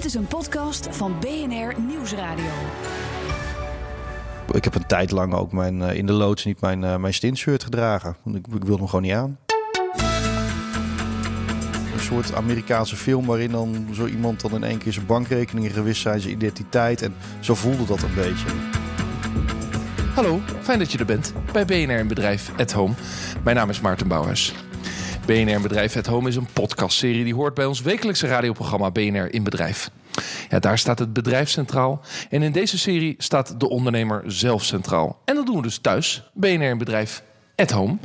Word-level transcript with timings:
Dit 0.00 0.08
is 0.08 0.14
een 0.14 0.26
podcast 0.26 0.88
van 0.90 1.18
BNR 1.20 1.80
Nieuwsradio. 1.80 2.50
Ik 4.52 4.64
heb 4.64 4.74
een 4.74 4.86
tijd 4.86 5.10
lang 5.10 5.34
ook 5.34 5.52
mijn, 5.52 5.80
uh, 5.80 5.94
in 5.94 6.06
de 6.06 6.12
loods 6.12 6.44
niet 6.44 6.60
mijn, 6.60 6.82
uh, 6.82 6.96
mijn 6.96 7.14
stintshirt 7.14 7.64
gedragen. 7.64 8.16
Want 8.22 8.36
ik, 8.36 8.46
ik 8.46 8.64
wilde 8.64 8.76
hem 8.76 8.86
gewoon 8.86 9.02
niet 9.02 9.12
aan. 9.12 9.38
Een 11.92 12.00
soort 12.00 12.34
Amerikaanse 12.34 12.96
film 12.96 13.26
waarin 13.26 13.50
dan 13.50 13.86
zo 13.92 14.06
iemand 14.06 14.40
dan 14.40 14.54
in 14.54 14.64
één 14.64 14.78
keer 14.78 14.92
zijn 14.92 15.06
bankrekeningen 15.06 15.70
gewist 15.70 16.00
zijn, 16.00 16.20
zijn 16.20 16.34
identiteit. 16.34 17.02
En 17.02 17.14
zo 17.40 17.54
voelde 17.54 17.84
dat 17.84 18.02
een 18.02 18.14
beetje. 18.14 18.46
Hallo, 20.14 20.40
fijn 20.60 20.78
dat 20.78 20.92
je 20.92 20.98
er 20.98 21.04
bent 21.04 21.32
bij 21.52 21.64
BNR 21.64 21.98
in 21.98 22.08
Bedrijf 22.08 22.52
at 22.56 22.72
Home. 22.72 22.94
Mijn 23.44 23.56
naam 23.56 23.70
is 23.70 23.80
Maarten 23.80 24.08
Bouwhuis. 24.08 24.54
BNR 25.30 25.60
Bedrijf 25.60 25.96
at 25.96 26.06
Home 26.06 26.28
is 26.28 26.36
een 26.36 26.48
podcastserie 26.52 27.24
die 27.24 27.34
hoort 27.34 27.54
bij 27.54 27.64
ons 27.64 27.80
wekelijkse 27.80 28.26
radioprogramma 28.26 28.90
BNR 28.90 29.34
in 29.34 29.42
Bedrijf. 29.42 29.90
Ja, 30.48 30.58
daar 30.58 30.78
staat 30.78 30.98
het 30.98 31.12
bedrijf 31.12 31.48
centraal. 31.48 32.00
En 32.30 32.42
in 32.42 32.52
deze 32.52 32.78
serie 32.78 33.14
staat 33.18 33.60
de 33.60 33.68
ondernemer 33.68 34.22
zelf 34.26 34.64
centraal. 34.64 35.20
En 35.24 35.34
dat 35.34 35.46
doen 35.46 35.56
we 35.56 35.62
dus 35.62 35.78
thuis, 35.78 36.30
BNR 36.34 36.62
in 36.62 36.78
Bedrijf 36.78 37.22
at 37.56 37.70
Home. 37.70 37.96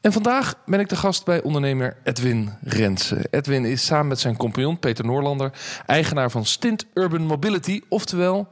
En 0.00 0.12
vandaag 0.12 0.54
ben 0.66 0.80
ik 0.80 0.88
de 0.88 0.96
gast 0.96 1.24
bij 1.24 1.42
ondernemer 1.42 1.96
Edwin 2.04 2.50
Rensen. 2.62 3.26
Edwin 3.30 3.64
is 3.64 3.84
samen 3.84 4.06
met 4.06 4.20
zijn 4.20 4.36
compagnon 4.36 4.78
Peter 4.78 5.04
Noorlander 5.04 5.52
eigenaar 5.86 6.30
van 6.30 6.44
Stint 6.44 6.86
Urban 6.94 7.22
Mobility, 7.22 7.80
oftewel 7.88 8.48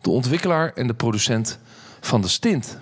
de 0.00 0.10
ontwikkelaar 0.10 0.72
en 0.74 0.86
de 0.86 0.94
producent 0.94 1.58
van 2.00 2.20
de 2.20 2.28
Stint. 2.28 2.78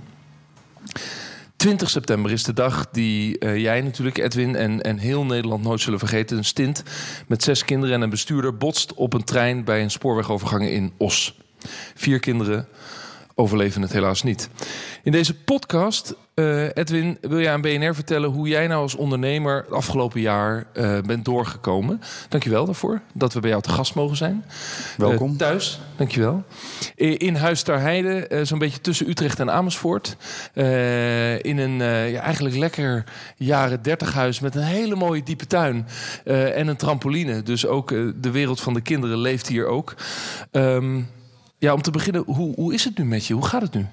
20 1.62 1.90
september 1.90 2.30
is 2.30 2.44
de 2.44 2.52
dag 2.52 2.90
die 2.90 3.36
uh, 3.38 3.56
jij 3.56 3.80
natuurlijk, 3.80 4.18
Edwin, 4.18 4.56
en, 4.56 4.80
en 4.80 4.98
heel 4.98 5.24
Nederland 5.24 5.62
nooit 5.62 5.80
zullen 5.80 5.98
vergeten. 5.98 6.36
Een 6.36 6.44
stint 6.44 6.82
met 7.26 7.42
zes 7.42 7.64
kinderen 7.64 7.94
en 7.94 8.00
een 8.00 8.10
bestuurder 8.10 8.56
botst 8.56 8.94
op 8.94 9.12
een 9.12 9.24
trein 9.24 9.64
bij 9.64 9.82
een 9.82 9.90
spoorwegovergang 9.90 10.68
in 10.68 10.92
Os. 10.96 11.38
Vier 11.94 12.18
kinderen 12.18 12.68
overleven 13.34 13.82
het 13.82 13.92
helaas 13.92 14.22
niet. 14.22 14.48
In 15.02 15.12
deze 15.12 15.34
podcast, 15.34 16.14
uh, 16.34 16.64
Edwin, 16.74 17.18
wil 17.20 17.40
jij 17.40 17.52
aan 17.52 17.60
BNR 17.60 17.94
vertellen 17.94 18.30
hoe 18.30 18.48
jij 18.48 18.66
nou 18.66 18.82
als 18.82 18.94
ondernemer 18.94 19.56
het 19.56 19.72
afgelopen 19.72 20.20
jaar 20.20 20.66
uh, 20.74 21.00
bent 21.00 21.24
doorgekomen. 21.24 22.00
Dankjewel 22.28 22.64
daarvoor 22.64 23.00
dat 23.14 23.32
we 23.32 23.40
bij 23.40 23.50
jou 23.50 23.62
te 23.62 23.68
gast 23.68 23.94
mogen 23.94 24.16
zijn. 24.16 24.44
Welkom. 24.96 25.30
Uh, 25.30 25.36
thuis, 25.36 25.80
dankjewel. 25.96 26.44
In 26.96 27.34
Huis 27.34 27.62
ter 27.62 27.80
Heide, 27.80 28.40
zo'n 28.42 28.58
beetje 28.58 28.80
tussen 28.80 29.08
Utrecht 29.08 29.40
en 29.40 29.50
Amersfoort. 29.50 30.16
in 31.42 31.58
een 31.58 31.78
ja, 32.10 32.20
eigenlijk 32.20 32.56
lekker 32.56 33.04
jaren 33.36 33.82
dertig 33.82 34.12
huis 34.12 34.40
met 34.40 34.54
een 34.54 34.62
hele 34.62 34.94
mooie 34.94 35.22
diepe 35.22 35.46
tuin 35.46 35.86
en 36.24 36.68
een 36.68 36.76
trampoline. 36.76 37.42
Dus 37.42 37.66
ook 37.66 37.88
de 38.16 38.30
wereld 38.30 38.60
van 38.60 38.74
de 38.74 38.80
kinderen 38.80 39.18
leeft 39.18 39.48
hier 39.48 39.66
ook. 39.66 39.94
Um, 40.50 41.08
ja, 41.58 41.72
om 41.72 41.82
te 41.82 41.90
beginnen, 41.90 42.22
hoe, 42.26 42.54
hoe 42.54 42.74
is 42.74 42.84
het 42.84 42.98
nu 42.98 43.04
met 43.04 43.26
je? 43.26 43.34
Hoe 43.34 43.46
gaat 43.46 43.62
het 43.62 43.74
nu? 43.74 43.86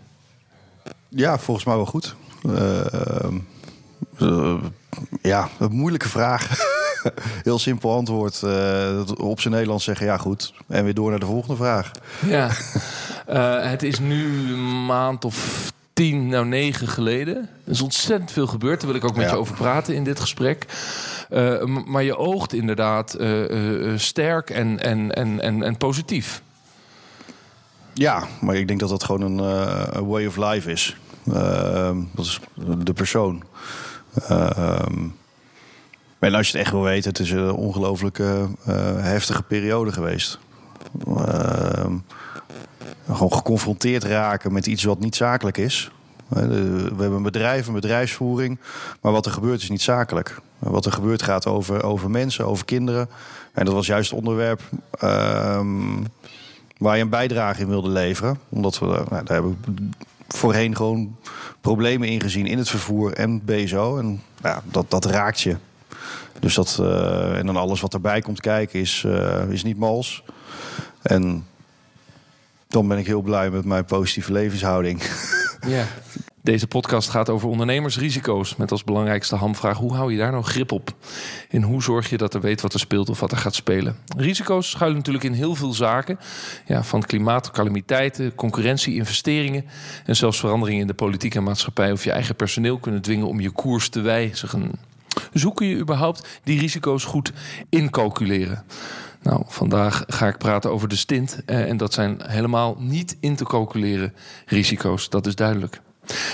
Ja, 1.10 1.38
volgens 1.38 1.66
mij 1.66 1.76
wel 1.76 1.86
goed. 1.86 2.16
Uh, 2.46 2.86
uh, 4.20 4.64
ja, 5.22 5.50
een 5.60 5.72
moeilijke 5.72 6.10
vraag. 6.10 6.50
Heel 7.44 7.60
simpel 7.60 7.94
antwoord. 7.94 8.42
Uh, 8.44 9.02
op 9.18 9.40
zijn 9.40 9.54
Nederlands 9.54 9.84
zeggen 9.84 10.06
ja 10.06 10.18
goed. 10.18 10.54
En 10.68 10.84
weer 10.84 10.94
door 10.94 11.10
naar 11.10 11.20
de 11.20 11.26
volgende 11.26 11.56
vraag. 11.56 11.92
Ja, 12.26 12.50
het 13.70 13.84
is 13.84 14.00
nu 14.00 14.54
een 14.54 14.86
maand 14.86 15.26
of 15.26 15.72
tien, 15.94 16.28
nou 16.28 16.46
negen 16.46 16.88
geleden. 16.88 17.36
Er 17.38 17.72
is 17.72 17.82
ontzettend 17.82 18.32
veel 18.32 18.48
gebeurd. 18.48 18.82
Daar 18.82 18.90
wil 18.90 19.00
ik 19.00 19.06
ook 19.06 19.16
met 19.16 19.26
ja. 19.26 19.32
je 19.32 19.38
over 19.38 19.56
praten 19.56 19.96
in 19.96 20.04
dit 20.04 20.20
gesprek. 20.20 20.66
maar 21.86 22.04
je 22.04 22.18
oogt 22.18 22.54
inderdaad 22.54 23.18
sterk 23.96 24.50
en, 24.50 24.80
en, 24.80 25.16
en, 25.16 25.42
en, 25.42 25.64
en 25.64 25.78
positief. 25.78 26.42
Ja, 27.94 28.28
maar 28.42 28.56
ik 28.56 28.68
denk 28.68 28.80
dat 28.80 28.90
dat 28.90 29.04
gewoon 29.04 29.40
een 29.40 30.08
way 30.08 30.26
of 30.26 30.38
life 30.38 30.72
is. 30.72 30.98
Uh, 31.30 31.98
dat 32.12 32.26
is 32.26 32.40
de 32.84 32.94
persoon. 32.94 33.44
Uh, 34.32 34.86
en 36.20 36.34
als 36.34 36.48
je 36.48 36.58
het 36.58 36.66
echt 36.66 36.72
wil 36.72 36.84
weten, 36.84 37.10
het 37.10 37.20
is 37.20 37.32
een 37.32 37.52
ongelooflijke 37.52 38.48
heftige 38.98 39.44
periode 39.44 39.92
geweest. 39.92 40.40
Ehm, 41.08 41.96
gewoon 43.08 43.34
geconfronteerd 43.34 44.04
raken 44.04 44.54
met 44.54 44.68
iets 44.68 44.84
wat 44.84 45.00
niet 45.00 45.16
zakelijk 45.16 45.58
is. 45.58 45.92
We 46.28 46.40
hebben 46.98 47.12
een 47.12 47.24
bedrijf, 47.24 47.68
een 47.68 47.74
bedrijfsvoering. 47.74 48.60
Maar 49.02 49.12
wat 49.12 49.26
er 49.26 49.32
gebeurt 49.32 49.62
is 49.62 49.70
niet 49.70 49.82
zakelijk. 49.82 50.42
Wat 50.60 50.86
er 50.86 50.92
gebeurt 50.92 51.22
gaat 51.22 51.48
over, 51.48 51.84
over 51.84 52.10
mensen, 52.10 52.46
over 52.46 52.66
kinderen. 52.66 53.10
En 53.54 53.66
dat 53.66 53.74
was 53.74 53.88
juist 53.88 54.10
het 54.10 54.20
onderwerp 54.20 54.62
ehm, 54.92 56.04
waar 56.78 56.96
je 56.96 57.02
een 57.02 57.10
bijdrage 57.10 57.62
in 57.62 57.68
wilde 57.68 57.90
leveren. 57.90 58.40
Omdat 58.50 58.80
we 58.80 59.04
nou, 59.10 59.24
daar 59.26 59.44
we 59.44 59.56
voorheen 60.36 60.76
gewoon 60.76 61.18
problemen 61.62 62.08
in 62.08 62.22
gezien 62.22 62.46
in 62.46 62.58
het 62.58 62.70
vervoer 62.70 63.14
en 63.14 63.46
BSO. 63.46 63.98
En 63.98 64.22
ja, 64.44 64.62
dat, 64.66 64.92
dat 64.92 65.06
raakt 65.06 65.42
je. 65.42 65.56
Dus 66.40 66.54
dat, 66.54 66.78
uh, 66.82 67.38
en 67.38 67.46
dan 67.46 67.56
alles 67.56 67.82
wat 67.82 67.94
erbij 67.94 68.22
komt 68.22 68.42
kijken 68.42 68.80
is, 68.80 69.04
uh, 69.06 69.50
is 69.50 69.64
niet 69.64 69.78
mals. 69.78 70.24
En 71.02 71.46
dan 72.68 72.88
ben 72.88 72.98
ik 72.98 73.06
heel 73.06 73.22
blij 73.22 73.50
met 73.50 73.66
mijn 73.66 73.86
positieve 73.86 74.32
levenshouding. 74.32 75.02
Ja. 75.68 75.86
Deze 76.42 76.68
podcast 76.68 77.10
gaat 77.10 77.30
over 77.30 77.50
ondernemersrisico's. 77.50 78.56
Met 78.56 78.72
als 78.72 78.84
belangrijkste 78.84 79.36
hamvraag: 79.36 79.78
hoe 79.78 79.96
hou 79.96 80.12
je 80.12 80.18
daar 80.18 80.32
nou 80.32 80.44
grip 80.44 80.72
op? 80.72 80.96
En 81.50 81.62
hoe 81.62 81.84
zorg 81.84 82.10
je 82.10 82.18
dat 82.18 82.34
er 82.34 82.42
weet 82.42 82.62
wat 82.62 82.74
er 82.74 82.80
speelt 82.80 83.10
of 83.10 83.20
wat 83.20 83.32
er 83.32 83.38
gaat 83.38 83.56
spelen? 83.56 83.98
Risico's 84.18 84.70
schuilen 84.70 84.98
natuurlijk 84.98 85.26
in 85.26 85.34
heel 85.34 85.56
veel 85.56 85.74
zaken. 85.74 86.20
Ja, 86.66 86.84
van 86.84 87.02
klimaat, 87.02 87.52
calamiteiten, 87.52 88.36
concurrentie, 88.36 88.96
investeringen. 88.96 89.66
En 90.06 90.16
zelfs 90.16 90.40
veranderingen 90.40 90.82
in 90.82 90.88
de 90.88 90.94
politiek 90.94 91.36
en 91.36 91.44
maatschappij. 91.44 91.92
Of 91.92 92.04
je 92.04 92.12
eigen 92.12 92.36
personeel 92.36 92.78
kunnen 92.78 93.02
dwingen 93.02 93.28
om 93.28 93.40
je 93.40 93.50
koers 93.50 93.90
te 93.90 94.02
wijzigen. 94.02 94.72
Dus 95.32 95.44
hoe 95.44 95.54
kun 95.54 95.68
je 95.68 95.78
überhaupt 95.78 96.28
die 96.44 96.60
risico's 96.60 97.04
goed 97.04 97.32
incalculeren? 97.70 98.64
Nou, 99.22 99.44
vandaag 99.48 100.04
ga 100.08 100.28
ik 100.28 100.38
praten 100.38 100.72
over 100.72 100.88
de 100.88 100.96
stint. 100.96 101.42
En 101.46 101.78
dat 101.78 101.94
zijn 101.94 102.22
helemaal 102.24 102.76
niet 102.80 103.18
in 103.20 103.36
te 103.36 103.44
calculeren 103.44 104.14
risico's, 104.46 105.10
dat 105.10 105.28
is 105.28 105.36
duidelijk. 105.36 105.82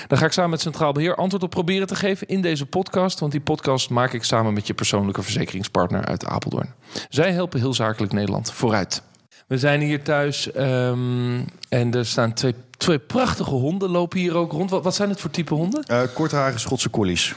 Daar 0.08 0.20
ga 0.20 0.26
ik 0.26 0.32
samen 0.32 0.50
met 0.50 0.62
Centraal 0.62 0.92
Beheer 0.92 1.16
antwoord 1.16 1.44
op 1.44 1.50
proberen 1.50 1.88
te 1.88 1.96
geven 1.96 2.28
in 2.28 2.42
deze 2.42 2.66
podcast. 2.66 3.20
Want 3.20 3.32
die 3.32 3.42
podcast 3.42 3.90
maak 3.90 4.14
ik 4.14 4.24
samen 4.24 4.54
met 4.54 4.68
je 4.68 4.74
persoonlijke 4.74 5.22
verzekeringspartner 5.22 6.06
uit 6.06 6.26
Apeldoorn. 6.26 6.74
Zij 7.10 7.32
helpen 7.32 7.60
heel 7.60 7.74
zakelijk 7.74 8.14
Nederland 8.14 8.52
vooruit. 8.52 9.02
We 9.48 9.58
zijn 9.58 9.82
hier 9.82 10.04
thuis 10.04 10.56
um, 10.58 11.46
en 11.70 11.94
er 11.94 12.06
staan 12.06 12.34
twee, 12.34 12.54
twee 12.78 13.00
prachtige 13.00 13.54
honden 13.54 13.90
lopen 13.90 14.20
hier 14.20 14.36
ook 14.36 14.52
rond. 14.52 14.70
Wat, 14.70 14.84
wat 14.84 14.96
zijn 14.96 15.10
het 15.10 15.22
voor 15.22 15.30
type 15.30 15.54
honden? 15.54 15.84
Uh, 15.92 16.02
kortharige 16.14 16.60
Schotse 16.60 16.90
collies 16.90 17.36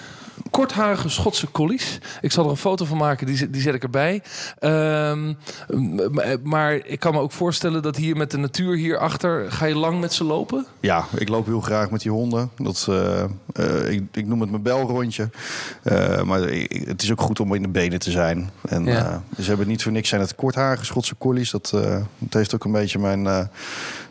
kortharige 0.50 1.09
Schotse 1.09 1.50
collies. 1.50 1.99
Ik 2.21 2.32
zal 2.32 2.44
er 2.44 2.50
een 2.50 2.56
foto 2.56 2.84
van 2.84 2.97
maken, 2.97 3.26
die, 3.26 3.50
die 3.50 3.60
zet 3.60 3.75
ik 3.75 3.82
erbij. 3.82 4.22
Um, 4.60 5.37
maar 6.43 6.75
ik 6.75 7.00
kan 7.00 7.12
me 7.12 7.21
ook 7.21 7.32
voorstellen 7.32 7.82
dat 7.82 7.97
hier 7.97 8.16
met 8.16 8.31
de 8.31 8.38
natuur 8.38 8.77
hierachter... 8.77 9.53
ga 9.53 9.65
je 9.65 9.75
lang 9.75 10.00
met 10.00 10.12
ze 10.12 10.25
lopen? 10.25 10.66
Ja, 10.81 11.04
ik 11.16 11.28
loop 11.28 11.47
heel 11.47 11.60
graag 11.60 11.91
met 11.91 12.00
die 12.00 12.10
honden. 12.10 12.50
Dat, 12.56 12.87
uh, 12.91 13.25
uh, 13.53 13.91
ik, 13.91 14.03
ik, 14.12 14.27
noem 14.27 14.41
het 14.41 14.50
mijn 14.50 14.62
belrondje. 14.62 15.31
Uh, 15.82 16.22
maar 16.22 16.41
het 16.69 17.03
is 17.03 17.12
ook 17.12 17.21
goed 17.21 17.41
om 17.41 17.54
in 17.54 17.62
de 17.62 17.69
benen 17.69 17.98
te 17.98 18.10
zijn. 18.10 18.50
En 18.69 18.84
ja. 18.84 19.22
ze 19.41 19.48
hebben 19.48 19.69
niet 19.69 19.82
voor 19.82 19.93
niks 19.93 20.09
zijn 20.09 20.21
het 20.21 20.34
kortharige 20.34 20.84
Schotse 20.84 21.16
collies. 21.19 21.50
Dat, 21.50 21.71
dat 22.19 22.32
heeft 22.32 22.54
ook 22.54 22.65
een 22.65 22.72
beetje 22.72 22.98
mijn 22.98 23.50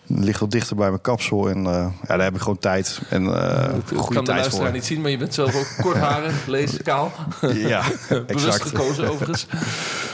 ligt 0.07 0.39
wat 0.39 0.51
dichter 0.51 0.75
bij 0.75 0.89
mijn 0.89 1.01
kapsel. 1.01 1.49
En 1.49 1.57
uh, 1.57 1.65
ja, 2.07 2.15
daar 2.15 2.21
heb 2.21 2.35
ik 2.35 2.41
gewoon 2.41 2.57
tijd 2.57 3.01
en 3.09 3.23
uh, 3.23 3.69
Ik 3.91 3.97
kan 4.09 4.23
de 4.23 4.31
luisteraar 4.31 4.71
niet 4.71 4.85
zien, 4.85 5.01
maar 5.01 5.11
je 5.11 5.17
bent 5.17 5.33
zelf 5.33 5.55
ook 5.55 5.83
kortharig, 5.85 6.45
lees, 6.55 6.81
kaal. 6.83 7.11
Ja, 7.53 7.83
Bewust 8.27 8.61
gekozen 8.61 9.09
overigens. 9.09 9.47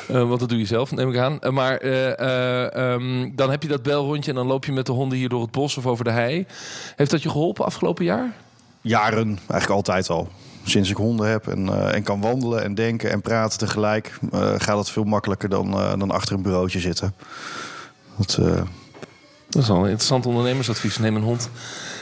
Uh, 0.09 0.23
want 0.29 0.39
dat 0.39 0.49
doe 0.49 0.57
je 0.57 0.65
zelf, 0.65 0.91
neem 0.91 1.09
ik 1.09 1.17
aan. 1.17 1.53
maar 1.53 1.85
um, 2.93 3.35
dan 3.35 3.49
heb 3.49 3.61
je 3.63 3.67
dat 3.69 3.83
belrondje 3.83 4.29
en 4.31 4.37
dan 4.37 4.47
loop 4.47 4.65
je 4.65 4.71
met 4.71 4.85
de 4.85 4.91
honden 4.91 5.17
hier 5.17 5.29
door 5.29 5.41
het 5.41 5.51
bos 5.51 5.77
of 5.77 5.85
over 5.85 6.03
de 6.03 6.11
hei. 6.11 6.45
Heeft 6.95 7.11
dat 7.11 7.23
je 7.23 7.29
geholpen 7.29 7.65
afgelopen 7.65 8.05
jaar? 8.05 8.33
Jaren, 8.81 9.27
eigenlijk 9.27 9.69
altijd 9.69 10.09
al. 10.09 10.27
Sinds 10.63 10.89
ik 10.89 10.95
honden 10.95 11.29
heb 11.29 11.47
en, 11.47 11.93
en 11.93 12.03
kan 12.03 12.21
wandelen 12.21 12.63
en 12.63 12.75
denken 12.75 13.11
en 13.11 13.21
praten 13.21 13.59
tegelijk... 13.59 14.19
gaat 14.57 14.77
het 14.77 14.89
veel 14.89 15.03
makkelijker 15.03 15.49
dan, 15.49 15.71
dan 15.99 16.11
achter 16.11 16.35
een 16.35 16.41
bureautje 16.41 16.79
zitten. 16.79 17.13
Dat... 18.17 18.39
Dat 19.53 19.63
is 19.63 19.69
al 19.69 19.77
een 19.77 19.83
interessant 19.83 20.25
ondernemersadvies. 20.25 20.97
Neem 20.97 21.15
een 21.15 21.23
hond. 21.23 21.49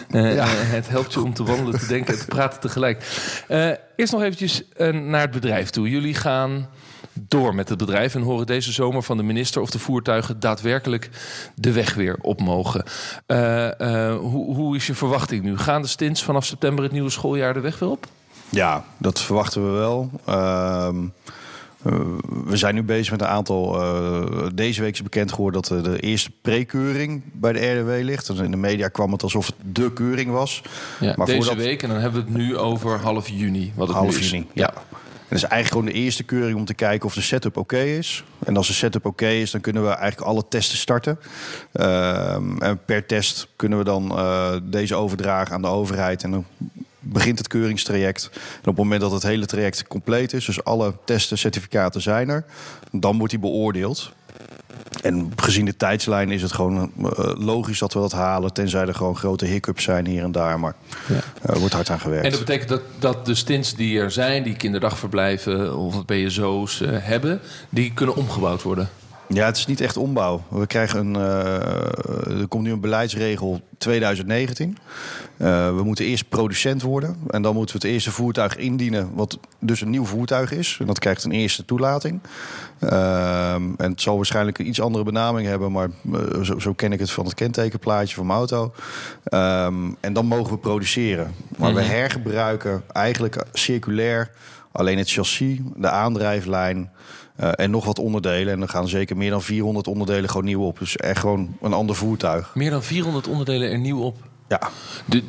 Uh, 0.09 0.35
ja. 0.35 0.45
het 0.47 0.89
helpt 0.89 1.13
je 1.13 1.21
om 1.21 1.33
te 1.33 1.43
wandelen, 1.43 1.79
te 1.79 1.87
denken 1.87 2.13
en 2.13 2.19
te 2.19 2.25
praten 2.25 2.59
tegelijk. 2.59 3.03
Uh, 3.49 3.71
eerst 3.95 4.11
nog 4.11 4.21
eventjes 4.21 4.63
naar 4.91 5.21
het 5.21 5.31
bedrijf 5.31 5.69
toe. 5.69 5.89
Jullie 5.89 6.13
gaan 6.13 6.69
door 7.13 7.55
met 7.55 7.69
het 7.69 7.77
bedrijf 7.77 8.15
en 8.15 8.21
horen 8.21 8.45
deze 8.45 8.71
zomer 8.71 9.03
van 9.03 9.17
de 9.17 9.23
minister 9.23 9.61
of 9.61 9.69
de 9.69 9.79
voertuigen 9.79 10.39
daadwerkelijk 10.39 11.09
de 11.55 11.71
weg 11.71 11.93
weer 11.93 12.17
op 12.21 12.41
mogen. 12.41 12.83
hoe, 14.19 14.55
hoe 14.55 14.75
is 14.75 14.87
je 14.87 14.93
verwachting 14.93 15.43
nu? 15.43 15.57
Gaan 15.57 15.81
de 15.81 15.87
stints 15.87 16.23
vanaf 16.23 16.45
september 16.45 16.83
het 16.83 16.93
nieuwe 16.93 17.09
schooljaar 17.09 17.53
de 17.53 17.59
weg 17.59 17.79
weer 17.79 17.89
op? 17.89 18.07
Ja, 18.49 18.85
dat 18.97 19.21
verwachten 19.21 19.71
we 19.71 19.77
wel. 19.79 20.09
Ehm, 20.25 21.05
Uh, 21.85 21.93
we 22.45 22.57
zijn 22.57 22.75
nu 22.75 22.83
bezig 22.83 23.11
met 23.11 23.21
een 23.21 23.27
aantal. 23.27 23.81
Uh, 23.81 24.47
deze 24.53 24.81
week 24.81 24.93
is 24.93 25.03
bekend 25.03 25.31
geworden 25.31 25.61
dat 25.61 25.83
de 25.83 25.99
eerste 25.99 26.31
prekeuring 26.41 27.21
bij 27.33 27.53
de 27.53 27.71
RDW 27.71 28.03
ligt. 28.03 28.27
Dus 28.27 28.39
in 28.39 28.51
de 28.51 28.57
media 28.57 28.87
kwam 28.87 29.11
het 29.11 29.23
alsof 29.23 29.45
het 29.45 29.55
de 29.61 29.93
keuring 29.93 30.31
was. 30.31 30.61
Ja, 30.99 31.13
maar 31.17 31.25
deze 31.25 31.37
voordat... 31.37 31.63
week, 31.63 31.83
en 31.83 31.89
dan 31.89 31.97
hebben 31.97 32.25
we 32.25 32.31
het 32.31 32.37
nu 32.37 32.57
over 32.57 32.99
half 32.99 33.29
juni. 33.29 33.71
Wat 33.75 33.87
het 33.87 33.97
half 33.97 34.11
nu 34.11 34.19
is. 34.19 34.29
juni, 34.29 34.47
ja. 34.53 34.73
En 34.73 35.37
dat 35.37 35.45
is 35.45 35.49
eigenlijk 35.49 35.67
gewoon 35.81 35.99
de 35.99 36.05
eerste 36.05 36.23
keuring 36.23 36.57
om 36.57 36.65
te 36.65 36.73
kijken 36.73 37.07
of 37.07 37.13
de 37.13 37.21
setup 37.21 37.57
oké 37.57 37.79
is. 37.79 38.23
En 38.45 38.57
als 38.57 38.67
de 38.67 38.73
setup 38.73 39.05
oké 39.05 39.27
is, 39.27 39.51
dan 39.51 39.61
kunnen 39.61 39.83
we 39.83 39.89
eigenlijk 39.89 40.27
alle 40.27 40.47
testen 40.49 40.77
starten. 40.77 41.19
Uh, 41.73 42.33
en 42.59 42.79
per 42.85 43.05
test 43.05 43.47
kunnen 43.55 43.77
we 43.77 43.83
dan 43.83 44.15
deze 44.63 44.95
overdragen 44.95 45.55
aan 45.55 45.61
de 45.61 45.67
overheid. 45.67 46.23
En 46.23 46.31
dan 46.31 46.45
begint 47.01 47.37
het 47.37 47.47
keuringstraject. 47.47 48.29
En 48.33 48.39
op 48.59 48.65
het 48.65 48.77
moment 48.77 49.01
dat 49.01 49.11
het 49.11 49.23
hele 49.23 49.45
traject 49.45 49.87
compleet 49.87 50.33
is, 50.33 50.45
dus 50.45 50.63
alle 50.63 50.93
testen, 51.05 51.37
certificaten 51.37 52.01
zijn 52.01 52.29
er, 52.29 52.45
dan 52.91 53.17
wordt 53.17 53.33
hij 53.33 53.41
beoordeeld. 53.41 54.11
En 55.01 55.31
gezien 55.35 55.65
de 55.65 55.75
tijdslijn 55.75 56.31
is 56.31 56.41
het 56.41 56.51
gewoon 56.51 56.91
uh, 56.97 57.07
logisch 57.35 57.79
dat 57.79 57.93
we 57.93 57.99
dat 57.99 58.11
halen. 58.11 58.53
Tenzij 58.53 58.87
er 58.87 58.95
gewoon 58.95 59.17
grote 59.17 59.45
hiccups 59.45 59.83
zijn 59.83 60.07
hier 60.07 60.23
en 60.23 60.31
daar. 60.31 60.59
Maar 60.59 60.75
ja. 61.07 61.49
er 61.51 61.59
wordt 61.59 61.73
hard 61.73 61.89
aan 61.89 61.99
gewerkt. 61.99 62.25
En 62.25 62.31
dat 62.31 62.39
betekent 62.39 62.69
dat, 62.69 62.81
dat 62.99 63.25
de 63.25 63.35
stints 63.35 63.75
die 63.75 63.99
er 63.99 64.11
zijn, 64.11 64.43
die 64.43 64.55
kinderdagverblijven 64.55 65.77
of 65.77 66.05
BSO's 66.05 66.79
uh, 66.79 66.89
hebben, 66.91 67.41
die 67.69 67.93
kunnen 67.93 68.15
omgebouwd 68.15 68.61
worden? 68.61 68.89
Ja, 69.33 69.45
het 69.45 69.57
is 69.57 69.65
niet 69.65 69.81
echt 69.81 69.97
ombouw. 69.97 70.43
We 70.49 70.67
krijgen 70.67 70.99
een. 70.99 71.15
Uh, 71.15 72.39
er 72.41 72.47
komt 72.47 72.63
nu 72.63 72.71
een 72.71 72.79
beleidsregel 72.79 73.61
2019. 73.77 74.77
Uh, 75.37 75.75
we 75.75 75.83
moeten 75.83 76.05
eerst 76.05 76.29
producent 76.29 76.81
worden. 76.81 77.17
En 77.27 77.41
dan 77.41 77.55
moeten 77.55 77.75
we 77.75 77.81
het 77.81 77.93
eerste 77.93 78.11
voertuig 78.11 78.55
indienen. 78.55 79.09
Wat 79.13 79.39
dus 79.59 79.81
een 79.81 79.89
nieuw 79.89 80.05
voertuig 80.05 80.51
is. 80.51 80.77
En 80.79 80.85
dat 80.85 80.99
krijgt 80.99 81.23
een 81.23 81.31
eerste 81.31 81.65
toelating. 81.65 82.19
Uh, 82.79 83.53
en 83.53 83.75
het 83.77 84.01
zal 84.01 84.15
waarschijnlijk 84.15 84.59
een 84.59 84.67
iets 84.67 84.81
andere 84.81 85.03
benaming 85.03 85.47
hebben. 85.47 85.71
Maar 85.71 85.89
uh, 86.11 86.41
zo, 86.41 86.59
zo, 86.59 86.73
ken 86.73 86.91
ik 86.91 86.99
het 86.99 87.11
van 87.11 87.25
het 87.25 87.33
kentekenplaatje 87.33 88.15
van 88.15 88.25
mijn 88.25 88.37
auto. 88.37 88.73
Um, 89.33 89.97
en 89.99 90.13
dan 90.13 90.25
mogen 90.25 90.53
we 90.53 90.57
produceren. 90.57 91.33
Maar 91.57 91.73
we 91.73 91.81
hergebruiken 91.81 92.83
eigenlijk 92.91 93.43
circulair 93.53 94.31
alleen 94.71 94.97
het 94.97 95.11
chassis, 95.11 95.59
de 95.75 95.89
aandrijflijn. 95.89 96.91
Uh, 97.41 97.49
en 97.55 97.71
nog 97.71 97.85
wat 97.85 97.99
onderdelen. 97.99 98.53
En 98.53 98.61
er 98.61 98.69
gaan 98.69 98.87
zeker 98.87 99.17
meer 99.17 99.29
dan 99.29 99.41
400 99.41 99.87
onderdelen 99.87 100.29
gewoon 100.29 100.45
nieuw 100.45 100.61
op. 100.61 100.79
Dus 100.79 100.97
echt 100.97 101.19
gewoon 101.19 101.57
een 101.61 101.73
ander 101.73 101.95
voertuig. 101.95 102.55
Meer 102.55 102.69
dan 102.69 102.83
400 102.83 103.27
onderdelen 103.27 103.71
er 103.71 103.79
nieuw 103.79 104.01
op? 104.01 104.17
Ja. 104.47 104.69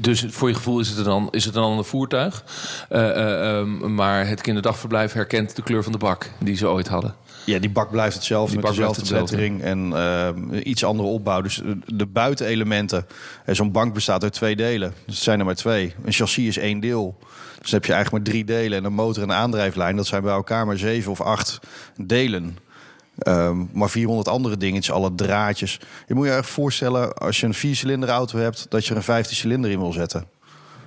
Dus 0.01 0.25
voor 0.29 0.49
je 0.49 0.55
gevoel 0.55 0.81
is 0.81 0.89
het 0.89 1.05
dan 1.05 1.29
is 1.31 1.45
het 1.45 1.55
een 1.55 1.63
ander 1.63 1.85
voertuig. 1.85 2.45
Uh, 2.91 3.01
uh, 3.01 3.57
um, 3.57 3.95
maar 3.95 4.27
het 4.29 4.41
kinderdagverblijf 4.41 5.13
herkent 5.13 5.57
de 5.57 5.63
kleur 5.63 5.83
van 5.83 5.93
de 5.93 5.99
bak 5.99 6.31
die 6.39 6.57
ze 6.57 6.69
ooit 6.69 6.89
hadden. 6.89 7.15
Ja, 7.47 7.59
die 7.59 7.71
bak 7.71 7.91
blijft 7.91 8.15
hetzelfde 8.15 8.53
die 8.53 8.63
met 8.65 8.71
dezelfde 8.71 9.03
belettering 9.03 9.63
en 9.63 9.91
uh, 9.91 10.29
iets 10.65 10.85
andere 10.85 11.09
opbouw. 11.09 11.41
Dus 11.41 11.63
de 11.87 12.07
buitenelementen. 12.07 13.07
Zo'n 13.47 13.73
bank 13.73 13.95
bestaat 13.95 14.23
uit 14.23 14.33
twee 14.33 14.57
delen. 14.57 14.95
Dus 15.07 15.15
het 15.15 15.25
zijn 15.25 15.39
er 15.39 15.45
maar 15.45 15.55
twee. 15.55 15.95
Een 16.05 16.13
chassis 16.13 16.47
is 16.47 16.59
één 16.59 16.81
deel. 16.81 17.17
Dus 17.59 17.71
dan 17.71 17.81
heb 17.81 17.85
je 17.85 17.93
eigenlijk 17.93 18.25
maar 18.25 18.35
drie 18.35 18.45
delen 18.45 18.79
en 18.79 18.85
een 18.85 18.93
motor 18.93 19.23
en 19.23 19.29
een 19.29 19.37
aandrijflijn. 19.37 19.97
Dat 19.97 20.07
zijn 20.07 20.23
bij 20.23 20.33
elkaar 20.33 20.67
maar 20.67 20.79
zeven 20.79 21.11
of 21.11 21.21
acht 21.21 21.59
delen. 21.97 22.59
Um, 23.27 23.71
maar 23.73 23.91
400 23.91 24.29
andere 24.29 24.57
dingetjes, 24.57 24.95
alle 24.95 25.15
draadjes. 25.15 25.81
Je 26.07 26.15
moet 26.15 26.27
je 26.27 26.33
erg 26.33 26.49
voorstellen, 26.49 27.15
als 27.15 27.41
je 27.41 27.47
een 27.47 27.55
viercilinder 27.55 28.09
auto 28.09 28.39
hebt, 28.39 28.67
dat 28.69 28.85
je 28.85 28.91
er 28.91 28.97
een 28.97 29.03
15 29.03 29.37
cilinder 29.37 29.71
in 29.71 29.79
wil 29.79 29.93
zetten. 29.93 30.27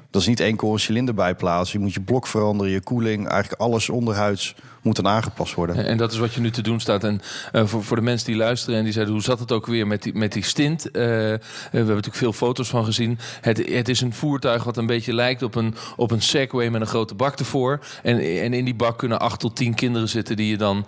Dat 0.10 0.22
is 0.22 0.28
niet 0.28 0.40
enkel 0.40 0.74
een 0.74 0.80
cilinder 0.80 1.13
bijplaatsen. 1.13 1.80
Je 1.80 1.86
moet 1.86 1.94
je 1.94 2.02
blok 2.02 2.28
veranderen, 2.28 2.72
je 2.72 2.81
koeling, 2.81 3.28
eigenlijk 3.28 3.62
alles 3.62 3.90
onderhuids 3.90 4.56
moet 4.86 4.96
dan 4.96 5.08
aangepast 5.08 5.54
worden. 5.54 5.86
En 5.86 5.98
dat 5.98 6.12
is 6.12 6.18
wat 6.18 6.34
je 6.34 6.42
nu 6.42 6.52
te 6.52 6.62
doen 6.62 6.80
staat. 6.80 7.04
En 7.04 7.22
uh, 7.54 7.66
voor, 7.66 7.84
voor 7.84 7.96
de 7.96 8.04
mensen 8.04 8.28
die 8.28 8.36
luisteren 8.36 8.78
en 8.78 8.84
die 8.84 8.94
zeiden... 8.94 9.14
hoe 9.14 9.24
zat 9.24 9.40
het 9.40 9.52
ook 9.52 9.66
weer 9.66 9.88
met 9.88 10.04
die, 10.04 10.14
met 10.14 10.34
die 10.34 10.44
stint? 10.44 10.88
Uh, 10.88 10.94
we 10.94 11.40
hebben 11.72 11.88
natuurlijk 11.88 12.16
veel 12.16 12.34
foto's 12.34 12.70
van 12.70 12.86
gezien. 12.86 13.20
Het, 13.42 13.70
het 13.70 13.90
is 13.90 14.02
een 14.02 14.14
voertuig 14.14 14.64
wat 14.64 14.78
een 14.78 14.86
beetje 14.86 15.14
lijkt 15.14 15.44
op 15.44 15.56
een, 15.56 15.76
op 15.96 16.12
een 16.12 16.22
Segway 16.22 16.70
met 16.70 16.82
een 16.82 16.88
grote 16.88 17.16
bak 17.16 17.40
ervoor. 17.40 17.80
En, 18.04 18.20
en 18.42 18.54
in 18.54 18.66
die 18.66 18.76
bak 18.76 18.98
kunnen 18.98 19.20
acht 19.20 19.40
tot 19.40 19.56
tien 19.56 19.74
kinderen 19.74 20.10
zitten... 20.10 20.36
die 20.36 20.50
je 20.50 20.58
dan 20.58 20.86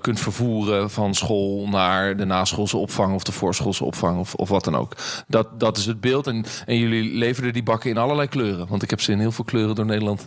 kunt 0.00 0.20
vervoeren 0.20 0.90
van 0.90 1.14
school 1.14 1.68
naar 1.68 2.16
de 2.16 2.24
naschoolse 2.24 2.76
opvang... 2.76 3.14
of 3.14 3.22
de 3.22 3.32
voorschoolse 3.32 3.84
opvang 3.84 4.18
of, 4.18 4.34
of 4.34 4.48
wat 4.48 4.64
dan 4.64 4.76
ook. 4.76 4.96
Dat, 5.26 5.60
dat 5.60 5.76
is 5.76 5.86
het 5.86 6.00
beeld. 6.00 6.26
En, 6.26 6.44
en 6.66 6.78
jullie 6.78 7.14
leverden 7.14 7.52
die 7.52 7.62
bakken 7.62 7.90
in 7.90 7.98
allerlei 7.98 8.28
kleuren. 8.28 8.66
Want 8.68 8.82
ik 8.82 8.90
heb 8.90 9.00
ze 9.00 9.12
in 9.12 9.18
heel 9.18 9.32
veel 9.32 9.44
kleuren 9.44 9.74
door 9.74 9.86
Nederland 9.86 10.26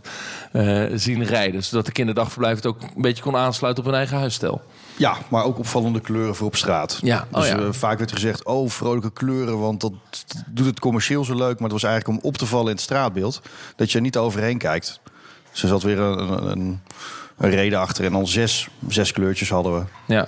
zien 0.93 1.23
rijden. 1.23 1.63
Zodat 1.63 1.85
de 1.85 1.91
kinderdagverblijf 1.91 2.63
ook 2.65 2.74
een 2.95 3.01
beetje 3.01 3.23
kon 3.23 3.35
aansluiten 3.35 3.83
op 3.83 3.89
hun 3.89 3.99
eigen 3.99 4.17
huisstijl. 4.17 4.61
Ja, 4.97 5.17
maar 5.27 5.43
ook 5.43 5.57
opvallende 5.57 5.99
kleuren 5.99 6.35
voor 6.35 6.47
op 6.47 6.55
straat. 6.55 6.99
Ja. 7.01 7.27
Dus 7.31 7.43
oh, 7.43 7.47
ja. 7.47 7.59
uh, 7.59 7.67
vaak 7.71 7.97
werd 7.97 8.11
gezegd, 8.11 8.45
oh, 8.45 8.69
vrolijke 8.69 9.11
kleuren, 9.11 9.59
want 9.59 9.81
dat 9.81 9.93
doet 10.47 10.65
het 10.65 10.79
commercieel 10.79 11.23
zo 11.23 11.35
leuk. 11.35 11.53
Maar 11.53 11.69
het 11.69 11.81
was 11.81 11.83
eigenlijk 11.83 12.19
om 12.19 12.29
op 12.29 12.37
te 12.37 12.45
vallen 12.45 12.67
in 12.67 12.71
het 12.71 12.81
straatbeeld, 12.81 13.41
dat 13.75 13.91
je 13.91 13.97
er 13.97 14.03
niet 14.03 14.17
overheen 14.17 14.57
kijkt. 14.57 14.99
Dus 15.51 15.61
er 15.63 15.69
zat 15.69 15.83
weer 15.83 15.99
een, 15.99 16.49
een, 16.51 16.81
een 17.37 17.49
reden 17.49 17.79
achter 17.79 18.05
en 18.05 18.13
al 18.13 18.27
zes, 18.27 18.67
zes 18.87 19.11
kleurtjes 19.11 19.49
hadden 19.49 19.79
we. 19.79 19.85
Ja. 20.13 20.27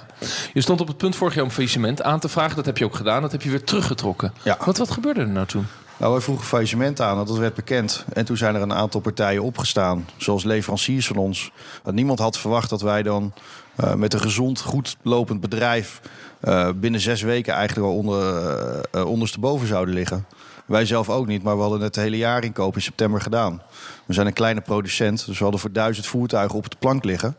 Je 0.53 0.61
stond 0.61 0.81
op 0.81 0.88
het 0.88 0.97
punt 0.97 1.15
vorig 1.15 1.35
jaar 1.35 1.43
om 1.43 1.51
faillissement 1.51 2.01
aan 2.01 2.19
te 2.19 2.29
vragen. 2.29 2.55
Dat 2.55 2.65
heb 2.65 2.77
je 2.77 2.85
ook 2.85 2.95
gedaan. 2.95 3.21
Dat 3.21 3.31
heb 3.31 3.41
je 3.41 3.50
weer 3.50 3.63
teruggetrokken. 3.63 4.33
Ja. 4.43 4.57
Wat, 4.65 4.77
wat 4.77 4.91
gebeurde 4.91 5.21
er 5.21 5.27
nou 5.27 5.45
toen? 5.45 5.67
Nou, 5.99 6.11
wij 6.11 6.21
vroegen 6.21 6.45
faillissement 6.45 7.01
aan, 7.01 7.25
dat 7.25 7.38
werd 7.38 7.53
bekend. 7.53 8.05
En 8.13 8.25
toen 8.25 8.38
zijn 8.38 8.55
er 8.55 8.61
een 8.61 8.73
aantal 8.73 9.01
partijen 9.01 9.44
opgestaan, 9.44 10.07
zoals 10.17 10.44
leveranciers 10.44 11.07
van 11.07 11.15
ons. 11.15 11.51
Want 11.83 11.95
niemand 11.95 12.19
had 12.19 12.38
verwacht 12.38 12.69
dat 12.69 12.81
wij 12.81 13.03
dan 13.03 13.33
uh, 13.79 13.94
met 13.94 14.13
een 14.13 14.19
gezond, 14.19 14.61
goed 14.61 14.97
lopend 15.01 15.41
bedrijf... 15.41 16.01
Uh, 16.44 16.69
binnen 16.75 16.99
zes 17.01 17.21
weken 17.21 17.53
eigenlijk 17.53 17.88
al 17.88 17.95
onder, 17.95 18.85
uh, 18.95 19.05
ondersteboven 19.05 19.67
zouden 19.67 19.94
liggen. 19.94 20.25
Wij 20.65 20.85
zelf 20.85 21.09
ook 21.09 21.27
niet, 21.27 21.44
maar 21.44 21.55
we 21.55 21.61
hadden 21.61 21.81
het 21.81 21.95
hele 21.95 22.17
jaar 22.17 22.43
inkoop 22.43 22.75
in 22.75 22.81
september 22.81 23.21
gedaan. 23.21 23.61
We 24.05 24.13
zijn 24.13 24.27
een 24.27 24.33
kleine 24.33 24.61
producent, 24.61 25.25
dus 25.25 25.38
we 25.38 25.43
hadden 25.43 25.61
voor 25.61 25.71
duizend 25.71 26.07
voertuigen 26.07 26.57
op 26.57 26.69
de 26.69 26.75
plank 26.79 27.03
liggen. 27.03 27.35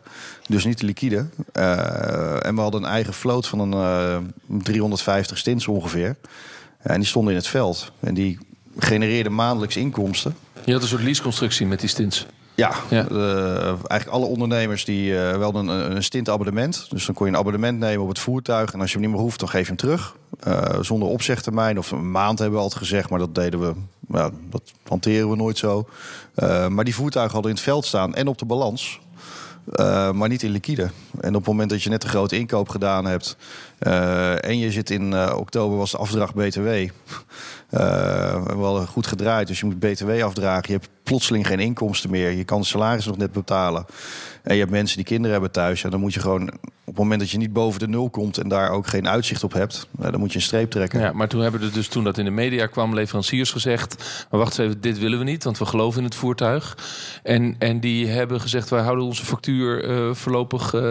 Dus 0.47 0.65
niet 0.65 0.81
liquide. 0.81 1.25
Uh, 1.53 2.45
en 2.45 2.55
we 2.55 2.61
hadden 2.61 2.83
een 2.83 2.89
eigen 2.89 3.13
vloot 3.13 3.47
van 3.47 3.59
een 3.59 3.73
uh, 4.47 4.57
350 4.63 5.37
stints 5.37 5.67
ongeveer. 5.67 6.15
En 6.77 6.99
die 6.99 7.07
stonden 7.07 7.31
in 7.33 7.39
het 7.39 7.47
veld. 7.47 7.91
En 7.99 8.13
die 8.13 8.39
genereerden 8.79 9.35
maandelijks 9.35 9.77
inkomsten. 9.77 10.35
Je 10.65 10.73
had 10.73 10.81
een 10.81 10.87
soort 10.87 11.03
leaseconstructie 11.03 11.65
met 11.65 11.79
die 11.79 11.89
stints. 11.89 12.25
Ja, 12.55 12.73
ja. 12.89 13.09
Uh, 13.11 13.65
eigenlijk 13.65 14.07
alle 14.07 14.25
ondernemers 14.25 14.85
die 14.85 15.11
uh, 15.11 15.37
wel 15.37 15.55
een, 15.55 15.67
een 15.67 16.03
stintabonnement. 16.03 16.85
Dus 16.89 17.05
dan 17.05 17.15
kon 17.15 17.25
je 17.25 17.31
een 17.31 17.37
abonnement 17.37 17.79
nemen 17.79 18.01
op 18.01 18.09
het 18.09 18.19
voertuig. 18.19 18.73
En 18.73 18.79
als 18.79 18.91
je 18.91 18.97
hem 18.97 19.05
niet 19.05 19.15
meer 19.15 19.23
hoeft, 19.23 19.39
dan 19.39 19.49
geef 19.49 19.61
je 19.61 19.67
hem 19.67 19.75
terug. 19.75 20.15
Uh, 20.47 20.63
zonder 20.81 21.07
opzegtermijn. 21.07 21.77
Of 21.77 21.91
een 21.91 22.11
maand 22.11 22.39
hebben 22.39 22.57
we 22.57 22.63
altijd 22.63 22.81
gezegd, 22.81 23.09
maar 23.09 23.19
dat 23.19 23.35
deden 23.35 23.59
we. 23.59 23.73
Ja, 24.11 24.29
dat 24.49 24.61
hanteren 24.87 25.29
we 25.29 25.35
nooit 25.35 25.57
zo. 25.57 25.87
maar 26.69 26.83
die 26.83 26.95
voertuigen 26.95 27.33
hadden 27.33 27.51
in 27.51 27.57
het 27.57 27.65
veld 27.65 27.85
staan 27.85 28.15
en 28.15 28.27
op 28.27 28.37
de 28.37 28.45
balans. 28.45 28.99
Uh, 29.75 30.11
maar 30.11 30.29
niet 30.29 30.43
in 30.43 30.51
liquide. 30.51 30.89
En 31.19 31.29
op 31.29 31.41
het 31.41 31.45
moment 31.45 31.69
dat 31.69 31.83
je 31.83 31.89
net 31.89 32.03
een 32.03 32.09
grote 32.09 32.37
inkoop 32.37 32.69
gedaan 32.69 33.05
hebt. 33.05 33.37
Uh, 33.79 34.45
en 34.45 34.57
je 34.57 34.71
zit 34.71 34.89
in 34.89 35.11
uh, 35.11 35.33
oktober 35.37 35.77
was 35.77 35.91
de 35.91 35.97
afdracht 35.97 36.33
BTW. 36.33 36.89
We 37.69 38.61
hadden 38.61 38.87
goed 38.87 39.07
gedraaid, 39.07 39.47
dus 39.47 39.59
je 39.59 39.65
moet 39.65 39.79
BTW 39.79 40.23
afdragen. 40.23 40.63
Je 40.67 40.73
hebt 40.73 40.89
plotseling 41.03 41.47
geen 41.47 41.59
inkomsten 41.59 42.09
meer. 42.09 42.31
Je 42.31 42.43
kan 42.43 42.59
de 42.59 42.65
salaris 42.65 43.05
nog 43.05 43.17
net 43.17 43.31
betalen. 43.31 43.85
En 44.43 44.53
je 44.53 44.59
hebt 44.59 44.71
mensen 44.71 44.97
die 44.97 45.05
kinderen 45.05 45.31
hebben 45.31 45.51
thuis. 45.51 45.83
En 45.83 45.89
dan 45.89 45.99
moet 45.99 46.13
je 46.13 46.19
gewoon 46.19 46.51
het 46.89 46.97
moment 46.97 47.19
dat 47.19 47.29
je 47.29 47.37
niet 47.37 47.53
boven 47.53 47.79
de 47.79 47.87
nul 47.87 48.09
komt 48.09 48.37
en 48.37 48.47
daar 48.47 48.69
ook 48.69 48.87
geen 48.87 49.07
uitzicht 49.07 49.43
op 49.43 49.53
hebt, 49.53 49.87
dan 49.91 50.19
moet 50.19 50.31
je 50.31 50.37
een 50.37 50.43
streep 50.43 50.71
trekken. 50.71 50.99
Ja, 50.99 51.11
maar 51.11 51.27
toen 51.27 51.41
hebben 51.41 51.61
er 51.61 51.73
dus 51.73 51.87
toen 51.87 52.03
dat 52.03 52.17
in 52.17 52.25
de 52.25 52.31
media 52.31 52.65
kwam, 52.65 52.93
leveranciers 52.93 53.51
gezegd: 53.51 54.25
maar 54.29 54.39
wacht 54.39 54.59
even, 54.59 54.81
dit 54.81 54.99
willen 54.99 55.19
we 55.19 55.23
niet, 55.23 55.43
want 55.43 55.57
we 55.57 55.65
geloven 55.65 55.99
in 55.99 56.05
het 56.05 56.15
voertuig. 56.15 56.77
En, 57.23 57.55
en 57.59 57.79
die 57.79 58.07
hebben 58.07 58.41
gezegd: 58.41 58.69
wij 58.69 58.81
houden 58.81 59.05
onze 59.05 59.25
factuur 59.25 59.89
uh, 59.89 60.13
voorlopig, 60.13 60.73
uh, 60.73 60.81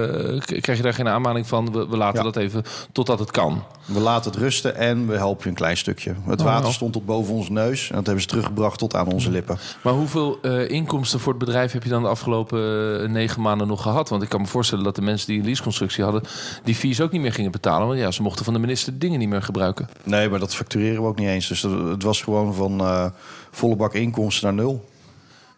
krijg 0.40 0.76
je 0.76 0.82
daar 0.82 0.94
geen 0.94 1.08
aanmaning 1.08 1.46
van, 1.46 1.72
we, 1.72 1.86
we 1.88 1.96
laten 1.96 2.18
ja. 2.18 2.24
dat 2.24 2.36
even 2.36 2.62
totdat 2.92 3.18
het 3.18 3.30
kan. 3.30 3.62
We 3.84 4.00
laten 4.00 4.30
het 4.30 4.40
rusten 4.40 4.76
en 4.76 5.06
we 5.06 5.16
helpen 5.16 5.42
je 5.42 5.48
een 5.48 5.54
klein 5.54 5.76
stukje. 5.76 6.14
Het 6.26 6.42
water 6.42 6.66
oh, 6.66 6.72
stond 6.72 6.92
tot 6.92 7.06
boven 7.06 7.34
onze 7.34 7.52
neus 7.52 7.88
en 7.88 7.96
dat 7.96 8.04
hebben 8.04 8.22
ze 8.22 8.28
teruggebracht 8.28 8.78
tot 8.78 8.94
aan 8.94 9.12
onze 9.12 9.30
lippen. 9.30 9.58
Maar 9.82 9.92
hoeveel 9.92 10.38
uh, 10.42 10.68
inkomsten 10.68 11.20
voor 11.20 11.32
het 11.32 11.44
bedrijf 11.44 11.72
heb 11.72 11.82
je 11.82 11.88
dan 11.88 12.02
de 12.02 12.08
afgelopen 12.08 13.12
negen 13.12 13.42
maanden 13.42 13.66
nog 13.66 13.82
gehad? 13.82 14.08
Want 14.08 14.22
ik 14.22 14.28
kan 14.28 14.40
me 14.40 14.46
voorstellen 14.46 14.84
dat 14.84 14.94
de 14.94 15.02
mensen 15.02 15.26
die 15.26 15.38
een 15.38 15.44
leaseconstructie 15.44 15.87
hadden, 15.96 16.22
die 16.64 16.74
fees 16.74 17.00
ook 17.00 17.12
niet 17.12 17.20
meer 17.20 17.32
gingen 17.32 17.50
betalen. 17.50 17.86
Want 17.86 17.98
ja, 17.98 18.10
ze 18.10 18.22
mochten 18.22 18.44
van 18.44 18.54
de 18.54 18.60
minister 18.60 18.98
dingen 18.98 19.18
niet 19.18 19.28
meer 19.28 19.42
gebruiken. 19.42 19.88
Nee, 20.04 20.28
maar 20.28 20.38
dat 20.38 20.54
factureren 20.54 21.02
we 21.02 21.08
ook 21.08 21.18
niet 21.18 21.28
eens. 21.28 21.48
Dus 21.48 21.62
het 21.62 22.02
was 22.02 22.22
gewoon 22.22 22.54
van 22.54 22.80
uh, 22.80 23.06
volle 23.50 23.76
bak 23.76 23.94
inkomsten 23.94 24.44
naar 24.44 24.64
nul. 24.64 24.88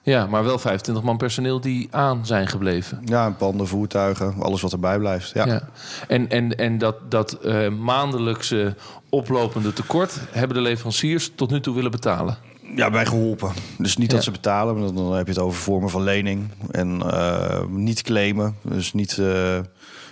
Ja, 0.03 0.27
maar 0.27 0.45
wel 0.45 0.59
25 0.59 1.05
man 1.05 1.17
personeel 1.17 1.61
die 1.61 1.89
aan 1.91 2.27
zijn 2.27 2.47
gebleven. 2.49 3.03
Ja, 3.05 3.31
panden, 3.31 3.67
voertuigen, 3.67 4.35
alles 4.39 4.61
wat 4.61 4.73
erbij 4.73 4.99
blijft. 4.99 5.31
Ja. 5.35 5.47
ja. 5.47 5.69
En, 6.09 6.29
en, 6.29 6.57
en 6.57 6.79
dat, 6.79 6.97
dat 7.09 7.39
uh, 7.45 7.69
maandelijkse 7.69 8.75
oplopende 9.09 9.73
tekort 9.73 10.21
hebben 10.31 10.57
de 10.57 10.63
leveranciers 10.63 11.31
tot 11.35 11.51
nu 11.51 11.61
toe 11.61 11.75
willen 11.75 11.91
betalen? 11.91 12.37
ja, 12.77 12.91
bij 12.91 13.07
geholpen. 13.07 13.53
Dus 13.79 13.97
niet 13.97 14.11
Ja. 14.11 14.15
dat 14.17 14.25
ze 14.25 14.31
betalen, 14.31 14.79
maar 14.79 14.93
dan, 14.93 15.13
heb 15.13 15.27
je 15.27 15.33
het 15.33 15.43
over 15.43 15.61
vormen 15.61 15.91
van 15.91 16.03
lening. 16.03 16.49
En 16.71 17.03
eh, 17.03 17.65
niet 17.69 18.03
claimen. 18.03 18.57
Dus 18.63 18.93
niet, 18.93 19.19
eh, 19.19 19.59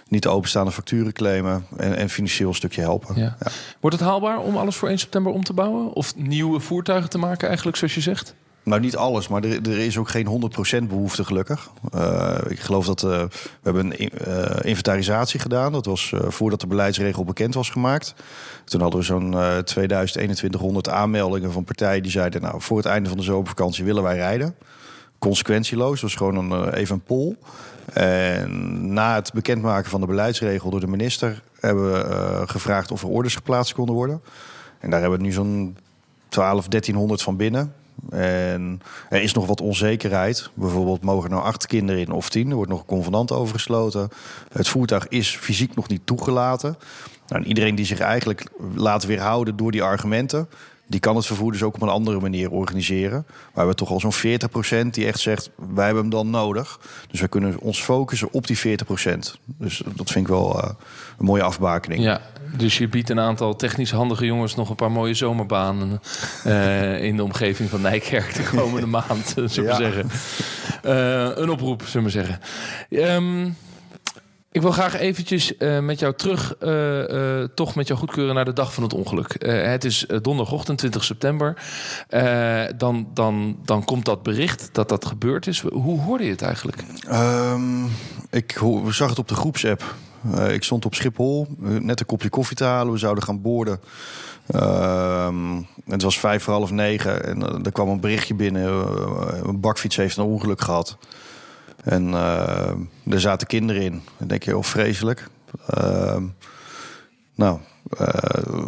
niet 0.09 0.23
de 0.23 0.29
openstaande 0.29 0.73
facturen 0.73 1.13
claimen. 1.13 1.67
En, 1.77 1.97
en 1.97 2.09
financieel 2.09 2.49
een 2.49 2.55
stukje 2.55 2.81
helpen. 2.81 3.17
Ja. 3.17 3.37
Ja. 3.41 3.51
Wordt 3.81 3.97
het 3.97 4.05
haalbaar 4.05 4.39
om 4.39 4.57
alles 4.57 4.77
voor 4.77 4.89
1 4.89 4.99
september 4.99 5.33
om 5.33 5.45
te 5.45 5.53
bouwen? 5.53 5.93
Of 5.93 6.17
nieuwe 6.17 6.61
voertuigen 6.61 7.11
te 7.11 7.19
maken, 7.19 7.49
eigenlijk, 7.49 7.77
zoals 7.77 7.95
je 7.95 8.01
zegt? 8.01 8.35
Nou, 8.69 8.81
niet 8.81 8.97
alles, 8.97 9.29
maar 9.29 9.45
er, 9.45 9.71
er 9.71 9.79
is 9.79 9.99
ook 9.99 10.09
geen 10.09 10.51
100% 10.83 10.89
behoefte 10.89 11.25
gelukkig. 11.25 11.71
Eh, 11.93 12.39
ik 12.49 12.61
geloof 12.61 12.87
dat 12.87 13.03
eh, 13.03 13.11
we 13.11 13.29
hebben 13.63 13.85
een 13.85 14.11
eh, 14.11 14.69
inventarisatie 14.69 15.41
gedaan. 15.41 15.73
Dat 15.73 15.87
was 15.87 16.13
voordat 16.17 16.61
de 16.61 16.67
beleidsregel 16.67 17.25
bekend 17.25 17.55
was 17.55 17.71
gemaakt. 17.71 18.15
Toen 18.65 18.81
hadden 18.81 19.01
we 19.01 19.07
zo'n 19.07 19.35
eh 19.35 19.59
2100 19.59 20.89
aanmeldingen 20.89 21.53
van 21.53 21.65
partijen 21.65 22.03
die 22.03 22.11
zeiden... 22.11 22.43
nou, 22.43 22.61
voor 22.61 22.77
het 22.77 22.87
einde 22.87 23.09
van 23.09 23.19
de 23.19 23.25
zomervakantie 23.25 23.85
willen 23.85 24.03
wij 24.03 24.17
rijden. 24.17 24.55
Consequentieloos, 25.19 26.01
dat 26.01 26.11
was 26.11 26.15
gewoon 26.15 26.37
een, 26.37 26.73
eh, 26.73 26.81
even 26.81 26.95
een 26.95 27.03
poll. 27.03 27.37
En 27.93 28.93
na 28.93 29.15
het 29.15 29.33
bekendmaken 29.33 29.91
van 29.91 30.01
de 30.01 30.07
beleidsregel 30.07 30.71
door 30.71 30.81
de 30.81 30.87
minister... 30.87 31.43
hebben 31.61 31.93
we 31.93 31.99
eh, 31.99 32.43
gevraagd 32.47 32.91
of 32.91 33.03
er 33.03 33.09
orders 33.09 33.35
geplaatst 33.35 33.75
konden 33.75 33.95
worden. 33.95 34.21
En 34.79 34.91
daar 34.91 35.01
hebben 35.01 35.19
we 35.19 35.25
nu 35.25 35.33
zo'n 35.33 35.77
12, 36.29 36.69
1300 36.69 37.23
van 37.23 37.37
binnen. 37.37 37.75
En 38.11 38.81
er 39.09 39.23
is 39.23 39.33
nog 39.33 39.47
wat 39.47 39.61
onzekerheid. 39.61 40.51
Bijvoorbeeld 40.55 41.03
mogen 41.03 41.25
er 41.25 41.35
nou 41.35 41.47
acht 41.47 41.67
kinderen 41.67 42.01
in 42.01 42.13
of 42.13 42.29
tien. 42.29 42.49
Er 42.49 42.57
wordt 42.57 42.71
nog 42.71 42.81
een 42.81 42.87
convenant 42.87 43.33
over 43.33 43.55
gesloten. 43.55 44.09
Het 44.53 44.69
voertuig 44.69 45.09
is 45.09 45.37
fysiek 45.37 45.75
nog 45.75 45.89
niet 45.89 46.07
toegelaten. 46.07 46.77
Nou, 47.29 47.43
en 47.43 47.49
iedereen 47.49 47.75
die 47.75 47.87
zich 47.87 48.01
eigenlijk 48.01 48.49
laat 48.75 49.05
weerhouden 49.05 49.57
door 49.57 49.71
die 49.71 49.83
argumenten... 49.83 50.49
die 50.89 51.01
kan 51.01 51.17
het 51.17 51.27
vervoer 51.27 51.53
dus 51.53 51.63
ook 51.63 51.75
op 51.75 51.83
een 51.83 51.89
andere 51.89 52.21
manier 52.21 52.51
organiseren. 52.51 53.25
Maar 53.27 53.49
we 53.53 53.59
hebben 53.59 53.77
toch 53.77 53.91
al 53.91 54.01
zo'n 54.01 54.85
40% 54.87 54.91
die 54.91 55.07
echt 55.07 55.19
zegt... 55.21 55.51
wij 55.75 55.85
hebben 55.85 56.03
hem 56.03 56.13
dan 56.13 56.31
nodig. 56.31 56.81
Dus 57.11 57.21
we 57.21 57.29
kunnen 57.29 57.59
ons 57.61 57.83
focussen 57.83 58.29
op 58.33 58.47
die 58.47 58.59
40%. 58.59 58.63
Dus 59.47 59.83
dat 59.95 60.11
vind 60.11 60.25
ik 60.25 60.29
wel 60.29 60.63
eh, 60.63 60.71
een 61.19 61.25
mooie 61.25 61.43
afbakening. 61.43 62.03
Ja, 62.03 62.21
dus 62.57 62.79
je 62.79 62.89
biedt 62.89 63.11
een 63.11 63.21
aantal 63.21 63.57
technisch 63.57 63.91
handige 63.91 64.25
jongens 64.27 64.55
nog 64.55 64.69
een 64.69 64.77
paar 64.77 64.93
mooie 64.93 65.15
zomerbanen 65.15 66.01
eh, 66.45 67.03
in 67.05 67.17
de 67.17 67.23
omgeving 67.23 67.71
van 67.71 67.81
Nijkerk 67.81 68.35
de 68.35 68.57
komende 68.57 68.87
maand, 68.99 69.35
zullen 69.45 69.51
we 69.55 69.63
Ja. 69.63 69.77
zeggen. 69.77 70.11
Eh, 70.83 71.43
een 71.43 71.51
oproep, 71.51 71.83
zullen 71.87 72.07
we 72.07 72.13
zeggen. 72.13 72.41
Ehm, 72.91 73.49
ik 74.59 74.65
wil 74.65 74.73
graag 74.73 74.95
eventjes 74.95 75.57
eh, 75.57 75.79
met 75.79 75.99
jou 75.99 76.15
terug, 76.15 76.57
eh, 76.57 77.41
eh, 77.41 77.49
toch 77.55 77.75
met 77.75 77.87
jou 77.87 77.99
goedkeuren 77.99 78.35
naar 78.35 78.45
de 78.45 78.53
dag 78.53 78.75
van 78.75 78.83
het 78.83 78.95
ongeluk. 78.95 79.35
Het 79.39 79.85
is 79.85 80.07
donderdagochtend, 80.23 80.79
20 80.79 81.05
september. 81.05 81.63
Dan, 82.77 83.09
dan, 83.15 83.59
dan 83.65 83.85
komt 83.85 84.05
dat 84.05 84.23
bericht 84.23 84.69
dat 84.73 84.89
dat 84.89 85.05
gebeurd 85.05 85.47
is. 85.47 85.61
Hoe 85.61 86.01
hoorde 86.01 86.25
je 86.25 86.31
het 86.31 86.43
eigenlijk? 86.43 86.85
Ehm, 87.09 87.85
ik 88.31 88.61
zag 88.89 89.09
het 89.09 89.19
op 89.19 89.29
de 89.29 89.35
groepsapp. 89.35 89.95
Ik 90.51 90.63
stond 90.63 90.85
op 90.85 90.95
Schiphol, 90.95 91.47
net 91.59 92.01
een 92.01 92.07
kopje 92.07 92.29
koffie 92.29 92.57
te 92.57 92.65
halen. 92.65 92.93
We 92.93 92.99
zouden 92.99 93.25
gaan 93.25 93.43
boorden. 93.43 93.81
Ehm, 94.47 95.63
het 95.87 96.03
was 96.03 96.19
vijf 96.19 96.43
voor 96.43 96.55
half 96.55 96.71
negen 96.71 97.25
en 97.25 97.65
er 97.65 97.73
kwam 97.73 97.89
een 97.89 98.01
berichtje 98.01 98.35
binnen. 98.35 98.63
een 99.49 99.61
bakfiets 99.61 99.97
heeft 99.97 100.17
een 100.17 100.25
ongeluk 100.25 100.61
gehad. 100.61 100.99
En 101.85 102.15
eh, 102.15 103.13
er 103.13 103.21
zaten 103.21 103.47
kinderen 103.47 103.83
in. 103.83 104.03
Dan 104.19 104.29
denk 104.29 104.43
je, 104.43 104.57
oh 104.57 104.63
vreselijk. 104.63 105.29
Ehm, 105.67 106.25
nou, 107.35 107.59
eh, 107.99 108.65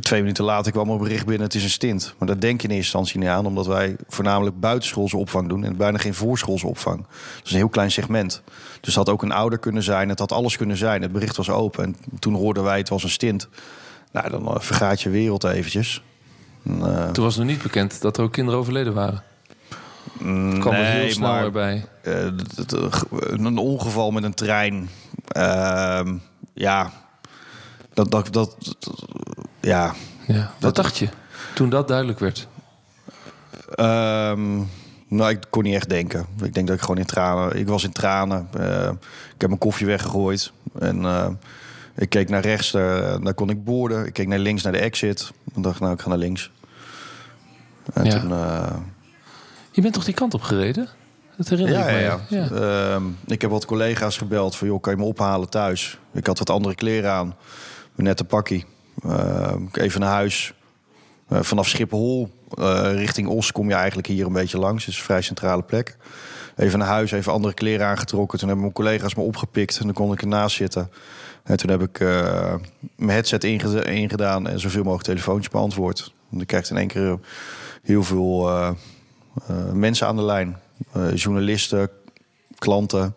twee 0.00 0.20
minuten 0.20 0.44
later 0.44 0.72
kwam 0.72 0.86
er 0.86 0.92
een 0.92 0.98
bericht 0.98 1.26
binnen, 1.26 1.46
het 1.46 1.54
is 1.54 1.62
een 1.62 1.70
stint. 1.70 2.14
Maar 2.18 2.28
daar 2.28 2.40
denk 2.40 2.60
je 2.60 2.68
in 2.68 2.74
eerste 2.74 2.98
instantie 2.98 3.18
niet 3.18 3.28
aan, 3.28 3.46
omdat 3.46 3.66
wij 3.66 3.96
voornamelijk 4.08 4.60
buitenschoolse 4.60 5.16
opvang 5.16 5.48
doen 5.48 5.64
en 5.64 5.76
bijna 5.76 5.98
geen 5.98 6.14
voorschoolse 6.14 6.66
opvang. 6.66 6.96
Dat 7.36 7.44
is 7.44 7.50
een 7.50 7.56
heel 7.56 7.68
klein 7.68 7.90
segment. 7.90 8.42
Dus 8.80 8.94
het 8.94 8.94
had 8.94 9.08
ook 9.08 9.22
een 9.22 9.32
ouder 9.32 9.58
kunnen 9.58 9.82
zijn, 9.82 10.08
het 10.08 10.18
had 10.18 10.32
alles 10.32 10.56
kunnen 10.56 10.76
zijn. 10.76 11.02
Het 11.02 11.12
bericht 11.12 11.36
was 11.36 11.50
open 11.50 11.84
en 11.84 11.96
toen 12.18 12.34
hoorden 12.34 12.62
wij 12.62 12.78
het 12.78 12.88
was 12.88 13.02
een 13.02 13.10
stint. 13.10 13.48
Nou, 14.12 14.30
dan 14.30 14.46
eh, 14.46 14.60
vergaat 14.60 15.00
je 15.00 15.10
wereld 15.10 15.44
eventjes. 15.44 16.02
En, 16.64 17.12
Toen 17.12 17.24
was 17.24 17.36
nog 17.36 17.46
niet 17.46 17.62
bekend 17.62 18.00
dat 18.00 18.16
er 18.16 18.24
ook 18.24 18.32
kinderen 18.32 18.60
overleden 18.60 18.94
waren. 18.94 19.22
Het 20.24 20.58
kwam 20.58 20.74
er 20.74 20.84
heel 20.84 21.10
snel 21.10 21.28
maar, 21.28 21.44
erbij. 21.44 21.84
eh, 22.02 22.26
een 23.20 23.58
ongeval 23.58 24.10
met 24.10 24.22
een 24.24 24.34
trein. 24.34 24.88
Ehm, 25.28 26.16
ja, 26.54 26.90
dat, 27.94 28.10
dat, 28.10 28.32
dat, 28.32 28.56
ja, 29.60 29.94
Ja. 30.26 30.34
Wat 30.36 30.60
Dat- 30.60 30.74
dacht 30.76 30.98
je 30.98 31.08
toen 31.54 31.68
dat 31.68 31.88
duidelijk 31.88 32.18
werd? 32.18 32.48
Ehm, 33.74 34.56
nou, 35.08 35.30
ik 35.30 35.38
kon 35.50 35.62
niet 35.62 35.74
echt 35.74 35.88
denken. 35.88 36.26
Ik 36.42 36.54
denk 36.54 36.66
dat 36.66 36.76
ik 36.76 36.82
gewoon 36.82 36.98
in 36.98 37.06
tranen... 37.06 37.56
Ik 37.58 37.68
was 37.68 37.84
in 37.84 37.92
tranen. 37.92 38.48
Eh, 38.58 38.88
ik 39.34 39.38
heb 39.40 39.48
mijn 39.48 39.58
koffie 39.58 39.86
weggegooid. 39.86 40.52
En 40.78 41.04
eh, 41.04 41.28
ik 41.96 42.08
keek 42.08 42.28
naar 42.28 42.42
rechts, 42.42 42.70
daar, 42.70 43.20
daar 43.22 43.34
kon 43.34 43.50
ik 43.50 43.64
boorden. 43.64 44.06
Ik 44.06 44.12
keek 44.12 44.26
naar 44.26 44.38
links, 44.38 44.62
naar 44.62 44.72
de 44.72 44.78
exit. 44.78 45.32
Ik 45.54 45.62
dacht, 45.62 45.80
nou, 45.80 45.92
ik 45.92 46.00
ga 46.00 46.08
naar 46.08 46.18
links. 46.18 46.50
En 47.92 48.04
Ja. 48.04 48.20
toen... 48.20 48.32
Je 49.72 49.80
bent 49.80 49.94
toch 49.94 50.04
die 50.04 50.14
kant 50.14 50.34
op 50.34 50.42
gereden? 50.42 50.88
Dat 51.36 51.48
herinner 51.48 51.78
ja, 51.78 51.88
ik 51.88 52.02
ja, 52.02 52.20
me. 52.28 52.36
ja. 52.36 52.94
Ehm, 52.94 53.04
ik 53.26 53.40
heb 53.40 53.50
wat 53.50 53.64
collega's 53.64 54.16
gebeld 54.16 54.56
van... 54.56 54.68
joh, 54.68 54.80
kan 54.80 54.92
je 54.92 54.98
me 54.98 55.04
ophalen 55.04 55.48
thuis? 55.48 55.98
Ik 56.12 56.26
had 56.26 56.38
wat 56.38 56.50
andere 56.50 56.74
kleren 56.74 57.10
aan. 57.10 57.36
Mijn 57.94 58.08
nette 58.08 58.24
pakkie. 58.24 58.64
Ehm, 59.02 59.62
even 59.72 60.00
naar 60.00 60.12
huis. 60.12 60.54
Eh, 61.28 61.42
vanaf 61.42 61.68
Schiphol 61.68 62.30
eh, 62.58 62.92
richting 62.94 63.28
Os 63.28 63.52
kom 63.52 63.68
je 63.68 63.74
eigenlijk 63.74 64.06
hier 64.06 64.26
een 64.26 64.32
beetje 64.32 64.58
langs. 64.58 64.84
Het 64.84 64.92
is 64.92 64.98
een 64.98 65.06
vrij 65.06 65.22
centrale 65.22 65.62
plek. 65.62 65.96
Even 66.56 66.78
naar 66.78 66.88
huis, 66.88 67.12
even 67.12 67.32
andere 67.32 67.54
kleren 67.54 67.86
aangetrokken. 67.86 68.38
Toen 68.38 68.48
hebben 68.48 68.66
mijn 68.66 68.76
collega's 68.76 69.14
me 69.14 69.22
opgepikt 69.22 69.78
en 69.78 69.84
dan 69.84 69.94
kon 69.94 70.12
ik 70.12 70.20
ernaast 70.20 70.56
zitten. 70.56 70.90
En 71.42 71.56
toen 71.56 71.70
heb 71.70 71.82
ik 71.82 72.00
eh, 72.00 72.54
mijn 72.96 73.10
headset 73.10 73.44
ingeda- 73.44 73.84
ingedaan 73.84 74.48
en 74.48 74.60
zoveel 74.60 74.82
mogelijk 74.82 75.06
telefoontjes 75.08 75.52
beantwoord. 75.52 76.12
En 76.30 76.36
dan 76.36 76.46
krijg 76.46 76.70
in 76.70 76.76
één 76.76 76.86
keer 76.86 77.18
heel 77.82 78.02
veel 78.02 78.50
mensen 79.72 80.06
aan 80.06 80.16
de 80.16 80.22
lijn. 80.22 80.56
Eh, 80.92 81.14
journalisten, 81.14 81.90
klanten, 82.58 83.14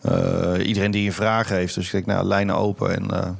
eh, 0.00 0.54
iedereen 0.66 0.90
die 0.90 1.06
een 1.06 1.12
vraag 1.12 1.48
heeft. 1.48 1.74
Dus 1.74 1.86
ik 1.86 1.92
denk, 1.92 2.06
nou, 2.06 2.26
lijnen 2.26 2.56
open 2.56 2.94
en 2.94 3.10
eh, 3.10 3.30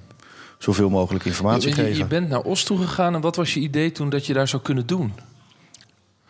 zoveel 0.59 0.91
mogelijk 0.91 1.25
informatie 1.25 1.69
Je, 1.69 1.77
je, 1.77 1.83
geven. 1.83 1.99
je 1.99 2.07
bent 2.07 2.29
naar 2.29 2.45
Oost 2.45 2.67
toe 2.67 2.79
gegaan 2.79 3.15
en 3.15 3.21
wat 3.21 3.37
was 3.37 3.55
je 3.55 3.61
idee 3.61 3.93
toen 3.93 4.09
dat 4.09 4.27
je 4.27 4.33
daar 4.33 4.49
zou 4.49 4.63
kunnen 4.63 4.87
doen? 4.87 5.13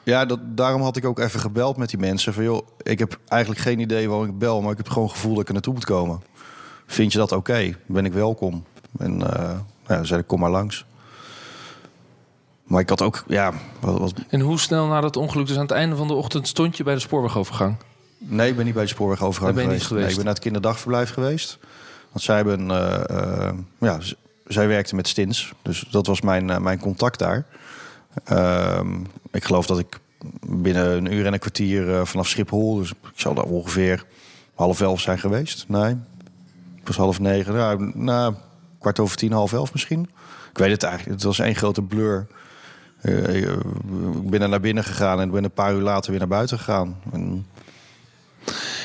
Ja, 0.03 0.25
dat, 0.25 0.41
daarom 0.45 0.83
had 0.83 0.97
ik 0.97 1.05
ook 1.05 1.19
even 1.19 1.41
gebeld 1.41 1.77
met 1.77 1.91
die 1.91 1.99
mensen. 1.99 2.35
Van 2.35 2.45
joh, 2.45 2.67
ik 2.83 2.99
heb 2.99 3.19
eigenlijk 3.29 3.61
geen 3.61 3.79
idee 3.79 4.09
waarom 4.09 4.27
ik 4.27 4.39
bel, 4.39 4.61
maar 4.61 4.71
ik 4.71 4.77
heb 4.77 4.89
gewoon 4.89 5.05
het 5.05 5.13
gevoel 5.13 5.33
dat 5.33 5.41
ik 5.41 5.47
er 5.47 5.53
naartoe 5.53 5.75
moet 5.75 5.85
komen. 5.85 6.23
Vind 6.87 7.13
je 7.13 7.19
dat 7.19 7.33
oké? 7.33 7.77
Ben 7.87 8.05
ik 8.05 8.13
welkom? 8.13 8.65
En 8.99 9.23
eh 9.33 9.59
nou, 9.87 9.99
dan 9.99 10.07
zei 10.07 10.21
ik, 10.21 10.27
kom 10.27 10.41
maar 10.41 10.51
langs. 10.51 10.85
Maar 12.65 12.81
ik 12.81 12.89
had 12.89 13.03
ook, 13.03 13.25
ja, 13.27 13.53
wat, 13.81 13.99
wat- 13.99 14.15
En 14.29 14.41
hoe 14.41 14.59
snel 14.59 14.87
na 14.87 15.01
dat 15.01 15.17
ongeluk, 15.17 15.47
dus 15.47 15.57
aan 15.57 15.63
het 15.63 15.71
einde 15.71 15.97
van 15.97 16.07
de 16.09 16.15
ochtend, 16.15 16.49
stond 16.49 16.77
je 16.77 16.83
bij 16.83 16.95
de 16.95 17.01
spoorwegovergang? 17.01 17.77
nee, 18.19 18.49
ik 18.51 18.57
ben 18.57 18.65
niet 18.65 18.75
bij 18.75 18.83
de 18.83 18.89
spoorwegovergang 18.89 19.55
ben 19.55 19.65
geweest. 19.65 19.87
geweest. 19.87 20.01
Nee, 20.03 20.11
ik 20.11 20.17
ben 20.17 20.25
naar 20.25 20.35
het 20.35 20.43
kinderdagverblijf 20.43 21.11
geweest. 21.13 21.59
Want 22.13 22.25
zij 22.25 22.37
hebben, 22.37 22.71
eh, 22.71 23.49
eh, 23.49 23.55
ja, 23.79 23.99
zij 24.47 24.69
werkte 24.69 24.95
met 24.95 25.09
Stins. 25.09 25.53
Dus 25.63 25.87
dat 25.91 26.07
was 26.07 26.21
mijn, 26.21 26.51
eh, 26.51 26.59
mijn 26.59 26.79
contact 26.79 27.19
daar. 27.19 27.47
Ehm, 28.25 29.01
ik 29.33 29.45
geloof 29.45 29.67
dat 29.67 29.79
ik 29.79 29.99
binnen 30.47 30.87
een 30.97 31.13
uur 31.13 31.27
en 31.27 31.33
een 31.33 31.39
kwartier 31.39 32.07
vanaf 32.07 32.29
Schiphol, 32.29 32.77
dus 32.77 32.91
ik 32.91 32.97
zal 33.15 33.35
daar 33.35 33.45
ongeveer 33.45 34.05
half 34.55 34.81
elf 34.81 35.01
zijn 35.01 35.19
geweest. 35.19 35.65
Nee, 35.69 35.97
het 36.79 36.87
was 36.87 36.97
half 36.97 37.21
negen. 37.21 37.55
Nou, 37.55 37.91
nou, 37.95 38.35
kwart 38.79 38.99
over 38.99 39.17
tien, 39.17 39.33
half 39.33 39.53
elf 39.53 39.73
misschien. 39.73 40.09
Ik 40.51 40.59
weet 40.59 40.71
het 40.71 40.83
eigenlijk. 40.83 41.15
Het 41.15 41.23
was 41.27 41.39
één 41.39 41.55
grote 41.55 41.83
blur. 41.83 42.27
Eh, 43.05 43.35
ik 43.37 44.31
ben 44.31 44.43
er 44.43 44.49
naar 44.49 44.61
binnen 44.61 44.85
gegaan 44.85 45.21
en 45.21 45.31
ben 45.31 45.45
een 45.45 45.51
paar 45.51 45.75
uur 45.75 45.81
later 45.81 46.11
weer 46.11 46.19
naar 46.21 46.29
buiten 46.29 46.59
gegaan. 46.59 46.97
En, 47.13 47.47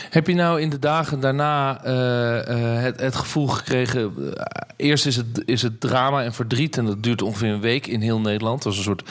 Heb 0.09 0.27
je 0.27 0.33
nou 0.33 0.61
in 0.61 0.69
de 0.69 0.79
dagen 0.79 1.19
daarna 1.19 1.83
eh, 1.83 2.37
eh, 2.49 2.81
het, 2.83 2.99
het 2.99 3.15
gevoel 3.15 3.47
gekregen... 3.47 4.13
eh, 4.37 4.43
eerst 4.75 5.05
is 5.05 5.15
het, 5.15 5.41
is 5.45 5.61
het 5.61 5.79
drama 5.79 6.23
en 6.23 6.33
verdriet 6.33 6.77
en 6.77 6.85
dat 6.85 7.03
duurt 7.03 7.21
ongeveer 7.21 7.49
een 7.49 7.59
week 7.59 7.87
in 7.87 8.01
heel 8.01 8.19
Nederland. 8.19 8.63
Dat 8.63 8.75
was 8.75 8.77
een 8.77 8.83
soort 8.83 9.09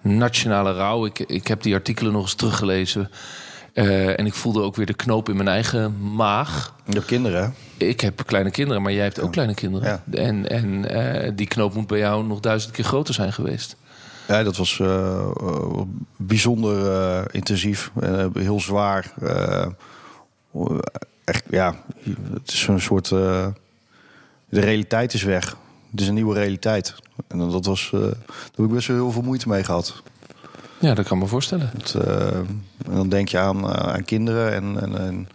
nationale 0.00 0.72
rouw. 0.72 1.06
Ik, 1.06 1.18
ik 1.18 1.46
heb 1.46 1.62
die 1.62 1.74
artikelen 1.74 2.12
nog 2.12 2.22
eens 2.22 2.34
teruggelezen. 2.34 3.10
Eh, 3.72 4.18
en 4.18 4.26
ik 4.26 4.34
voelde 4.34 4.62
ook 4.62 4.76
weer 4.76 4.86
de 4.86 4.94
knoop 4.94 5.28
in 5.28 5.36
mijn 5.36 5.48
eigen 5.48 6.14
maag. 6.14 6.74
je 6.86 6.92
hebt 6.92 7.06
kinderen, 7.06 7.42
hè? 7.42 7.86
Ik 7.86 8.00
heb 8.00 8.26
kleine 8.26 8.50
kinderen, 8.50 8.82
maar 8.82 8.92
jij 8.92 9.04
hebt 9.04 9.20
ook 9.20 9.32
kleine 9.32 9.54
kinderen. 9.54 9.88
Ja. 9.88 10.18
En, 10.18 10.48
en 10.48 10.88
eh, 10.90 11.32
die 11.34 11.46
knoop 11.46 11.74
moet 11.74 11.86
bij 11.86 11.98
jou 11.98 12.26
nog 12.26 12.40
duizend 12.40 12.72
keer 12.72 12.84
groter 12.84 13.14
zijn 13.14 13.32
geweest. 13.32 13.76
Ja, 14.30 14.42
dat 14.42 14.56
was 14.56 14.80
eh, 14.80 15.18
eh, 15.40 15.80
bijzonder 16.16 16.92
eh, 16.92 17.24
intensief. 17.30 17.90
en 18.00 18.32
heel 18.38 18.60
zwaar. 18.60 19.12
Echt, 21.24 21.44
ja, 21.50 21.76
het 22.32 22.52
is 22.52 22.66
een 22.66 22.80
soort... 22.80 23.08
de 23.08 23.52
realiteit 24.48 25.14
is 25.14 25.22
weg. 25.22 25.56
Het 25.90 26.00
is 26.00 26.08
een 26.08 26.14
nieuwe 26.14 26.34
realiteit. 26.34 26.94
En 27.28 27.38
dat 27.38 27.66
was, 27.66 27.88
daar 27.90 28.00
heb 28.54 28.64
ik 28.64 28.68
best 28.68 28.86
wel 28.86 28.96
heel 28.96 29.12
veel 29.12 29.22
moeite 29.22 29.48
mee 29.48 29.64
gehad. 29.64 30.02
Ja, 30.78 30.94
dat 30.94 31.06
kan 31.06 31.18
me 31.18 31.26
voorstellen. 31.26 31.70
Het, 31.76 31.94
en 31.94 32.94
dan 32.94 33.08
denk 33.08 33.28
je 33.28 33.38
aan, 33.38 33.66
aan 33.66 34.04
kinderen 34.04 34.52
en, 34.52 34.80
en, 34.80 34.98
en, 34.98 35.28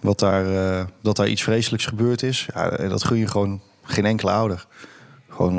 wat 0.00 0.18
daar, 0.18 0.86
dat 1.00 1.16
daar 1.16 1.28
iets 1.28 1.42
vreselijks 1.42 1.86
gebeurd 1.86 2.22
is. 2.22 2.48
Ja, 2.54 2.70
dat 2.70 3.04
gun 3.04 3.18
je 3.18 3.26
gewoon 3.26 3.60
geen 3.82 4.06
enkele 4.06 4.30
ouder. 4.30 4.66
Gewoon. 5.28 5.56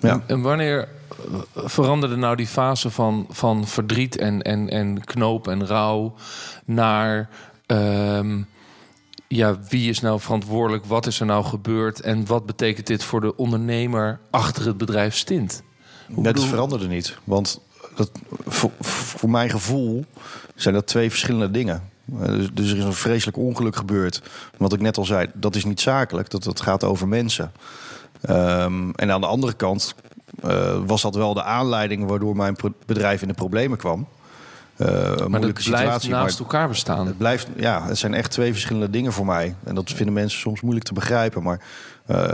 ja. 0.00 0.22
En 0.26 0.40
wanneer 0.40 0.88
veranderde 1.54 2.16
nou 2.16 2.36
die 2.36 2.46
fase 2.46 2.90
van, 2.90 3.26
van 3.30 3.66
verdriet 3.66 4.16
en, 4.16 4.42
en, 4.42 4.70
en 4.70 5.04
knoop 5.04 5.48
en 5.48 5.66
rouw 5.66 6.14
naar. 6.64 7.28
Uh, 7.66 8.34
ja, 9.28 9.58
wie 9.68 9.88
is 9.88 10.00
nou 10.00 10.20
verantwoordelijk? 10.20 10.84
Wat 10.84 11.06
is 11.06 11.20
er 11.20 11.26
nou 11.26 11.44
gebeurd? 11.44 12.00
En 12.00 12.26
wat 12.26 12.46
betekent 12.46 12.86
dit 12.86 13.04
voor 13.04 13.20
de 13.20 13.36
ondernemer 13.36 14.18
achter 14.30 14.66
het 14.66 14.78
bedrijf 14.78 15.16
Stint? 15.16 15.62
Hoe 16.06 16.24
dat 16.24 16.32
bedoel... 16.32 16.48
veranderde 16.48 16.86
niet. 16.86 17.18
Want 17.24 17.60
dat, 17.96 18.10
voor, 18.46 18.70
voor, 18.80 19.30
mijn 19.30 19.50
gevoel 19.50 20.04
zijn 20.54 20.74
dat 20.74 20.86
twee 20.86 21.10
verschillende 21.10 21.50
dingen. 21.50 21.82
Dus, 22.04 22.48
dus, 22.52 22.70
er 22.70 22.76
is 22.76 22.84
een 22.84 22.92
vreselijk 22.92 23.36
ongeluk 23.36 23.76
gebeurd. 23.76 24.22
Wat 24.56 24.72
ik 24.72 24.80
net 24.80 24.96
al 24.96 25.04
zei, 25.04 25.26
dat 25.34 25.54
is 25.54 25.64
niet 25.64 25.80
zakelijk. 25.80 26.30
Dat, 26.30 26.42
dat 26.42 26.60
gaat 26.60 26.84
over 26.84 27.08
mensen. 27.08 27.52
Um, 28.30 28.94
en 28.94 29.10
aan 29.10 29.20
de 29.20 29.26
andere 29.26 29.52
kant 29.52 29.94
uh, 30.46 30.76
was 30.86 31.02
dat 31.02 31.14
wel 31.14 31.34
de 31.34 31.42
aanleiding 31.42 32.08
waardoor 32.08 32.36
mijn 32.36 32.56
bedrijf 32.86 33.22
in 33.22 33.28
de 33.28 33.34
problemen 33.34 33.78
kwam. 33.78 34.06
Uh, 34.76 34.88
maar 34.88 35.28
moeilijke 35.28 35.46
het 35.46 35.62
situatie. 35.62 36.10
naast 36.10 36.38
maar 36.38 36.48
elkaar 36.48 36.68
bestaan. 36.68 37.06
Het 37.06 37.18
blijft, 37.18 37.48
ja, 37.56 37.86
het 37.86 37.98
zijn 37.98 38.14
echt 38.14 38.30
twee 38.30 38.52
verschillende 38.52 38.90
dingen 38.90 39.12
voor 39.12 39.26
mij. 39.26 39.54
En 39.64 39.74
dat 39.74 39.90
vinden 39.90 40.14
mensen 40.14 40.38
soms 40.38 40.60
moeilijk 40.60 40.86
te 40.86 40.92
begrijpen. 40.92 41.42
Maar 41.42 41.60
uh, 42.10 42.28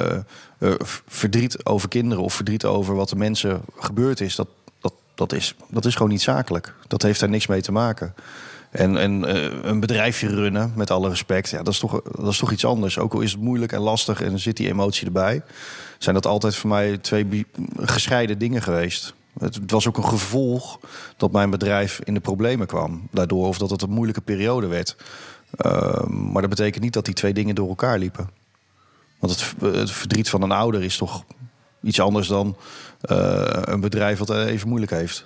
uh, 0.58 0.74
verdriet 1.06 1.64
over 1.64 1.88
kinderen 1.88 2.24
of 2.24 2.34
verdriet 2.34 2.64
over 2.64 2.94
wat 2.94 3.08
de 3.08 3.16
mensen 3.16 3.60
gebeurd 3.78 4.20
is, 4.20 4.36
dat, 4.36 4.48
dat, 4.80 4.92
dat, 5.14 5.32
is, 5.32 5.54
dat 5.68 5.84
is 5.84 5.94
gewoon 5.94 6.10
niet 6.10 6.22
zakelijk. 6.22 6.74
Dat 6.86 7.02
heeft 7.02 7.20
daar 7.20 7.28
niks 7.28 7.46
mee 7.46 7.60
te 7.60 7.72
maken. 7.72 8.14
En, 8.70 8.96
en 8.96 9.36
een 9.68 9.80
bedrijfje 9.80 10.28
runnen, 10.28 10.72
met 10.76 10.90
alle 10.90 11.08
respect, 11.08 11.50
ja, 11.50 11.62
dat, 11.62 11.72
is 11.72 11.78
toch, 11.78 12.02
dat 12.02 12.32
is 12.32 12.38
toch 12.38 12.52
iets 12.52 12.64
anders. 12.64 12.98
Ook 12.98 13.14
al 13.14 13.20
is 13.20 13.32
het 13.32 13.40
moeilijk 13.40 13.72
en 13.72 13.80
lastig 13.80 14.22
en 14.22 14.32
er 14.32 14.38
zit 14.38 14.56
die 14.56 14.68
emotie 14.68 15.06
erbij, 15.06 15.42
zijn 16.02 16.14
dat 16.14 16.26
altijd 16.26 16.56
voor 16.56 16.70
mij 16.70 16.98
twee 16.98 17.46
gescheiden 17.76 18.38
dingen 18.38 18.62
geweest. 18.62 19.14
Het, 19.38 19.70
was 19.70 19.88
ook 19.88 19.96
een 19.96 20.08
gevolg 20.08 20.80
dat 21.16 21.32
mijn 21.32 21.50
bedrijf 21.50 22.00
in 22.04 22.14
de 22.14 22.20
problemen 22.20 22.66
kwam. 22.66 23.08
Daardoor 23.10 23.46
of 23.46 23.58
dat 23.58 23.70
het 23.70 23.82
een 23.82 23.90
moeilijke 23.90 24.20
periode 24.20 24.66
werd. 24.66 24.96
Uh, 25.66 26.04
maar 26.04 26.40
dat 26.40 26.50
betekent 26.50 26.82
niet 26.82 26.92
dat 26.92 27.04
die 27.04 27.14
twee 27.14 27.32
dingen 27.32 27.54
door 27.54 27.68
elkaar 27.68 27.98
liepen. 27.98 28.30
Want 29.18 29.32
het, 29.32 29.74
het 29.74 29.90
verdriet 29.90 30.30
van 30.30 30.42
een 30.42 30.52
ouder 30.52 30.82
is 30.82 30.96
toch 30.96 31.24
iets 31.82 32.00
anders 32.00 32.28
dan 32.28 32.56
uh, 33.10 33.42
een 33.46 33.80
bedrijf 33.80 34.18
wat 34.18 34.30
even 34.30 34.68
moeilijk 34.68 34.92
heeft. 34.92 35.24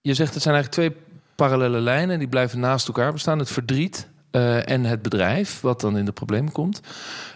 Je 0.00 0.14
zegt 0.14 0.34
het 0.34 0.42
zijn 0.42 0.54
eigenlijk 0.54 0.92
twee 0.92 1.04
parallele 1.34 1.80
lijnen 1.80 2.18
die 2.18 2.28
blijven 2.28 2.60
naast 2.60 2.86
elkaar 2.86 3.12
bestaan. 3.12 3.38
Het 3.38 3.50
verdriet 3.50 4.08
uh, 4.36 4.68
en 4.68 4.84
het 4.84 5.02
bedrijf, 5.02 5.60
wat 5.60 5.80
dan 5.80 5.98
in 5.98 6.04
de 6.04 6.12
problemen 6.12 6.52
komt. 6.52 6.80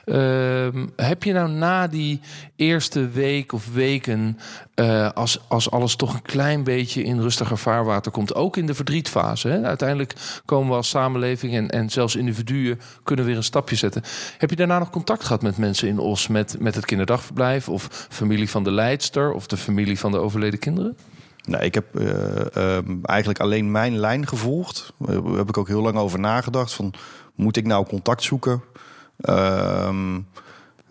Uh, 0.04 0.68
heb 0.96 1.22
je 1.22 1.32
nou 1.32 1.48
na 1.50 1.86
die 1.86 2.20
eerste 2.56 3.08
week 3.08 3.52
of 3.52 3.72
weken, 3.72 4.38
uh, 4.74 5.10
als, 5.10 5.40
als 5.48 5.70
alles 5.70 5.96
toch 5.96 6.14
een 6.14 6.22
klein 6.22 6.64
beetje 6.64 7.02
in 7.02 7.20
rustiger 7.20 7.58
vaarwater 7.58 8.12
komt, 8.12 8.34
ook 8.34 8.56
in 8.56 8.66
de 8.66 8.74
verdrietfase, 8.74 9.48
hè? 9.48 9.62
uiteindelijk 9.62 10.14
komen 10.44 10.68
we 10.68 10.74
als 10.74 10.88
samenleving 10.88 11.54
en, 11.54 11.70
en 11.70 11.90
zelfs 11.90 12.16
individuen 12.16 12.80
kunnen 13.02 13.24
weer 13.24 13.36
een 13.36 13.42
stapje 13.42 13.76
zetten. 13.76 14.02
Heb 14.38 14.50
je 14.50 14.56
daarna 14.56 14.78
nog 14.78 14.90
contact 14.90 15.24
gehad 15.24 15.42
met 15.42 15.56
mensen 15.56 15.88
in 15.88 15.98
Os, 15.98 16.28
met, 16.28 16.56
met 16.58 16.74
het 16.74 16.86
kinderdagverblijf 16.86 17.68
of 17.68 18.06
familie 18.10 18.50
van 18.50 18.64
de 18.64 18.72
leidster 18.72 19.32
of 19.32 19.46
de 19.46 19.56
familie 19.56 19.98
van 19.98 20.10
de 20.10 20.18
overleden 20.18 20.58
kinderen? 20.58 20.96
Nee, 21.44 21.60
ik 21.60 21.74
heb 21.74 21.98
uh, 21.98 22.08
uh, 22.56 22.78
eigenlijk 23.02 23.40
alleen 23.40 23.70
mijn 23.70 23.98
lijn 23.98 24.26
gevolgd. 24.26 24.92
Daar 24.98 25.22
heb 25.22 25.48
ik 25.48 25.56
ook 25.56 25.68
heel 25.68 25.82
lang 25.82 25.96
over 25.96 26.18
nagedacht. 26.18 26.72
Van, 26.72 26.94
moet 27.34 27.56
ik 27.56 27.66
nou 27.66 27.86
contact 27.86 28.22
zoeken? 28.22 28.62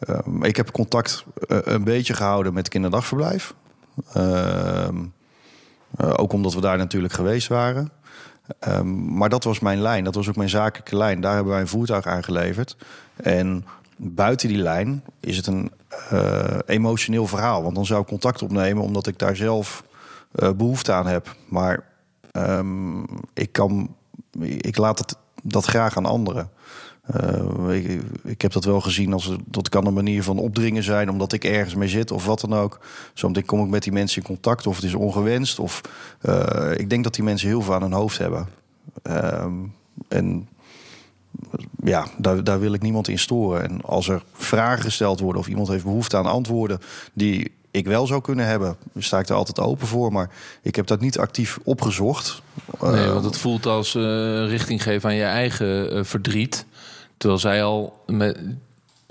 Uh, 0.08 0.41
ik 0.41 0.56
heb 0.56 0.72
contact 0.72 1.24
eh, 1.48 1.58
een 1.63 1.84
beetje 1.84 2.13
gehouden 2.13 2.53
met 2.53 2.70
kinderdagverblijf. 2.70 3.53
Ehm, 4.14 4.96
eh, 5.98 6.14
ook 6.16 6.33
omdat 6.33 6.53
we 6.53 6.62
daar 6.62 6.77
natuurlijk 6.77 7.14
geweest 7.14 7.48
waren. 7.48 7.92
Ehm, 8.59 9.16
maar 9.18 9.29
dat 9.29 9.44
was 9.44 9.59
mijn 9.59 9.81
lijn. 9.81 10.03
Dat 10.03 10.16
was 10.16 10.29
ook 10.29 10.35
mijn 10.35 10.50
zakelijke 10.50 10.98
lijn. 10.98 11.22
Daar 11.22 11.33
hebben 11.33 11.51
wij 11.51 11.62
een 11.62 11.68
voertuig 11.68 12.05
aangeleverd. 12.05 12.77
En 13.16 13.66
buiten 13.96 14.48
die 14.48 14.57
lijn 14.57 15.03
is 15.20 15.38
het 15.38 15.48
een 15.48 15.72
emotioneel 16.66 17.27
verhaal. 17.27 17.64
Want 17.64 17.75
dan 17.75 17.85
zou 17.85 18.01
ik 18.01 18.07
contact 18.07 18.42
opnemen 18.42 18.83
omdat 18.83 19.07
ik 19.07 19.20
daar 19.20 19.35
zelf 19.35 19.83
uh, 20.35 20.51
behoefte 20.51 20.92
aan 20.92 21.07
heb. 21.07 21.35
Maar 21.48 21.83
um, 22.33 23.05
ik, 23.33 23.51
kan, 23.51 23.96
ik 24.42 24.77
laat 24.77 25.00
het, 25.00 25.15
dat 25.44 25.65
graag 25.65 25.98
aan 25.98 26.05
anderen. 26.05 26.50
Uh, 27.15 27.75
ik, 27.75 28.01
ik, 28.24 28.42
heb 28.42 28.51
dat 28.51 28.63
wel 28.63 28.81
gezien 28.81 29.13
als 29.13 29.35
dat 29.46 29.70
kan 29.70 29.85
een 29.85 29.94
manier 29.94 30.24
van 30.24 30.37
opdringen 30.37 30.83
zijn, 30.83 31.09
omdat 31.09 31.33
ik 31.33 31.44
ergens 31.44 31.75
mee 31.75 31.87
zit 31.87 32.11
of 32.11 32.25
wat 32.25 32.39
dan 32.39 32.53
ook. 32.53 32.79
Zometeen 33.13 33.46
kom 33.46 33.63
ik 33.63 33.70
met 33.70 33.83
die 33.83 33.92
mensen 33.92 34.22
in 34.22 34.27
contact 34.27 34.68
of 34.68 34.75
het 34.75 34.85
is 34.85 34.94
ongewenst. 34.94 35.59
Of 35.59 35.81
uh, 36.22 36.72
ik 36.75 36.89
denk 36.89 37.03
dat 37.03 37.13
die 37.13 37.24
mensen 37.24 37.48
heel 37.48 37.61
veel 37.61 37.74
aan 37.74 37.81
hun 37.81 37.92
hoofd 37.92 38.18
hebben. 38.18 38.48
Um, 39.03 39.74
en 40.07 40.48
ja, 41.83 42.07
daar, 42.18 42.44
daar 42.44 42.59
wil 42.59 42.74
ik 42.74 42.81
niemand 42.81 43.07
in 43.07 43.20
storen. 43.20 43.63
En 43.63 43.81
als 43.81 44.07
er 44.07 44.24
vragen 44.33 44.83
gesteld 44.83 45.20
worden 45.20 45.42
of 45.42 45.48
iemand 45.48 45.68
heeft 45.68 45.83
behoefte 45.83 46.18
aan 46.18 46.25
antwoorden 46.25 46.79
die 47.13 47.51
ik 47.72 47.86
wel 47.86 48.08
zou 48.08 48.22
kunnen 48.22 48.46
hebben, 48.46 48.77
sta 48.98 49.20
ik 49.20 49.29
er 49.29 49.36
altijd 49.36 49.60
open 49.60 49.88
voor. 49.88 50.12
Maar 50.12 50.29
ik 50.62 50.75
heb 50.75 50.88
dat 50.88 51.01
niet 51.01 51.20
actief 51.20 51.60
opgezocht. 51.64 52.42
Nee, 52.82 53.10
want 53.10 53.25
het 53.25 53.38
voelt 53.38 53.66
als 53.66 53.96
uh, 53.96 54.03
richting 54.48 54.84
geven 54.84 55.10
aan 55.10 55.16
je 55.16 55.24
eigen 55.24 55.98
uh, 55.98 56.03
verdriet. 56.03 56.66
Terwijl 57.18 57.40
zij 57.40 57.64
al 57.64 58.03
met, 58.05 58.40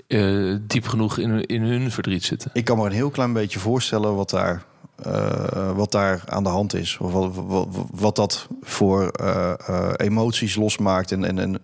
uh, 0.07 0.57
diep 0.61 0.87
genoeg 0.87 1.17
in, 1.17 1.45
in 1.45 1.61
hun 1.61 1.91
verdriet 1.91 2.23
zitten. 2.23 2.49
Ik 2.53 2.65
kan 2.65 2.77
me 2.77 2.85
een 2.85 2.91
heel 2.91 3.09
klein 3.09 3.33
beetje 3.33 3.59
voorstellen 3.59 4.15
wat 4.15 4.29
daar, 4.29 4.63
wat 5.75 5.91
daar 5.91 6.23
aan 6.25 6.43
de 6.43 6.49
hand 6.49 6.73
is. 6.73 6.97
Of 6.97 7.11
wat, 7.11 7.31
wat, 7.35 7.67
wat 7.91 8.15
dat 8.15 8.47
voor 8.61 9.11
emoties 9.95 10.55
losmaakt. 10.55 11.11
En, 11.11 11.25
en, 11.25 11.39
en 11.39 11.61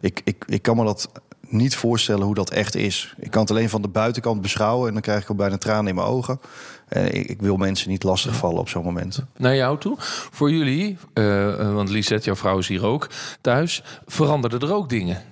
ik, 0.00 0.20
ik, 0.24 0.44
ik 0.46 0.62
kan 0.62 0.76
me 0.76 0.84
dat 0.84 1.08
niet 1.48 1.76
voorstellen 1.76 2.24
hoe 2.24 2.34
dat 2.34 2.50
echt 2.50 2.74
is. 2.74 3.14
Ik 3.18 3.30
kan 3.30 3.40
het 3.40 3.50
alleen 3.50 3.68
van 3.68 3.82
de 3.82 3.88
buitenkant 3.88 4.42
beschouwen 4.42 4.86
en 4.86 4.92
dan 4.92 5.02
krijg 5.02 5.22
ik 5.22 5.28
al 5.28 5.34
bijna 5.34 5.58
tranen 5.58 5.86
in 5.86 5.94
mijn 5.94 6.06
ogen. 6.06 6.40
En 6.88 7.14
ik, 7.14 7.26
ik 7.26 7.40
wil 7.40 7.56
mensen 7.56 7.90
niet 7.90 8.02
lastigvallen 8.02 8.60
op 8.60 8.68
zo'n 8.68 8.84
moment. 8.84 9.22
Naar 9.36 9.56
jou 9.56 9.78
toe. 9.78 9.96
Voor 10.30 10.50
jullie, 10.50 10.96
uh, 11.14 11.74
want 11.74 11.88
Lisette, 11.88 12.24
jouw 12.24 12.36
vrouw 12.36 12.58
is 12.58 12.68
hier 12.68 12.86
ook 12.86 13.08
thuis, 13.40 13.82
veranderden 14.06 14.60
er 14.60 14.74
ook 14.74 14.88
dingen. 14.88 15.22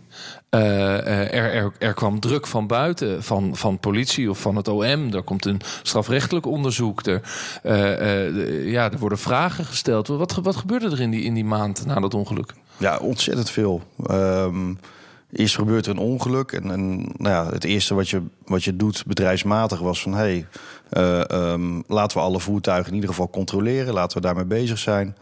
Uh, 0.51 1.07
er, 1.07 1.53
er, 1.55 1.73
er, 1.79 1.95
kwam 1.95 2.21
druk 2.21 2.47
van 2.47 2.67
buiten, 2.67 3.23
van, 3.23 3.57
van 3.57 3.79
politie 3.79 4.31
of 4.31 4.41
van 4.41 4.57
het 4.57 4.69
OM. 4.69 5.13
Er 5.13 5.23
komt 5.23 5.45
een 5.45 5.61
strafrechtelijk 5.83 6.47
onderzoek. 6.47 7.07
Er, 7.07 7.23
uh, 7.65 8.71
ja, 8.71 8.93
er 8.93 8.99
worden 8.99 9.19
vragen 9.19 9.65
gesteld. 9.65 10.07
Wat, 10.07 10.35
wat 10.35 10.57
gebeurde 10.57 10.91
er 10.91 11.01
in 11.01 11.11
die, 11.11 11.23
in 11.23 11.35
die 11.35 11.45
maand 11.45 11.87
na 11.87 12.01
dat 12.01 12.15
ongeluk? 12.15 12.55
Ja, 12.77 12.97
ontzettend 12.97 13.51
veel. 13.51 13.83
Um, 14.11 14.79
Eerst 15.33 15.55
gebeurt 15.55 15.87
er 15.87 15.93
een 15.93 15.99
ongeluk. 15.99 16.53
En, 16.53 16.71
en 16.71 16.97
nou 16.97 17.35
ja, 17.35 17.53
het 17.53 17.65
eerste 17.65 17.95
wat 17.95 18.09
je, 18.09 18.23
wat 18.45 18.65
je 18.65 18.77
doet 18.77 19.05
bedrijfsmatig 19.07 19.79
was 19.79 20.03
van... 20.03 20.15
hey, 20.15 20.47
uh, 20.93 21.55
laten 21.87 22.19
we 22.19 22.25
alle 22.25 22.41
voertuigen 22.41 22.89
in 22.89 22.95
ieder 22.95 23.11
geval 23.11 23.31
controleren. 23.31 23.95
Laten 23.95 24.17
we 24.17 24.23
daarmee 24.23 24.45
bezig 24.45 24.79
zijn. 24.79 25.17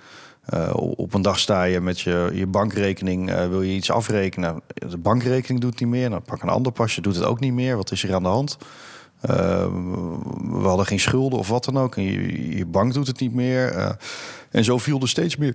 Uh, 0.54 0.70
op 0.74 1.14
een 1.14 1.22
dag 1.22 1.38
sta 1.38 1.62
je 1.62 1.80
met 1.80 2.00
je, 2.00 2.30
je 2.32 2.46
bankrekening, 2.46 3.30
uh, 3.30 3.48
wil 3.48 3.62
je 3.62 3.74
iets 3.74 3.90
afrekenen. 3.90 4.60
De 4.88 4.98
bankrekening 4.98 5.60
doet 5.60 5.70
het 5.70 5.80
niet 5.80 5.88
meer. 5.88 6.10
Dan 6.10 6.22
pak 6.22 6.42
een 6.42 6.48
ander 6.48 6.72
pasje, 6.72 7.00
doet 7.00 7.14
het 7.14 7.24
ook 7.24 7.40
niet 7.40 7.52
meer. 7.52 7.76
Wat 7.76 7.90
is 7.90 8.04
er 8.04 8.14
aan 8.14 8.22
de 8.22 8.28
hand? 8.28 8.58
we 9.20 10.60
hadden 10.62 10.86
geen 10.86 11.00
schulden 11.00 11.38
of 11.38 11.48
wat 11.48 11.64
dan 11.64 11.78
ook. 11.78 11.96
En 11.96 12.02
je, 12.02 12.56
je 12.56 12.66
bank 12.66 12.92
doet 12.92 13.06
het 13.06 13.20
niet 13.20 13.34
meer. 13.34 13.96
en 14.50 14.64
zo 14.64 14.78
viel 14.78 15.00
er 15.00 15.08
steeds 15.08 15.36
meer 15.36 15.54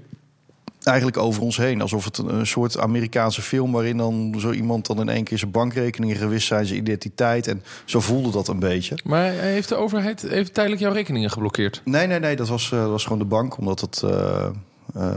eigenlijk 0.83 1.17
over 1.17 1.41
ons 1.41 1.57
heen. 1.57 1.81
Alsof 1.81 2.05
het 2.05 2.17
een, 2.17 2.47
soort 2.47 2.77
Amerikaanse 2.77 3.41
film 3.41 3.71
waarin 3.71 3.97
dan 3.97 4.35
zo 4.37 4.51
iemand 4.51 4.85
dan 4.85 4.99
in 4.99 5.09
één 5.09 5.23
keer 5.23 5.37
zijn 5.37 5.51
bankrekeningen 5.51 6.15
gewist 6.15 6.47
zijn, 6.47 6.65
zijn 6.65 6.79
identiteit. 6.79 7.47
En 7.47 7.63
zo 7.85 7.99
voelde 7.99 8.31
dat 8.31 8.47
een 8.47 8.59
beetje. 8.59 8.97
Maar 9.03 9.31
heeft 9.31 9.69
de 9.69 9.75
overheid 9.75 10.21
heeft 10.21 10.53
tijdelijk 10.53 10.81
jouw 10.81 10.93
rekeningen 10.93 11.31
geblokkeerd? 11.31 11.81
Nee, 11.85 12.07
nee, 12.07 12.19
nee. 12.19 12.35
Dat 12.35 12.47
was, 12.47 12.71
uh, 12.73 12.87
was 12.87 13.03
gewoon 13.03 13.19
de 13.19 13.25
bank, 13.25 13.57
omdat 13.57 13.79
het. 13.79 14.01
Uh, 14.05 14.49
uh, 14.95 15.15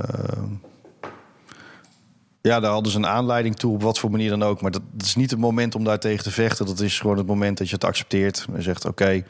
ja, 2.43 2.61
daar 2.61 2.73
hadden 2.73 2.93
ze 2.93 2.99
een 2.99 3.07
aanleiding 3.07 3.57
toe, 3.57 3.75
op 3.75 3.83
wat 3.83 3.99
voor 3.99 4.11
manier 4.11 4.31
dan 4.31 4.43
ook. 4.43 4.61
Maar 4.61 4.71
dat, 4.71 4.83
dat, 4.93 5.07
is 5.07 5.15
niet 5.15 5.31
het 5.31 5.39
moment 5.39 5.75
om 5.75 5.85
daar 5.85 5.99
tegen 5.99 6.25
te 6.25 6.31
vechten. 6.31 6.67
Dat 6.67 6.81
is 6.81 7.01
gewoon 7.01 7.17
het 7.17 7.27
moment 7.27 7.59
dat 7.59 7.69
je 7.69 7.75
het 7.75 7.85
accepteert. 7.85 8.47
En 8.55 8.63
zegt: 8.63 8.85
Oké, 8.85 9.25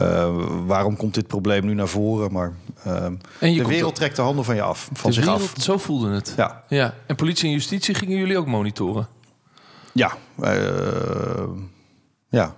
uh, 0.00 0.36
waarom 0.66 0.96
komt 0.96 1.14
dit 1.14 1.26
probleem 1.26 1.64
nu 1.64 1.74
naar 1.74 1.88
voren? 1.88 2.32
Maar 2.32 2.52
uh, 2.86 3.06
de 3.38 3.66
wereld 3.66 3.94
trekt 3.94 4.16
de 4.16 4.22
handen 4.22 4.44
van 4.44 4.54
je 4.54 4.62
af. 4.62 4.88
Van 4.92 5.10
de 5.10 5.16
zich 5.16 5.24
wereld, 5.24 5.42
af. 5.42 5.62
Zo 5.62 5.78
voelde 5.78 6.10
het. 6.10 6.34
Ja. 6.36 6.64
ja. 6.68 6.94
En 7.06 7.16
politie 7.16 7.46
en 7.46 7.52
justitie 7.52 7.94
gingen 7.94 8.18
jullie 8.18 8.38
ook 8.38 8.46
monitoren? 8.46 9.08
Ja. 9.92 10.16
Uh, 10.40 10.48
ja. 12.28 12.54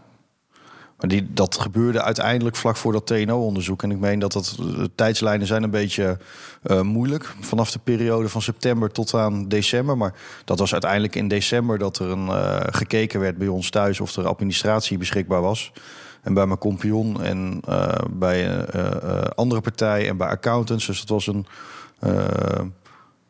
Maar 1.04 1.12
die, 1.12 1.32
dat 1.32 1.60
gebeurde 1.60 2.02
uiteindelijk 2.02 2.56
vlak 2.56 2.76
voor 2.76 2.92
dat 2.92 3.06
TNO-onderzoek. 3.06 3.82
En 3.82 3.90
ik 3.90 3.98
meen 3.98 4.18
dat 4.18 4.32
dat, 4.32 4.54
de 4.58 4.90
tijdslijnen 4.94 5.46
zijn 5.46 5.62
een 5.62 5.70
beetje 5.70 6.18
uh, 6.62 6.80
moeilijk. 6.80 7.34
Vanaf 7.40 7.70
de 7.70 7.78
periode 7.78 8.28
van 8.28 8.42
september 8.42 8.90
tot 8.90 9.14
aan 9.14 9.48
december. 9.48 9.96
Maar 9.96 10.14
dat 10.44 10.58
was 10.58 10.72
uiteindelijk 10.72 11.14
in 11.14 11.28
december 11.28 11.78
dat 11.78 11.98
er 11.98 12.10
een, 12.10 12.26
uh, 12.26 12.60
gekeken 12.60 13.20
werd 13.20 13.38
bij 13.38 13.48
ons 13.48 13.70
thuis... 13.70 14.00
of 14.00 14.16
er 14.16 14.26
administratie 14.26 14.98
beschikbaar 14.98 15.40
was. 15.40 15.72
En 16.22 16.34
bij 16.34 16.46
mijn 16.46 16.58
compagnon 16.58 17.22
en 17.22 17.60
uh, 17.68 17.88
bij 18.10 18.66
andere 19.34 19.60
partijen 19.60 20.08
en 20.08 20.16
bij 20.16 20.28
accountants. 20.28 20.86
Dus 20.86 21.00
het 21.00 21.08
was 21.08 21.26
een 21.26 21.46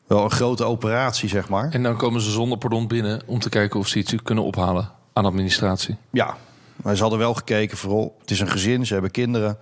wel 0.07 0.25
een 0.25 0.31
grote 0.31 0.65
operatie, 0.65 1.29
zeg 1.29 1.49
maar. 1.49 1.71
En 1.71 1.83
dan 1.83 1.97
komen 1.97 2.21
ze 2.21 2.31
zonder 2.31 2.59
pardon 2.59 2.87
binnen 2.87 3.23
om 3.27 3.39
te 3.39 3.49
kijken 3.49 3.81
of 3.81 3.89
ze 3.89 3.99
iets 3.99 4.15
kunnen 4.23 4.45
ophalen 4.45 4.91
aan 5.13 5.25
administratie. 5.25 5.97
Ja, 6.11 6.37
maar 6.77 6.95
ze 6.95 7.01
hadden 7.03 7.19
wel 7.19 7.35
gekeken, 7.35 7.77
vooral, 7.77 8.17
het 8.21 8.31
is 8.31 8.41
een 8.41 8.51
gezin, 8.51 8.87
ze 8.87 8.93
hebben 8.93 9.11
kinderen. 9.11 9.59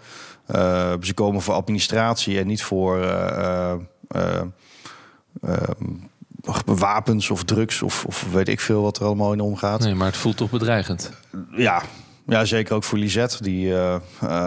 Uh, 0.55 0.92
ze 1.01 1.14
komen 1.14 1.42
voor 1.42 1.55
administratie 1.55 2.38
en 2.38 2.46
niet 2.46 2.62
voor 2.62 2.98
uh, 2.98 3.75
uh, 4.16 4.40
wapens 6.64 7.31
of 7.31 7.44
drugs 7.44 7.83
of, 7.83 8.05
of, 8.05 8.27
weet 8.33 8.48
ik 8.48 8.61
veel 8.61 8.83
wat 8.83 8.98
er 8.98 9.05
allemaal 9.05 9.33
in 9.33 9.40
omgaat. 9.40 9.81
Nee, 9.81 9.94
maar 9.94 10.07
het 10.07 10.16
voelt 10.16 10.37
toch 10.37 10.51
bedreigend? 10.51 11.11
Ja, 11.57 11.83
ja, 12.27 12.44
zeker 12.44 12.75
ook 12.75 12.85
voor 12.85 12.98
Lisette. 12.98 13.42
Die, 13.42 13.75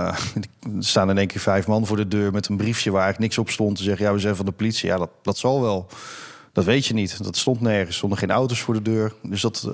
staan 0.79 1.09
in 1.09 1.17
één 1.17 1.27
keer 1.27 1.41
vijf 1.41 1.67
man 1.67 1.85
voor 1.85 1.97
de 1.97 2.07
deur 2.07 2.31
met 2.31 2.47
een 2.47 2.57
briefje 2.57 2.91
waar 2.91 3.03
eigenlijk 3.03 3.31
niks 3.31 3.47
op 3.47 3.53
stond. 3.53 3.77
Te 3.77 3.83
zeggen, 3.83 4.05
ja, 4.05 4.13
we 4.13 4.19
zijn 4.19 4.35
van 4.35 4.45
de 4.45 4.51
politie. 4.51 4.89
Ja, 4.89 4.97
dat, 4.97 5.09
dat 5.21 5.37
zal 5.37 5.61
wel. 5.61 5.87
Dat 6.53 6.65
weet 6.65 6.85
je 6.85 6.93
niet. 6.93 7.23
Dat 7.23 7.37
stond 7.37 7.61
nergens. 7.61 7.87
Er 7.87 7.93
stonden 7.93 8.17
geen 8.17 8.31
auto's 8.31 8.61
voor 8.61 8.73
de 8.73 8.81
deur. 8.81 9.13
Dus 9.21 9.41
dat, 9.41 9.69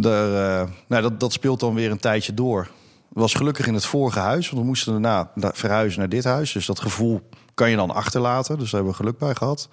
daar, 0.00 0.68
nou, 0.86 1.02
dat, 1.02 1.20
dat 1.20 1.32
speelt 1.32 1.60
dan 1.60 1.74
weer 1.74 1.90
een 1.90 1.98
tijdje 1.98 2.34
door. 2.34 2.68
Was 3.08 3.34
gelukkig 3.34 3.66
in 3.66 3.74
het 3.74 3.86
vorige 3.86 4.18
huis. 4.18 4.48
Want 4.48 4.62
we 4.62 4.68
moesten 4.68 4.92
daarna 4.92 5.30
verhuizen 5.34 5.98
naar 5.98 6.08
dit 6.08 6.24
huis. 6.24 6.52
Dus 6.52 6.66
dat 6.66 6.80
gevoel 6.80 7.28
kan 7.54 7.70
je 7.70 7.76
dan 7.76 7.90
achterlaten. 7.90 8.58
Dus 8.58 8.70
daar 8.70 8.80
hebben 8.80 8.90
we 8.90 9.04
geluk 9.04 9.18
bij 9.18 9.34
gehad. 9.34 9.68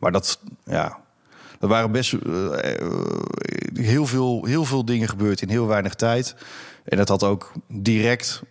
Maar 0.00 0.12
dat, 0.12 0.40
ja, 0.64 0.98
er 1.60 1.68
waren 1.68 1.92
best 1.92 2.14
heel, 3.74 4.06
veel, 4.06 4.44
heel 4.44 4.64
veel 4.64 4.84
dingen 4.84 5.08
gebeurd 5.08 5.42
in 5.42 5.48
heel 5.48 5.66
weinig 5.66 5.94
tijd. 5.94 6.34
En 6.84 6.96
dat 6.96 7.08
had 7.08 7.22
ook 7.22 7.52
direct 7.68 8.42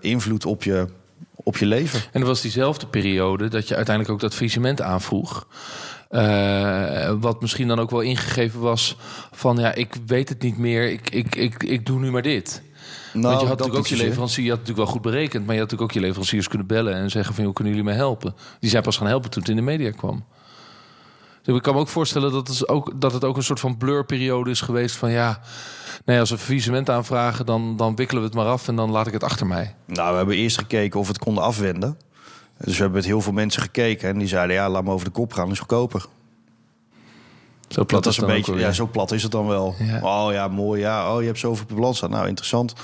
invloed 0.00 0.46
op 0.46 0.62
je, 0.62 0.86
op 1.34 1.56
je 1.56 1.66
leven. 1.66 2.00
En 2.12 2.20
dat 2.20 2.28
was 2.28 2.40
diezelfde 2.40 2.86
periode 2.86 3.48
dat 3.48 3.68
je 3.68 3.76
uiteindelijk 3.76 4.14
ook 4.14 4.20
dat 4.20 4.34
faillissement 4.34 4.82
aanvroeg. 4.82 5.46
Uh, 6.10 7.12
wat 7.20 7.40
misschien 7.40 7.68
dan 7.68 7.78
ook 7.78 7.90
wel 7.90 8.00
ingegeven 8.00 8.60
was 8.60 8.96
van 9.32 9.56
ja, 9.56 9.74
ik 9.74 9.94
weet 10.06 10.28
het 10.28 10.42
niet 10.42 10.58
meer, 10.58 10.90
ik, 10.90 11.10
ik, 11.10 11.34
ik, 11.34 11.62
ik 11.62 11.86
doe 11.86 12.00
nu 12.00 12.10
maar 12.10 12.22
dit. 12.22 12.62
Nou, 13.12 13.26
Want 13.26 13.40
je 13.40 13.46
had 13.46 13.58
natuurlijk 13.58 13.86
ook 13.86 13.98
je 13.98 14.04
leverancier, 14.04 14.44
je 14.44 14.50
had 14.50 14.58
natuurlijk 14.58 14.86
wel 14.86 14.94
goed 14.94 15.12
berekend, 15.12 15.46
maar 15.46 15.54
je 15.54 15.60
had 15.60 15.70
natuurlijk 15.70 15.90
ook 15.90 15.92
je 15.92 16.06
leveranciers 16.06 16.48
kunnen 16.48 16.66
bellen 16.66 16.94
en 16.94 17.10
zeggen 17.10 17.34
van 17.34 17.44
hoe 17.44 17.52
kunnen 17.52 17.72
jullie 17.72 17.88
mij 17.88 17.98
helpen? 17.98 18.34
Die 18.60 18.70
zijn 18.70 18.82
pas 18.82 18.96
gaan 18.96 19.06
helpen 19.06 19.30
toen 19.30 19.40
het 19.40 19.50
in 19.50 19.56
de 19.56 19.62
media 19.62 19.90
kwam. 19.90 20.24
Dus 21.42 21.56
ik 21.56 21.62
kan 21.62 21.74
me 21.74 21.80
ook 21.80 21.88
voorstellen 21.88 22.32
dat 22.32 22.48
het 22.48 22.68
ook, 22.68 23.00
dat 23.00 23.12
het 23.12 23.24
ook 23.24 23.36
een 23.36 23.42
soort 23.42 23.60
van 23.60 23.76
blurperiode 23.76 24.50
is 24.50 24.60
geweest 24.60 24.96
van 24.96 25.10
ja, 25.10 25.40
nee, 26.04 26.20
als 26.20 26.30
we 26.30 26.38
faillissement 26.38 26.90
aanvragen, 26.90 27.46
dan, 27.46 27.76
dan 27.76 27.96
wikkelen 27.96 28.22
we 28.22 28.28
het 28.28 28.36
maar 28.36 28.46
af 28.46 28.68
en 28.68 28.76
dan 28.76 28.90
laat 28.90 29.06
ik 29.06 29.12
het 29.12 29.24
achter 29.24 29.46
mij. 29.46 29.74
Nou, 29.86 30.10
we 30.10 30.16
hebben 30.16 30.36
eerst 30.36 30.58
gekeken 30.58 31.00
of 31.00 31.06
we 31.06 31.12
het 31.12 31.22
konden 31.22 31.44
afwenden. 31.44 31.98
Dus 32.64 32.72
we 32.72 32.82
hebben 32.82 33.00
met 33.00 33.04
heel 33.04 33.20
veel 33.20 33.32
mensen 33.32 33.62
gekeken 33.62 34.08
en 34.08 34.18
die 34.18 34.28
zeiden 34.28 34.56
ja, 34.56 34.68
laat 34.68 34.84
me 34.84 34.90
over 34.90 35.04
de 35.04 35.12
kop 35.12 35.32
gaan, 35.32 35.50
is 35.50 35.58
goedkoper. 35.58 36.06
Zo 37.68 37.84
plat 37.84 38.04
dat 38.04 38.12
is 38.12 38.18
een 38.18 38.26
beetje, 38.26 38.54
ja, 38.54 38.72
zo 38.72 38.86
plat 38.86 39.12
is 39.12 39.22
het 39.22 39.32
dan 39.32 39.46
wel. 39.46 39.74
Ja. 39.78 40.00
Oh 40.02 40.32
ja, 40.32 40.48
mooi, 40.48 40.80
ja, 40.80 41.14
oh 41.14 41.20
je 41.20 41.26
hebt 41.26 41.38
zoveel 41.38 41.66
balans. 41.74 42.00
Nou, 42.00 42.28
interessant. 42.28 42.74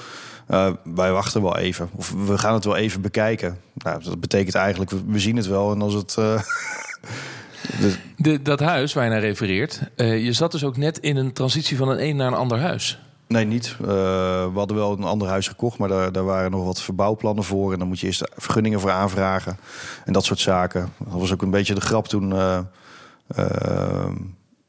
Uh, 0.51 0.73
wij 0.85 1.13
wachten 1.13 1.43
wel 1.43 1.57
even. 1.57 1.91
Of 1.95 2.15
we 2.27 2.39
gaan 2.39 2.55
het 2.55 2.65
wel 2.65 2.77
even 2.77 3.01
bekijken. 3.01 3.59
Nou, 3.75 4.03
dat 4.03 4.21
betekent 4.21 4.55
eigenlijk, 4.55 4.91
we 5.07 5.19
zien 5.19 5.37
het 5.37 5.47
wel. 5.47 5.73
En 5.73 5.83
als 5.83 5.95
het. 5.95 6.17
Uh, 6.19 6.41
de... 7.81 7.95
De, 8.17 8.43
dat 8.43 8.61
huis 8.61 8.93
waar 8.93 9.05
je 9.05 9.11
naar 9.11 9.21
refereert, 9.21 9.81
uh, 9.97 10.25
je 10.25 10.33
zat 10.33 10.53
dus 10.53 10.65
ook 10.65 10.77
net 10.77 10.99
in 10.99 11.17
een 11.17 11.33
transitie 11.33 11.77
van 11.77 11.89
een 11.89 12.03
een 12.03 12.17
naar 12.17 12.27
een 12.27 12.35
ander 12.35 12.59
huis. 12.59 12.99
Nee, 13.29 13.45
niet. 13.45 13.77
Uh, 13.81 13.87
we 13.87 14.53
hadden 14.55 14.77
wel 14.77 14.93
een 14.93 15.03
ander 15.03 15.29
huis 15.29 15.49
gekocht, 15.49 15.79
maar 15.79 15.89
daar, 15.89 16.13
daar 16.13 16.25
waren 16.25 16.51
nog 16.51 16.65
wat 16.65 16.83
verbouwplannen 16.83 17.45
voor. 17.45 17.73
En 17.73 17.79
dan 17.79 17.89
moet 17.89 18.01
je 18.01 18.07
eerst 18.07 18.31
vergunningen 18.37 18.81
voor 18.81 18.91
aanvragen 18.91 19.59
en 20.05 20.13
dat 20.13 20.25
soort 20.25 20.39
zaken. 20.39 20.93
Dat 20.99 21.21
was 21.21 21.33
ook 21.33 21.43
een 21.43 21.51
beetje 21.51 21.75
de 21.75 21.81
grap 21.81 22.09
toen, 22.09 22.31
uh, 22.31 22.59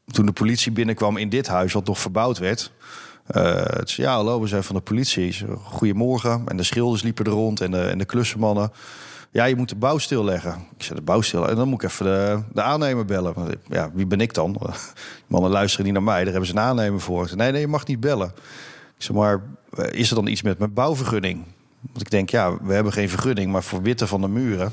toen 0.06 0.26
de 0.26 0.32
politie 0.32 0.72
binnenkwam 0.72 1.16
in 1.16 1.28
dit 1.28 1.46
huis, 1.46 1.72
wat 1.72 1.86
nog 1.86 1.98
verbouwd 1.98 2.38
werd. 2.38 2.72
het 3.26 3.90
zei, 3.90 4.06
ja, 4.06 4.14
hallo, 4.14 4.40
we 4.40 4.46
zijn 4.46 4.64
van 4.64 4.74
de 4.74 4.82
politie. 4.82 5.36
Goedemorgen. 5.62 6.42
En 6.46 6.56
de 6.56 6.62
schilders 6.62 7.02
liepen 7.02 7.24
er 7.24 7.32
rond 7.32 7.60
en 7.60 7.70
de, 7.70 7.82
en 7.82 7.98
de 7.98 8.04
klussenmannen. 8.04 8.72
Ja, 9.30 9.44
je 9.44 9.56
moet 9.56 9.68
de 9.68 9.76
bouw 9.76 9.98
stilleggen. 9.98 10.66
Ik 10.76 10.82
zei, 10.82 10.98
de 10.98 11.04
bouw 11.04 11.20
stil. 11.20 11.48
En 11.48 11.56
dan 11.56 11.68
moet 11.68 11.82
ik 11.82 11.90
even 11.90 12.04
de, 12.04 12.42
de 12.52 12.62
aannemer 12.62 13.04
bellen. 13.04 13.34
Ja, 13.68 13.90
wie 13.94 14.06
ben 14.06 14.20
ik 14.20 14.34
dan? 14.34 14.56
Mannen 15.26 15.50
luisteren 15.50 15.84
niet 15.84 15.94
naar 15.94 16.02
mij. 16.02 16.22
Daar 16.22 16.32
hebben 16.32 16.46
ze 16.46 16.52
een 16.52 16.60
aannemer 16.60 17.00
voor. 17.00 17.26
Zei, 17.26 17.38
nee, 17.38 17.52
nee, 17.52 17.60
je 17.60 17.66
mag 17.66 17.86
niet 17.86 18.00
bellen. 18.00 18.32
Ik 18.98 19.10
maar 19.10 19.42
eh, 19.76 20.00
is 20.00 20.10
er 20.10 20.14
dan 20.14 20.26
iets 20.26 20.42
met 20.42 20.58
mijn 20.58 20.72
bouwvergunning? 20.72 21.44
Want 21.80 22.00
ik 22.00 22.10
denk, 22.10 22.30
ja, 22.30 22.56
we 22.62 22.72
hebben 22.72 22.92
geen 22.92 23.08
vergunning, 23.08 23.52
maar 23.52 23.62
voor 23.62 23.82
witte 23.82 24.06
van 24.06 24.20
de 24.20 24.28
muren. 24.28 24.72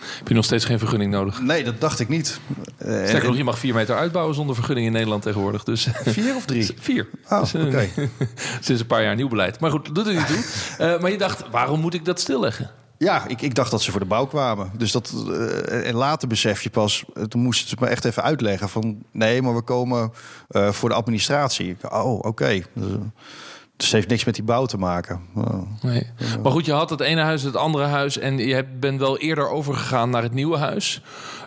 Heb 0.00 0.28
je 0.28 0.34
nog 0.34 0.44
steeds 0.44 0.64
geen 0.64 0.78
vergunning 0.78 1.12
nodig? 1.12 1.40
Nee, 1.40 1.64
dat 1.64 1.80
dacht 1.80 2.00
ik 2.00 2.08
niet. 2.08 2.40
Sterker 2.78 3.26
nog, 3.26 3.36
je 3.36 3.44
mag 3.44 3.58
vier 3.58 3.74
meter 3.74 3.96
uitbouwen 3.96 4.34
zonder 4.34 4.54
vergunning 4.54 4.86
in 4.86 4.92
Nederland 4.92 5.22
tegenwoordig. 5.22 5.64
Dus, 5.64 5.88
vier 6.04 6.34
of 6.34 6.44
drie? 6.44 6.70
Vier. 6.80 7.08
Oh, 7.30 7.40
dus, 7.40 7.54
okay. 7.54 7.90
sinds 8.60 8.80
een 8.80 8.86
paar 8.86 9.02
jaar 9.02 9.14
nieuw 9.14 9.28
beleid. 9.28 9.60
Maar 9.60 9.70
goed, 9.70 9.84
dat 9.84 9.94
doet 9.94 10.06
er 10.06 10.14
niet 10.14 10.26
toe. 10.26 10.36
Uh, 10.86 11.00
maar 11.00 11.10
je 11.10 11.18
dacht, 11.18 11.44
waarom 11.50 11.80
moet 11.80 11.94
ik 11.94 12.04
dat 12.04 12.20
stilleggen? 12.20 12.70
Ja, 12.98 13.26
ik, 13.26 13.42
ik 13.42 13.54
dacht 13.54 13.70
dat 13.70 13.82
ze 13.82 13.90
voor 13.90 14.00
de 14.00 14.06
bouw 14.06 14.26
kwamen. 14.26 14.70
Dus 14.76 14.92
dat, 14.92 15.12
uh, 15.26 15.88
en 15.88 15.94
later 15.94 16.28
besef 16.28 16.62
je 16.62 16.70
pas, 16.70 17.04
toen 17.28 17.42
moesten 17.42 17.68
ze 17.68 17.76
me 17.80 17.86
echt 17.86 18.04
even 18.04 18.22
uitleggen 18.22 18.68
van... 18.68 18.98
nee, 19.12 19.42
maar 19.42 19.54
we 19.54 19.62
komen 19.62 20.12
uh, 20.50 20.70
voor 20.70 20.88
de 20.88 20.94
administratie. 20.94 21.76
Oh, 21.90 22.12
oké. 22.12 22.26
Okay. 22.26 22.64
Dus, 22.74 23.86
het 23.86 23.92
heeft 23.92 24.08
niks 24.08 24.24
met 24.24 24.34
die 24.34 24.44
bouw 24.44 24.66
te 24.66 24.78
maken. 24.78 25.20
Oh. 25.34 25.82
Nee. 25.82 26.10
Maar 26.42 26.52
goed, 26.52 26.66
je 26.66 26.72
had 26.72 26.90
het 26.90 27.00
ene 27.00 27.20
huis, 27.20 27.42
het 27.42 27.56
andere 27.56 27.84
huis... 27.84 28.18
en 28.18 28.38
je 28.38 28.64
bent 28.64 28.98
wel 28.98 29.18
eerder 29.18 29.48
overgegaan 29.48 30.10
naar 30.10 30.22
het 30.22 30.34
nieuwe 30.34 30.58
huis. 30.58 31.02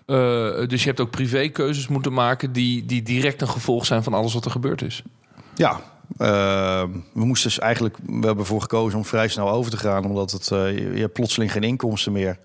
Uh, 0.06 0.68
dus 0.68 0.82
je 0.82 0.88
hebt 0.88 1.00
ook 1.00 1.10
privékeuzes 1.10 1.88
moeten 1.88 2.14
maken... 2.14 2.52
Die, 2.52 2.86
die 2.86 3.02
direct 3.02 3.42
een 3.42 3.50
gevolg 3.50 3.86
zijn 3.86 4.04
van 4.04 4.14
alles 4.14 4.34
wat 4.34 4.46
er 4.46 4.52
gebeurd 4.52 4.82
is. 4.82 5.04
Ja, 5.56 5.82
uh, 6.18 6.84
we 7.14 7.26
moesten 7.26 7.50
dus 7.50 7.60
eigenlijk, 7.60 7.98
we 8.06 8.12
hebben 8.12 8.38
ervoor 8.38 8.62
gekozen 8.62 8.98
om 8.98 9.06
vrij 9.06 9.28
snel 9.28 9.50
over 9.50 9.72
te 9.72 9.78
gaan, 9.78 10.06
omdat 10.06 10.32
het, 10.32 10.50
uh, 10.54 10.78
je, 10.78 11.02
hebt 11.02 11.14
plotseling 11.14 11.52
geen 11.52 11.64
inkomsten 11.64 12.12
meer. 12.12 12.40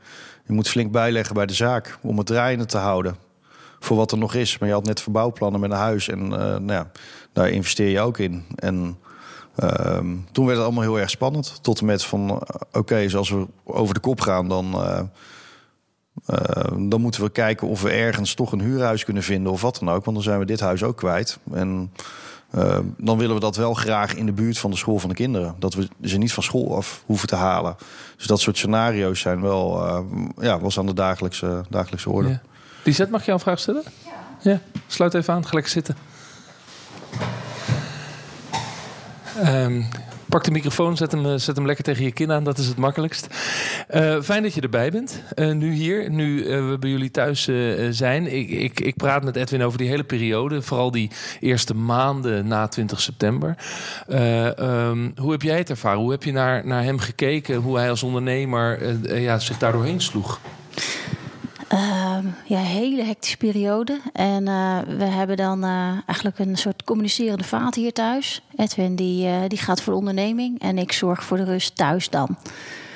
Je 0.46 0.52
moet 0.52 0.68
flink 0.68 0.92
bijleggen 0.92 1.34
bij 1.34 1.46
de 1.46 1.54
zaak 1.54 1.98
om 2.02 2.18
het 2.18 2.26
draaiende 2.26 2.66
te 2.66 2.78
houden. 2.78 3.16
Voor 3.80 3.96
wat 3.96 4.12
er 4.12 4.18
nog 4.18 4.34
is. 4.34 4.58
Maar 4.58 4.68
je 4.68 4.74
had 4.74 4.84
net 4.84 5.00
verbouwplannen 5.00 5.60
met 5.60 5.70
een 5.70 5.76
huis 5.76 6.08
en 6.08 6.24
uh, 6.24 6.38
nou 6.38 6.72
ja, 6.72 6.90
daar 7.32 7.48
investeer 7.48 7.88
je 7.88 8.00
ook 8.00 8.18
in. 8.18 8.44
En 8.56 8.98
ehm, 9.56 10.16
toen 10.32 10.44
werd 10.44 10.56
het 10.56 10.66
allemaal 10.66 10.82
heel 10.82 10.98
erg 10.98 11.10
spannend. 11.10 11.58
Tot 11.62 11.80
en 11.80 11.86
met 11.86 12.04
van, 12.04 12.30
oké, 12.30 12.78
okay, 12.78 13.14
als 13.14 13.30
we 13.30 13.46
over 13.64 13.94
de 13.94 14.00
kop 14.00 14.20
gaan, 14.20 14.48
dan, 14.48 14.72
dan 16.78 17.00
moeten 17.00 17.22
we 17.22 17.30
kijken 17.30 17.68
of 17.68 17.82
we 17.82 17.90
ergens 17.90 18.34
toch 18.34 18.52
een 18.52 18.60
huurhuis 18.60 19.04
kunnen 19.04 19.22
vinden 19.22 19.52
of 19.52 19.62
wat 19.62 19.78
dan 19.78 19.90
ook. 19.90 20.04
Want 20.04 20.16
dan 20.16 20.24
zijn 20.24 20.38
we 20.38 20.44
dit 20.44 20.60
huis 20.60 20.82
ook 20.82 20.96
kwijt. 20.96 21.38
En 21.52 21.90
uh, 22.54 22.78
dan 22.96 23.18
willen 23.18 23.34
we 23.34 23.40
dat 23.40 23.56
wel 23.56 23.74
graag 23.74 24.14
in 24.14 24.26
de 24.26 24.32
buurt 24.32 24.58
van 24.58 24.70
de 24.70 24.76
school 24.76 24.98
van 24.98 25.08
de 25.08 25.14
kinderen. 25.14 25.54
Dat 25.58 25.74
we 25.74 25.88
ze 26.02 26.18
niet 26.18 26.32
van 26.32 26.42
school 26.42 26.76
af 26.76 27.02
hoeven 27.06 27.28
te 27.28 27.36
halen. 27.36 27.76
Dus 28.16 28.26
dat 28.26 28.40
soort 28.40 28.56
scenario's 28.56 29.20
zijn 29.20 29.40
wel, 29.40 29.86
uh, 29.86 30.00
ja, 30.38 30.60
was 30.60 30.78
aan 30.78 30.86
de 30.86 30.94
dagelijkse, 30.94 31.64
dagelijkse 31.68 32.10
orde. 32.10 32.28
Ja. 32.28 32.40
Lisette, 32.82 33.10
mag 33.10 33.20
je 33.20 33.26
jou 33.26 33.38
een 33.38 33.44
vraag 33.44 33.58
stellen? 33.58 33.82
Ja. 34.04 34.50
ja. 34.50 34.60
Sluit 34.86 35.14
even 35.14 35.34
aan, 35.34 35.46
ga 35.46 35.54
lekker 35.54 35.72
zitten. 35.72 35.96
Um, 39.44 39.88
Pak 40.34 40.44
de 40.44 40.50
microfoon, 40.50 40.96
zet 40.96 41.12
hem, 41.12 41.26
eh, 41.26 41.32
zet 41.36 41.56
hem 41.56 41.66
lekker 41.66 41.84
tegen 41.84 42.04
je 42.04 42.12
kin 42.12 42.32
aan. 42.32 42.44
Dat 42.44 42.58
is 42.58 42.66
het 42.66 42.76
makkelijkst. 42.76 43.26
Uh, 43.94 44.20
fijn 44.20 44.42
dat 44.42 44.54
je 44.54 44.60
erbij 44.60 44.90
bent. 44.90 45.22
Uh, 45.34 45.52
nu 45.52 45.72
hier, 45.72 46.10
nu 46.10 46.44
we 46.44 46.76
bij 46.80 46.90
jullie 46.90 47.10
thuis 47.10 47.50
zijn. 47.90 48.36
Ik, 48.36 48.50
ik, 48.50 48.80
ik 48.80 48.96
praat 48.96 49.24
met 49.24 49.36
Edwin 49.36 49.62
over 49.62 49.78
die 49.78 49.88
hele 49.88 50.04
periode. 50.04 50.62
Vooral 50.62 50.90
die 50.90 51.10
eerste 51.40 51.74
maanden 51.74 52.46
na 52.46 52.68
20 52.68 53.00
september. 53.00 53.56
Um, 54.08 55.12
hoe 55.16 55.32
heb 55.32 55.42
jij 55.42 55.58
het 55.58 55.70
ervaren? 55.70 56.00
Hoe 56.00 56.10
heb 56.10 56.22
je 56.22 56.32
naar, 56.32 56.66
naar 56.66 56.82
hem 56.82 56.98
gekeken? 56.98 57.56
Hoe 57.56 57.76
hij 57.78 57.90
als 57.90 58.02
ondernemer 58.02 58.98
ja, 59.20 59.38
zich 59.38 59.58
daar 59.58 59.72
doorheen 59.72 60.00
sloeg? 60.00 60.40
Uh, 62.22 62.30
ja, 62.44 62.58
hele 62.58 63.02
hectische 63.02 63.36
periode. 63.36 64.00
En 64.12 64.46
uh, 64.46 64.78
we 64.98 65.04
hebben 65.04 65.36
dan 65.36 65.64
uh, 65.64 65.88
eigenlijk 66.06 66.38
een 66.38 66.56
soort 66.56 66.84
communicerende 66.84 67.44
vaat 67.44 67.74
hier 67.74 67.92
thuis. 67.92 68.42
Edwin 68.56 68.96
die, 68.96 69.26
uh, 69.26 69.36
die 69.48 69.58
gaat 69.58 69.82
voor 69.82 69.92
de 69.92 69.98
onderneming 69.98 70.60
en 70.60 70.78
ik 70.78 70.92
zorg 70.92 71.24
voor 71.24 71.36
de 71.36 71.44
rust 71.44 71.76
thuis 71.76 72.10
dan. 72.10 72.36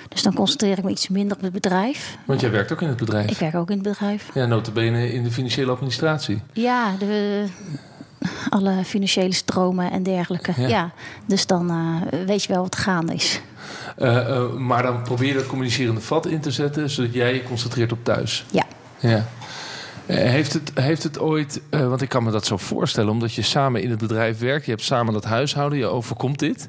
Dus 0.08 0.22
dan 0.22 0.34
concentreer 0.34 0.78
ik 0.78 0.84
me 0.84 0.90
iets 0.90 1.08
minder 1.08 1.36
op 1.36 1.42
het 1.42 1.52
bedrijf. 1.52 2.18
Want 2.24 2.40
jij 2.40 2.50
werkt 2.50 2.72
ook 2.72 2.82
in 2.82 2.88
het 2.88 2.96
bedrijf? 2.96 3.30
Ik 3.30 3.36
werk 3.36 3.54
ook 3.54 3.70
in 3.70 3.78
het 3.78 3.88
bedrijf. 3.88 4.30
Ja, 4.34 4.46
notabene 4.46 5.12
in 5.12 5.22
de 5.22 5.30
financiële 5.30 5.72
administratie. 5.72 6.42
Ja, 6.52 6.96
de, 6.98 7.44
alle 8.48 8.84
financiële 8.84 9.34
stromen 9.34 9.90
en 9.90 10.02
dergelijke. 10.02 10.52
Ja. 10.56 10.68
ja 10.68 10.92
dus 11.26 11.46
dan 11.46 11.72
weet 12.26 12.42
je 12.42 12.52
wel 12.52 12.62
wat 12.62 12.76
gaande 12.76 13.14
is. 13.14 13.40
Eh, 13.96 14.36
eh, 14.36 14.52
maar 14.52 14.82
dan 14.82 15.02
probeer 15.02 15.28
je 15.28 15.34
dat 15.34 15.46
communicerende 15.46 16.00
vat 16.00 16.26
in 16.26 16.40
te 16.40 16.50
zetten, 16.50 16.90
zodat 16.90 17.14
jij 17.14 17.34
je 17.34 17.42
concentreert 17.42 17.92
op 17.92 18.04
thuis. 18.04 18.44
Ja. 18.50 18.64
Ja. 19.00 19.26
Eh, 20.06 20.16
Heeft 20.16 20.52
het, 20.52 20.70
heeft 20.74 21.02
het 21.02 21.18
ooit, 21.18 21.60
eh, 21.70 21.88
want 21.88 22.02
ik 22.02 22.08
kan 22.08 22.24
me 22.24 22.30
dat 22.30 22.46
zo 22.46 22.56
voorstellen, 22.56 23.10
omdat 23.12 23.34
je 23.34 23.42
samen 23.42 23.82
in 23.82 23.90
het 23.90 23.98
bedrijf 23.98 24.38
werkt, 24.38 24.64
je 24.64 24.70
hebt 24.70 24.82
samen 24.82 25.12
dat 25.12 25.24
huishouden, 25.24 25.78
je 25.78 25.86
overkomt 25.86 26.38
dit. 26.38 26.68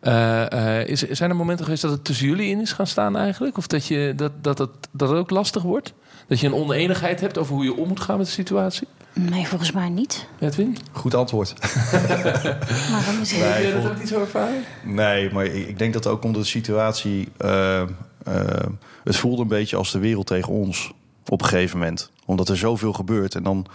Eh, 0.00 0.78
eh, 0.80 0.88
is, 0.88 1.00
zijn 1.00 1.30
er 1.30 1.36
momenten 1.36 1.64
geweest 1.64 1.82
dat 1.82 1.90
het 1.90 2.04
tussen 2.04 2.26
jullie 2.26 2.50
in 2.50 2.60
is 2.60 2.72
gaan 2.72 2.86
staan 2.86 3.16
eigenlijk? 3.16 3.56
Of 3.56 3.66
dat, 3.66 3.86
je, 3.86 4.12
dat, 4.16 4.32
dat, 4.40 4.58
het, 4.58 4.70
dat 4.90 5.08
het 5.08 5.18
ook 5.18 5.30
lastig 5.30 5.62
wordt? 5.62 5.92
Dat 6.26 6.40
je 6.40 6.46
een 6.46 6.54
oneenigheid 6.54 7.20
hebt 7.20 7.38
over 7.38 7.54
hoe 7.54 7.64
je 7.64 7.76
om 7.76 7.88
moet 7.88 8.00
gaan 8.00 8.16
met 8.16 8.26
de 8.26 8.32
situatie? 8.32 8.88
Nee, 9.12 9.46
volgens 9.46 9.72
mij 9.72 9.88
niet. 9.88 10.26
Edwin? 10.38 10.76
Goed 10.92 11.14
antwoord. 11.14 11.54
Maar 12.90 13.04
dan 13.06 13.20
is 13.20 13.32
Nee, 13.32 13.40
Heb 13.42 13.74
je 13.74 13.80
dat 13.82 13.90
ook 13.90 13.98
niet 13.98 14.08
zo 14.08 14.20
ervaren? 14.20 14.64
Nee, 14.84 15.32
maar 15.32 15.44
ik 15.44 15.68
ik 15.68 15.78
denk 15.78 15.92
dat 15.92 16.06
ook 16.06 16.24
omdat 16.24 16.42
de 16.42 16.48
situatie... 16.48 17.28
het 19.04 19.16
voelde 19.16 19.42
een 19.42 19.48
beetje 19.48 19.76
als 19.76 19.92
de 19.92 19.98
wereld 19.98 20.26
tegen 20.26 20.52
ons 20.52 20.92
op 21.28 21.42
een 21.42 21.48
gegeven 21.48 21.78
moment. 21.78 22.10
Omdat 22.24 22.48
er 22.48 22.56
zoveel 22.56 22.92
gebeurt. 22.92 23.34
En 23.34 23.42
dan, 23.42 23.66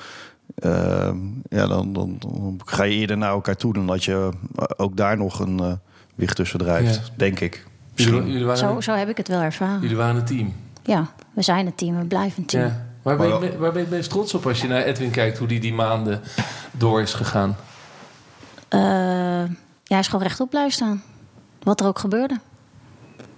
eh, 0.56 1.12
ja, 1.50 1.68
dan, 1.68 1.94
dan, 1.94 2.16
dan 2.20 2.60
ga 2.66 2.84
je 2.84 2.96
eerder 2.96 3.18
naar 3.18 3.30
elkaar 3.30 3.56
toe... 3.56 3.74
dan 3.74 3.88
dat 3.88 4.04
je 4.04 4.32
eh, 4.56 4.64
ook 4.78 4.98
daar 4.98 5.18
nog 5.18 5.40
een 5.40 5.60
eh, 5.60 5.72
wicht 6.16 6.36
tussen 6.36 6.60
drijft, 6.60 6.96
Ja. 6.96 7.02
denk 7.16 7.40
ik. 7.40 7.68
Jullie, 7.94 8.44
waren, 8.46 8.58
Zo, 8.58 8.82
zo 8.82 8.94
heb 8.94 9.10
ik 9.10 9.18
het 9.18 9.28
wel 9.28 9.42
ervaren. 9.42 9.82
jullie 9.82 9.96
waren 9.96 10.16
een 10.16 10.26
team. 10.26 10.54
Ja, 10.84 11.08
we 11.34 11.42
zijn 11.42 11.66
een 11.66 11.76
team, 11.76 11.98
we 11.98 12.06
blijven 12.06 12.40
een 12.42 12.46
team. 12.48 12.64
Ja. 12.64 12.86
Waar, 13.02 13.18
ben 13.18 13.28
je, 13.28 13.58
waar 13.58 13.72
ben 13.72 13.82
je 13.82 13.88
het 13.88 13.90
meest 13.90 14.10
trots 14.10 14.34
op 14.34 14.46
als 14.48 14.62
je 14.62 14.68
naar 14.68 14.84
Edwin 14.84 15.12
kijkt, 15.12 15.38
hoe 15.38 15.48
die 15.48 15.60
die 15.60 15.74
maanden 15.74 16.22
door 16.72 17.02
is 17.02 17.14
gegaan? 17.14 17.56
Eh, 18.68 18.80
ja, 18.80 19.48
hij 19.88 20.00
is 20.00 20.08
gewoon 20.08 20.26
rechtop 20.26 20.50
blijven 20.50 20.72
staan. 20.74 21.04
Wat 21.64 21.80
er 21.80 21.88
ook 21.88 22.00
gebeurde. 22.00 22.40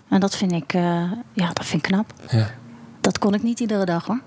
En 0.10 0.20
dat 0.20 0.36
vind 0.36 0.52
ik, 0.52 0.74
eh, 0.74 1.12
ja, 1.34 1.48
dat 1.54 1.66
vind 1.66 1.86
ik 1.86 1.92
knap. 1.92 2.14
Ja. 2.30 2.50
Dat 3.08 3.20
kon 3.20 3.34
ik 3.34 3.44
niet 3.44 3.60
iedere 3.60 3.86
dag 3.86 4.06
hoor. 4.06 4.20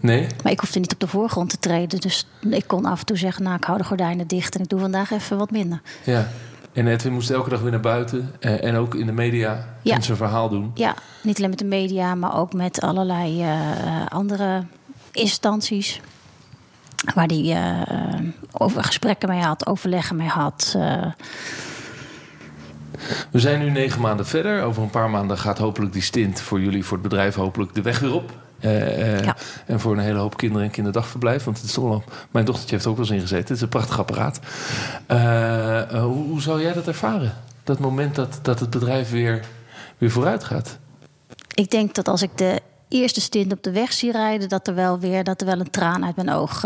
Nee? 0.00 0.26
Maar 0.42 0.52
ik 0.52 0.60
hoefde 0.60 0.78
niet 0.80 0.92
op 0.92 1.00
de 1.00 1.06
voorgrond 1.06 1.50
te 1.50 1.58
treden. 1.58 2.00
Dus 2.00 2.26
ik 2.50 2.64
kon 2.66 2.84
af 2.84 3.00
en 3.00 3.06
toe 3.06 3.16
zeggen, 3.16 3.42
nou 3.42 3.56
ik 3.56 3.64
hou 3.64 3.78
de 3.78 3.84
gordijnen 3.84 4.26
dicht 4.26 4.54
en 4.54 4.60
ik 4.62 4.68
doe 4.68 4.80
vandaag 4.80 5.10
even 5.10 5.38
wat 5.38 5.50
minder. 5.50 5.80
Ja. 6.04 6.28
En 6.72 6.86
Edwin 6.86 7.12
moest 7.12 7.30
elke 7.30 7.50
dag 7.50 7.60
weer 7.60 7.70
naar 7.70 7.80
buiten 7.80 8.32
eh, 8.40 8.64
en 8.64 8.76
ook 8.76 8.94
in 8.94 9.06
de 9.06 9.12
media 9.12 9.74
Ja. 9.82 9.94
en 9.94 10.02
zijn 10.02 10.16
verhaal 10.16 10.48
doen. 10.48 10.70
Ja, 10.74 10.94
niet 11.22 11.36
alleen 11.36 11.50
met 11.50 11.58
de 11.58 11.64
media, 11.64 12.14
maar 12.14 12.36
ook 12.36 12.52
met 12.52 12.80
allerlei 12.80 13.42
eh, 13.42 14.06
andere 14.08 14.64
instanties. 15.12 16.00
Waar 17.14 17.26
hij 17.26 17.52
eh, 17.56 18.20
over 18.52 18.84
gesprekken 18.84 19.28
mee 19.28 19.40
had, 19.42 19.66
overleggen 19.66 20.16
mee 20.16 20.28
had. 20.28 20.74
eh. 20.76 21.06
We 23.30 23.38
zijn 23.38 23.58
nu 23.58 23.70
negen 23.70 24.00
maanden 24.00 24.26
verder. 24.26 24.62
Over 24.62 24.82
een 24.82 24.90
paar 24.90 25.10
maanden 25.10 25.38
gaat 25.38 25.58
hopelijk 25.58 25.92
die 25.92 26.02
stint 26.02 26.40
voor 26.40 26.60
jullie, 26.60 26.84
voor 26.84 26.98
het 26.98 27.08
bedrijf, 27.08 27.34
hopelijk 27.34 27.74
de 27.74 27.82
weg 27.82 27.98
weer 27.98 28.14
op. 28.14 28.32
Eh, 28.60 29.16
eh, 29.16 29.24
Ja. 29.24 29.36
En 29.66 29.80
voor 29.80 29.92
een 29.92 29.98
hele 29.98 30.18
hoop 30.18 30.36
kinderen 30.36 30.66
en 30.66 30.72
kinderdagverblijf. 30.72 31.44
Want 31.44 31.56
het 31.56 31.66
is 31.66 31.72
toch 31.72 31.84
wel, 31.84 32.02
mijn 32.30 32.44
dochtertje 32.44 32.74
heeft 32.74 32.84
er 32.84 32.90
ook 32.90 32.96
wel 32.96 33.06
eens 33.06 33.14
in 33.14 33.20
gezeten. 33.20 33.46
Het 33.46 33.56
is 33.56 33.60
een 33.60 33.68
prachtig 33.68 33.98
apparaat. 33.98 34.40
Eh, 35.06 36.02
hoe, 36.02 36.26
hoe 36.28 36.40
zou 36.40 36.62
jij 36.62 36.72
dat 36.72 36.86
ervaren? 36.86 37.34
Dat 37.64 37.78
moment 37.78 38.14
dat, 38.14 38.38
dat 38.42 38.60
het 38.60 38.70
bedrijf 38.70 39.10
weer, 39.10 39.44
weer 39.98 40.10
vooruit 40.10 40.44
gaat. 40.44 40.78
ik 41.54 41.70
denk 41.70 41.94
dat 41.94 42.08
als 42.08 42.22
ik 42.22 42.30
de 42.34 42.60
eerste 42.88 43.20
stint 43.20 43.52
op 43.52 43.62
de 43.62 43.70
weg 43.70 43.92
zie 43.92 44.12
rijden, 44.12 44.48
dat 44.48 44.66
er 44.66 44.74
wel 44.74 44.98
weer 44.98 45.24
dat 45.24 45.40
er 45.40 45.46
wel 45.46 45.60
een 45.60 45.70
traan 45.70 46.04
uit 46.04 46.16
mijn 46.16 46.30
oog 46.30 46.64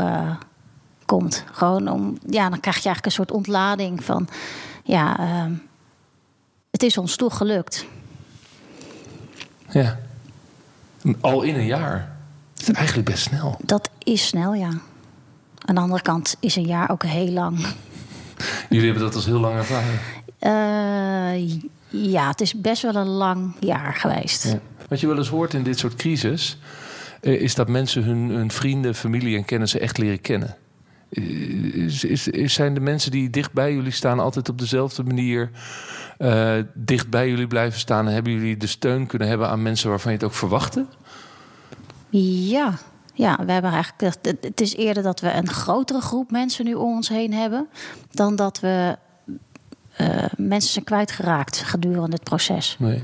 komt. 1.05 1.45
Gewoon 1.53 1.89
om, 1.89 2.19
ja, 2.27 2.49
dan 2.49 2.61
krijg 2.61 2.77
je 2.77 2.85
eigenlijk 2.85 3.07
een 3.07 3.13
soort 3.13 3.31
ontlading 3.33 4.05
van, 4.05 4.29
ja, 4.85 5.19
ehm, 5.19 5.53
het 6.73 6.83
is 6.83 6.99
ons 6.99 7.17
toch 7.17 7.37
gelukt. 7.37 7.87
Ja. 9.71 9.99
Al 11.21 11.43
in 11.43 11.55
een 11.55 11.67
jaar. 11.67 12.17
Dat 12.55 12.69
is 12.69 12.75
eigenlijk 12.75 13.09
best 13.09 13.23
snel. 13.23 13.57
Dat 13.65 13.91
is 13.99 14.27
snel, 14.27 14.55
ja. 14.55 14.71
Aan 15.65 15.75
de 15.75 15.81
andere 15.81 16.03
kant 16.03 16.37
is 16.41 16.57
een 16.57 16.67
jaar 16.67 16.91
ook 16.91 17.03
heel 17.05 17.29
lang. 17.29 17.67
Jullie 18.69 18.85
hebben 18.85 19.03
dat 19.03 19.15
als 19.15 19.27
heel 19.27 19.41
lang 19.41 19.57
ervaren. 19.57 20.01
Eh, 20.39 21.61
ja, 21.89 22.29
het 22.29 22.41
is 22.41 22.61
best 22.61 22.83
wel 22.83 22.95
een 22.95 23.07
lang 23.07 23.55
jaar 23.61 23.95
geweest. 23.95 24.45
Ja. 24.45 24.61
Wat 24.89 25.01
je 25.01 25.07
wel 25.07 25.19
eens 25.19 25.29
hoort 25.29 25.55
in 25.55 25.63
dit 25.63 25.79
soort 25.79 25.95
crisis... 25.95 26.59
eh, 27.21 27.41
is 27.41 27.55
dat 27.55 27.69
mensen 27.69 28.03
hun, 28.03 28.31
hun 28.31 28.51
vrienden, 28.51 28.95
familie 28.95 29.37
en 29.37 29.45
kennissen 29.45 29.81
echt 29.81 29.99
leren 29.99 30.21
kennen. 30.21 30.57
Is, 31.13 32.55
zijn 32.55 32.75
de 32.75 32.81
mensen 32.81 33.11
die 33.11 33.31
dicht 33.31 33.53
bij 33.53 33.75
jullie 33.75 33.91
staan 33.93 34.19
altijd 34.21 34.49
op 34.49 34.59
dezelfde 34.59 35.03
manier... 35.05 35.51
eh, 36.19 36.55
dicht 36.75 37.09
bij 37.11 37.29
jullie 37.29 37.47
blijven 37.47 37.79
staan... 37.81 38.07
en 38.07 38.13
hebben 38.15 38.33
jullie 38.33 38.57
de 38.57 38.67
steun 38.67 39.07
kunnen 39.07 39.29
hebben 39.29 39.49
aan 39.49 39.63
mensen 39.63 39.89
waarvan 39.89 40.13
je 40.13 40.17
het 40.19 40.27
ook 40.27 40.35
verwachtte? 40.35 40.87
Ja, 42.49 42.75
ja 43.15 43.39
we 43.47 43.53
hebben 43.53 43.71
eigenlijk. 43.71 44.15
het- 44.43 44.61
is 44.61 44.77
eerder 44.77 45.03
dat 45.03 45.21
we 45.21 45.33
een 45.33 45.49
grotere 45.51 46.01
groep 46.01 46.31
mensen 46.31 46.65
nu 46.65 46.75
om 46.75 46.95
ons 46.95 47.09
heen 47.09 47.33
hebben. 47.33 47.69
dan 48.11 48.37
dat 48.37 48.61
we 48.61 48.97
eh, 49.97 50.25
mensen 50.37 50.73
zijn 50.73 50.85
kwijtgeraakt 50.85 51.57
gedurende 51.59 52.13
het 52.17 52.25
proces. 52.25 52.77
Nee. 52.79 53.03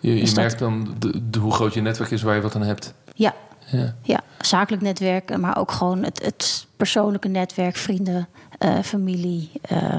Je, 0.00 0.14
je 0.18 0.24
dat- 0.24 0.34
merkt 0.34 0.58
dan 0.58 0.94
de, 0.98 1.30
de- 1.30 1.38
hoe 1.38 1.52
groot 1.52 1.74
je 1.74 1.80
netwerk 1.80 2.10
is 2.10 2.22
waar 2.22 2.34
je 2.34 2.40
wat 2.40 2.54
aan 2.54 2.62
hebt. 2.62 2.94
Ja, 3.14 3.34
Ja. 3.66 3.94
ja 4.02 4.20
zakelijk 4.40 4.82
netwerk, 4.82 5.36
maar 5.38 5.58
ook 5.58 5.72
gewoon 5.72 6.02
het, 6.02 6.22
het 6.24 6.66
persoonlijke 6.76 7.28
netwerk, 7.28 7.76
vrienden, 7.76 8.28
eh, 8.58 8.78
familie, 8.82 9.50
eh, 9.62 9.96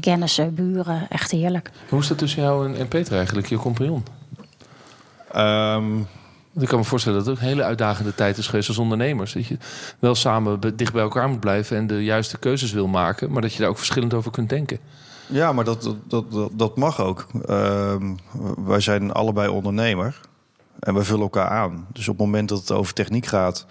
kennissen, 0.00 0.54
buren. 0.54 1.06
Echt 1.08 1.30
heerlijk. 1.30 1.70
Hoe 1.88 1.98
is 2.00 2.08
dat 2.08 2.18
tussen 2.18 2.42
jou 2.42 2.68
en, 2.68 2.76
en 2.76 2.88
Peter 2.88 3.16
eigenlijk, 3.16 3.46
je 3.46 3.56
compagnon? 3.56 4.04
Ehm, 5.32 5.98
ik 6.58 6.68
kan 6.68 6.78
me 6.78 6.84
voorstellen 6.84 7.18
dat 7.18 7.26
het 7.26 7.36
ook 7.36 7.42
een 7.42 7.48
hele 7.48 7.62
uitdagende 7.62 8.14
tijd 8.14 8.38
is 8.38 8.46
geweest 8.46 8.68
als 8.68 8.78
ondernemers. 8.78 9.32
Dat 9.32 9.46
je 9.46 9.56
wel 9.98 10.14
samen 10.14 10.76
dicht 10.76 10.92
bij 10.92 11.02
elkaar 11.02 11.28
moet 11.28 11.40
blijven 11.40 11.76
en 11.76 11.86
de 11.86 12.04
juiste 12.04 12.38
keuzes 12.38 12.72
wil 12.72 12.86
maken, 12.86 13.30
maar 13.32 13.42
dat 13.42 13.52
je 13.52 13.58
daar 13.58 13.68
ook 13.68 13.76
verschillend 13.78 14.14
over 14.14 14.30
kunt 14.30 14.48
denken. 14.48 14.78
Ja, 15.26 15.52
maar 15.52 15.64
dat, 15.64 15.82
dat, 15.82 15.96
dat, 16.08 16.32
dat- 16.32 16.50
dat 16.54 16.76
mag 16.76 17.00
ook. 17.00 17.26
Ehm, 17.46 18.14
wij 18.64 18.80
zijn 18.80 19.12
allebei 19.12 19.48
ondernemer 19.48 20.20
en 20.82 20.94
we 20.94 21.04
vullen 21.04 21.22
elkaar 21.22 21.48
aan. 21.48 21.86
Dus 21.92 22.08
op 22.08 22.18
het 22.18 22.26
moment 22.26 22.48
dat 22.48 22.58
het 22.58 22.70
over 22.70 22.94
techniek 22.94 23.26
gaat, 23.26 23.66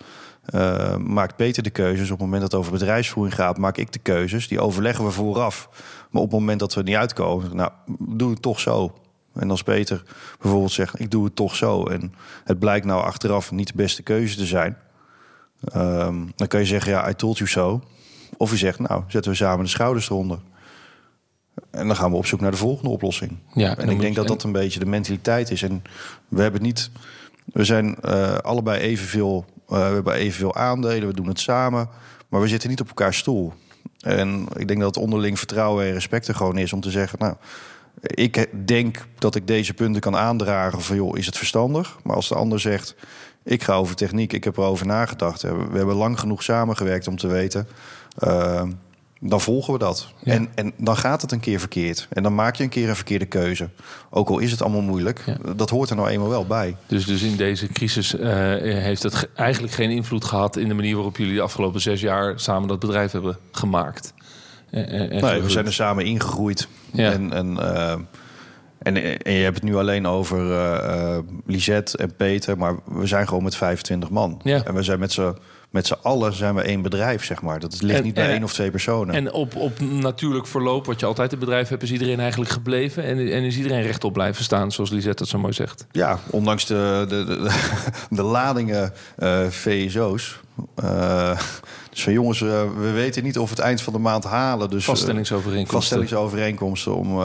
eh, 0.45 0.95
maakt 0.95 1.35
Peter 1.35 1.63
de 1.63 1.69
keuzes. 1.69 2.05
Op 2.05 2.17
het 2.17 2.19
moment 2.19 2.41
dat 2.41 2.51
het 2.51 2.59
over 2.59 2.71
bedrijfsvoering 2.71 3.35
gaat, 3.35 3.57
maak 3.57 3.77
ik 3.77 3.91
de 3.91 3.99
keuzes. 3.99 4.47
Die 4.47 4.59
overleggen 4.59 5.05
we 5.05 5.11
vooraf. 5.11 5.69
Maar 6.09 6.21
op 6.21 6.31
het 6.31 6.39
moment 6.39 6.59
dat 6.59 6.73
we 6.73 6.81
niet 6.81 6.95
uitkomen, 6.95 7.55
nou, 7.55 7.71
doe 7.99 8.29
het 8.29 8.41
toch 8.41 8.59
zo. 8.59 8.93
En 9.33 9.51
als 9.51 9.63
Peter 9.63 10.03
bijvoorbeeld 10.39 10.71
zegt, 10.71 10.99
ik 10.99 11.11
doe 11.11 11.23
het 11.23 11.35
toch 11.35 11.55
zo. 11.55 11.85
En 11.85 12.13
het 12.43 12.59
blijkt 12.59 12.85
nou 12.85 13.03
achteraf 13.03 13.51
niet 13.51 13.67
de 13.67 13.75
beste 13.75 14.03
keuze 14.03 14.35
te 14.35 14.45
zijn. 14.45 14.77
ehm, 15.71 16.25
dan 16.35 16.47
kun 16.47 16.59
je 16.59 16.65
zeggen, 16.65 16.91
ja, 16.91 17.09
I 17.09 17.13
told 17.13 17.37
you 17.37 17.49
so. 17.49 17.81
Of 18.37 18.51
je 18.51 18.57
zegt, 18.57 18.79
nou, 18.79 19.03
zetten 19.07 19.31
we 19.31 19.37
samen 19.37 19.63
de 19.63 19.71
schouders 19.71 20.09
eronder. 20.09 20.39
En 21.71 21.87
dan 21.87 21.95
gaan 21.95 22.11
we 22.11 22.17
op 22.17 22.25
zoek 22.25 22.39
naar 22.41 22.51
de 22.51 22.57
volgende 22.57 22.89
oplossing. 22.89 23.37
Ja, 23.53 23.77
En 23.77 23.89
ik 23.89 23.99
denk 23.99 24.13
je- 24.13 24.19
dat 24.19 24.27
dat 24.27 24.43
een 24.43 24.51
beetje 24.51 24.79
de 24.79 24.85
mentaliteit 24.85 25.51
is. 25.51 25.61
En 25.63 25.83
we 26.27 26.41
hebben 26.41 26.61
niet. 26.61 26.89
We 27.45 27.63
zijn 27.63 27.95
eh, 28.01 28.33
allebei 28.37 28.79
evenveel. 28.81 29.45
eh 29.69 29.77
we 29.87 29.93
hebben 29.93 30.13
evenveel 30.13 30.55
aandelen, 30.55 31.07
we 31.07 31.13
doen 31.13 31.27
het 31.27 31.39
samen. 31.39 31.89
Maar 32.29 32.41
we 32.41 32.47
zitten 32.47 32.69
niet 32.69 32.81
op 32.81 32.87
elkaar 32.87 33.13
stoel. 33.13 33.53
En 33.99 34.45
ik 34.57 34.67
denk 34.67 34.79
dat 34.79 34.97
onderling 34.97 35.37
vertrouwen 35.37 35.85
en 35.85 35.93
respect 35.93 36.27
er 36.27 36.35
gewoon 36.35 36.57
is 36.57 36.73
om 36.73 36.81
te 36.81 36.91
zeggen. 36.91 37.19
Nou, 37.19 37.35
ik 38.01 38.47
denk 38.65 39.05
dat 39.17 39.35
ik 39.35 39.47
deze 39.47 39.73
punten 39.73 40.01
kan 40.01 40.15
aandragen 40.15 40.81
van 40.81 40.95
joh, 40.95 41.17
is 41.17 41.25
het 41.25 41.37
verstandig? 41.37 41.97
Maar 42.03 42.15
als 42.15 42.27
de 42.27 42.35
ander 42.35 42.59
zegt, 42.59 42.95
ik 43.43 43.63
ga 43.63 43.73
over 43.75 43.95
techniek, 43.95 44.33
ik 44.33 44.43
heb 44.43 44.57
erover 44.57 44.85
nagedacht. 44.85 45.41
We 45.41 45.67
we 45.71 45.77
hebben 45.77 45.95
lang 45.95 46.19
genoeg 46.19 46.43
samengewerkt 46.43 47.07
om 47.07 47.17
te 47.17 47.27
weten. 47.27 47.67
eh, 48.17 48.63
dan 49.23 49.41
volgen 49.41 49.73
we 49.73 49.79
dat. 49.79 50.07
Ja. 50.23 50.33
En, 50.33 50.47
en 50.55 50.73
dan 50.77 50.97
gaat 50.97 51.21
het 51.21 51.31
een 51.31 51.39
keer 51.39 51.59
verkeerd. 51.59 52.07
En 52.09 52.23
dan 52.23 52.35
maak 52.35 52.55
je 52.55 52.63
een 52.63 52.69
keer 52.69 52.89
een 52.89 52.95
verkeerde 52.95 53.25
keuze. 53.25 53.69
Ook 54.09 54.29
al 54.29 54.39
is 54.39 54.51
het 54.51 54.61
allemaal 54.61 54.81
moeilijk. 54.81 55.23
Ja. 55.25 55.53
Dat 55.55 55.69
hoort 55.69 55.89
er 55.89 55.95
nou 55.95 56.07
eenmaal 56.09 56.29
wel 56.29 56.45
bij. 56.45 56.75
Dus, 56.87 57.05
dus 57.05 57.21
in 57.21 57.35
deze 57.35 57.67
crisis 57.67 58.15
eh, 58.15 58.29
heeft 58.59 59.03
het 59.03 59.15
ge- 59.15 59.29
eigenlijk 59.35 59.73
geen 59.73 59.89
invloed 59.91 60.25
gehad 60.25 60.57
in 60.57 60.67
de 60.67 60.73
manier 60.73 60.95
waarop 60.95 61.17
jullie 61.17 61.35
de 61.35 61.41
afgelopen 61.41 61.81
zes 61.81 62.01
jaar 62.01 62.39
samen 62.39 62.67
dat 62.67 62.79
bedrijf 62.79 63.11
hebben 63.11 63.37
gemaakt. 63.51 64.13
En, 64.69 64.87
en- 64.87 65.09
en 65.11 65.21
Nee, 65.23 65.41
we 65.41 65.49
zijn 65.49 65.65
er 65.65 65.73
samen 65.73 66.05
ingegroeid. 66.05 66.67
Ja. 66.91 67.11
En, 67.11 67.33
en, 67.33 67.57
eh, 67.59 67.91
en, 68.79 68.95
en 69.23 69.33
je 69.33 69.43
hebt 69.43 69.55
het 69.55 69.63
nu 69.63 69.75
alleen 69.75 70.07
over 70.07 70.51
eh, 70.51 71.15
eh, 71.15 71.23
Lisette 71.45 71.97
en 71.97 72.15
Peter. 72.15 72.57
Maar 72.57 72.75
we 72.85 73.05
zijn 73.07 73.27
gewoon 73.27 73.43
met 73.43 73.55
25 73.55 74.09
man. 74.09 74.39
Ja. 74.43 74.63
En 74.63 74.73
we 74.73 74.83
zijn 74.83 74.99
met 74.99 75.11
z'n 75.11 75.35
met 75.71 75.87
z'n 75.87 75.95
allen 76.01 76.33
zijn 76.33 76.55
we 76.55 76.61
één 76.61 76.81
bedrijf, 76.81 77.25
zeg 77.25 77.41
maar. 77.41 77.59
Dat 77.59 77.81
ligt 77.81 77.97
En- 77.97 78.03
niet 78.03 78.13
bij 78.13 78.23
en- 78.25 78.31
één 78.31 78.43
of 78.43 78.53
twee 78.53 78.71
personen. 78.71 79.15
En 79.15 79.31
op, 79.33 79.55
op 79.55 79.79
natuurlijk 79.79 80.47
verloop, 80.47 80.85
wat 80.85 80.99
je 80.99 81.05
altijd 81.05 81.33
in 81.33 81.39
bedrijf 81.39 81.69
hebt, 81.69 81.83
is 81.83 81.91
iedereen 81.91 82.19
eigenlijk 82.19 82.51
gebleven. 82.51 83.03
En, 83.03 83.17
en 83.17 83.43
is 83.43 83.57
iedereen 83.57 83.81
rechtop 83.81 84.13
blijven 84.13 84.43
staan, 84.43 84.71
zoals 84.71 84.89
Lisette 84.89 85.15
dat 85.23 85.27
zo 85.27 85.37
mooi 85.39 85.53
zegt. 85.53 85.85
Ja, 85.91 86.19
ondanks 86.29 86.65
de, 86.65 87.05
de, 87.09 87.25
de, 87.25 87.49
de 88.09 88.21
ladingen 88.37 88.93
eh, 89.17 89.47
VSO's. 89.47 90.39
Eh, 90.75 91.39
dus 91.89 92.03
van 92.03 92.13
jongens, 92.13 92.41
eh, 92.41 92.63
we 92.77 92.91
weten 92.91 93.23
niet 93.23 93.37
of 93.39 93.49
we 93.49 93.55
het 93.55 93.63
eind 93.65 93.81
van 93.81 93.93
de 93.93 93.99
maand 93.99 94.23
halen. 94.23 94.69
Dus, 94.69 94.85
Vaststellingsovereenkomsten. 94.85 95.77
vaststellingsovereenkomsten 95.79 96.95
om 96.95 97.15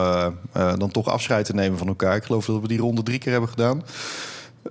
dan 0.77 0.91
toch 0.91 1.07
afscheid 1.07 1.45
te 1.45 1.53
nemen 1.53 1.77
van 1.77 1.87
elkaar. 1.87 2.15
Ik 2.15 2.23
geloof 2.23 2.45
dat 2.45 2.61
we 2.61 2.67
die 2.67 2.79
ronde 2.79 3.03
drie 3.03 3.19
keer 3.19 3.31
hebben 3.31 3.49
gedaan. 3.49 3.83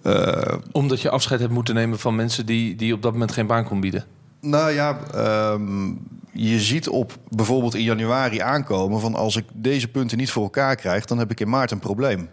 Eh, 0.03 0.55
Omdat 0.73 1.01
je 1.01 1.11
afscheid 1.11 1.41
hebt 1.41 1.53
moeten 1.53 1.75
nemen 1.75 1.99
van 1.99 2.15
mensen 2.15 2.47
die, 2.47 2.77
die 2.77 2.93
op 2.95 3.03
dat 3.03 3.13
moment 3.13 3.33
geen 3.33 3.47
baan 3.47 3.65
kon 3.65 3.81
bieden. 3.81 4.05
nou 4.41 4.71
ja, 4.73 4.99
ehm, 5.15 5.87
je 6.33 6.61
ziet 6.61 6.89
op 6.89 7.17
bijvoorbeeld 7.29 7.75
in 7.75 7.83
januari 7.83 8.39
aankomen 8.41 9.01
van 9.01 9.15
als 9.15 9.37
ik 9.37 9.45
deze 9.55 9.89
punten 9.89 10.19
niet 10.19 10.31
voor 10.31 10.43
elkaar 10.43 10.77
krijg, 10.77 11.05
dan 11.05 11.19
heb 11.19 11.31
ik 11.31 11.41
in 11.41 11.49
maart 11.49 11.71
een 11.71 11.79
probleem. 11.79 12.29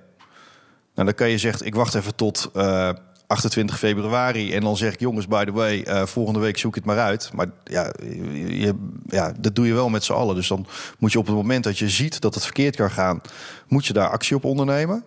Nou, 0.96 1.08
dan 1.08 1.14
kan 1.14 1.30
je 1.30 1.38
zeggen, 1.38 1.66
ik 1.66 1.76
wacht 1.76 1.96
even 1.96 2.16
tot 2.16 2.50
eh, 2.54 2.90
28 3.28 3.78
februari 3.80 4.54
en 4.54 4.62
dan 4.62 4.78
zeg 4.78 4.94
ik, 4.94 5.00
jongens, 5.00 5.28
by 5.28 5.44
the 5.46 5.52
way, 5.52 5.82
eh, 5.82 6.06
volgende 6.06 6.40
week 6.40 6.58
zoek 6.58 6.72
ik 6.78 6.84
het 6.84 6.86
maar 6.96 7.04
uit. 7.06 7.30
Maar 7.34 7.48
ja, 7.64 7.94
je- 8.48 8.92
ja, 9.08 9.34
dat 9.40 9.56
doe 9.56 9.68
je 9.68 9.74
wel 9.74 9.90
met 9.90 10.04
z'n 10.04 10.14
allen. 10.14 10.36
Dus 10.36 10.48
dan 10.48 10.66
moet 11.00 11.12
je 11.12 11.20
op 11.20 11.26
het 11.26 11.36
moment 11.36 11.64
dat 11.64 11.78
je 11.78 11.90
ziet 11.90 12.22
dat 12.22 12.34
het 12.34 12.44
verkeerd 12.44 12.76
kan 12.76 12.92
gaan, 12.92 13.22
moet 13.68 13.86
je 13.86 13.94
daar 13.94 14.10
actie 14.10 14.36
op 14.36 14.44
ondernemen. 14.44 15.04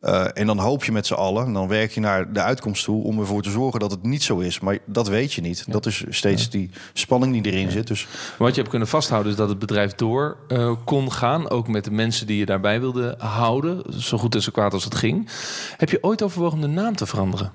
Eh, 0.00 0.26
en 0.34 0.46
dan 0.46 0.58
hoop 0.58 0.84
je 0.84 0.92
met 0.92 1.06
z'n 1.06 1.14
allen, 1.14 1.46
en 1.46 1.52
dan 1.52 1.68
werk 1.68 1.92
je 1.92 2.00
naar 2.00 2.32
de 2.32 2.42
uitkomst 2.42 2.84
toe 2.84 3.04
om 3.04 3.18
ervoor 3.18 3.42
te 3.42 3.50
zorgen 3.50 3.80
dat 3.80 3.90
het 3.90 4.02
niet 4.02 4.22
zo 4.22 4.38
is. 4.38 4.60
Maar 4.60 4.78
dat 4.84 5.08
weet 5.08 5.32
je 5.32 5.40
niet. 5.40 5.64
Dat 5.68 5.86
is 5.86 6.04
steeds 6.08 6.50
die 6.50 6.70
spanning 6.92 7.42
die 7.42 7.52
erin 7.52 7.70
zit. 7.70 7.86
Dus 7.86 8.06
Maar 8.06 8.34
wat 8.38 8.50
je 8.50 8.56
hebt 8.56 8.68
kunnen 8.68 8.88
vasthouden 8.88 9.32
is 9.32 9.38
dat 9.38 9.48
het 9.48 9.58
bedrijf 9.58 9.94
door 9.94 10.36
eh, 10.48 10.72
kon 10.84 11.12
gaan. 11.12 11.50
Ook 11.50 11.68
met 11.68 11.84
de 11.84 11.90
mensen 11.90 12.26
die 12.26 12.38
je 12.38 12.46
daarbij 12.46 12.80
wilde 12.80 13.14
houden. 13.18 13.82
Zo 14.02 14.18
goed 14.18 14.34
en 14.34 14.42
zo 14.42 14.50
kwaad 14.50 14.72
als 14.72 14.84
het 14.84 14.94
ging. 14.94 15.28
Heb 15.76 15.90
je 15.90 16.02
ooit 16.02 16.22
overwogen 16.22 16.54
om 16.54 16.60
de 16.60 16.80
naam 16.80 16.96
te 16.96 17.06
veranderen? 17.06 17.52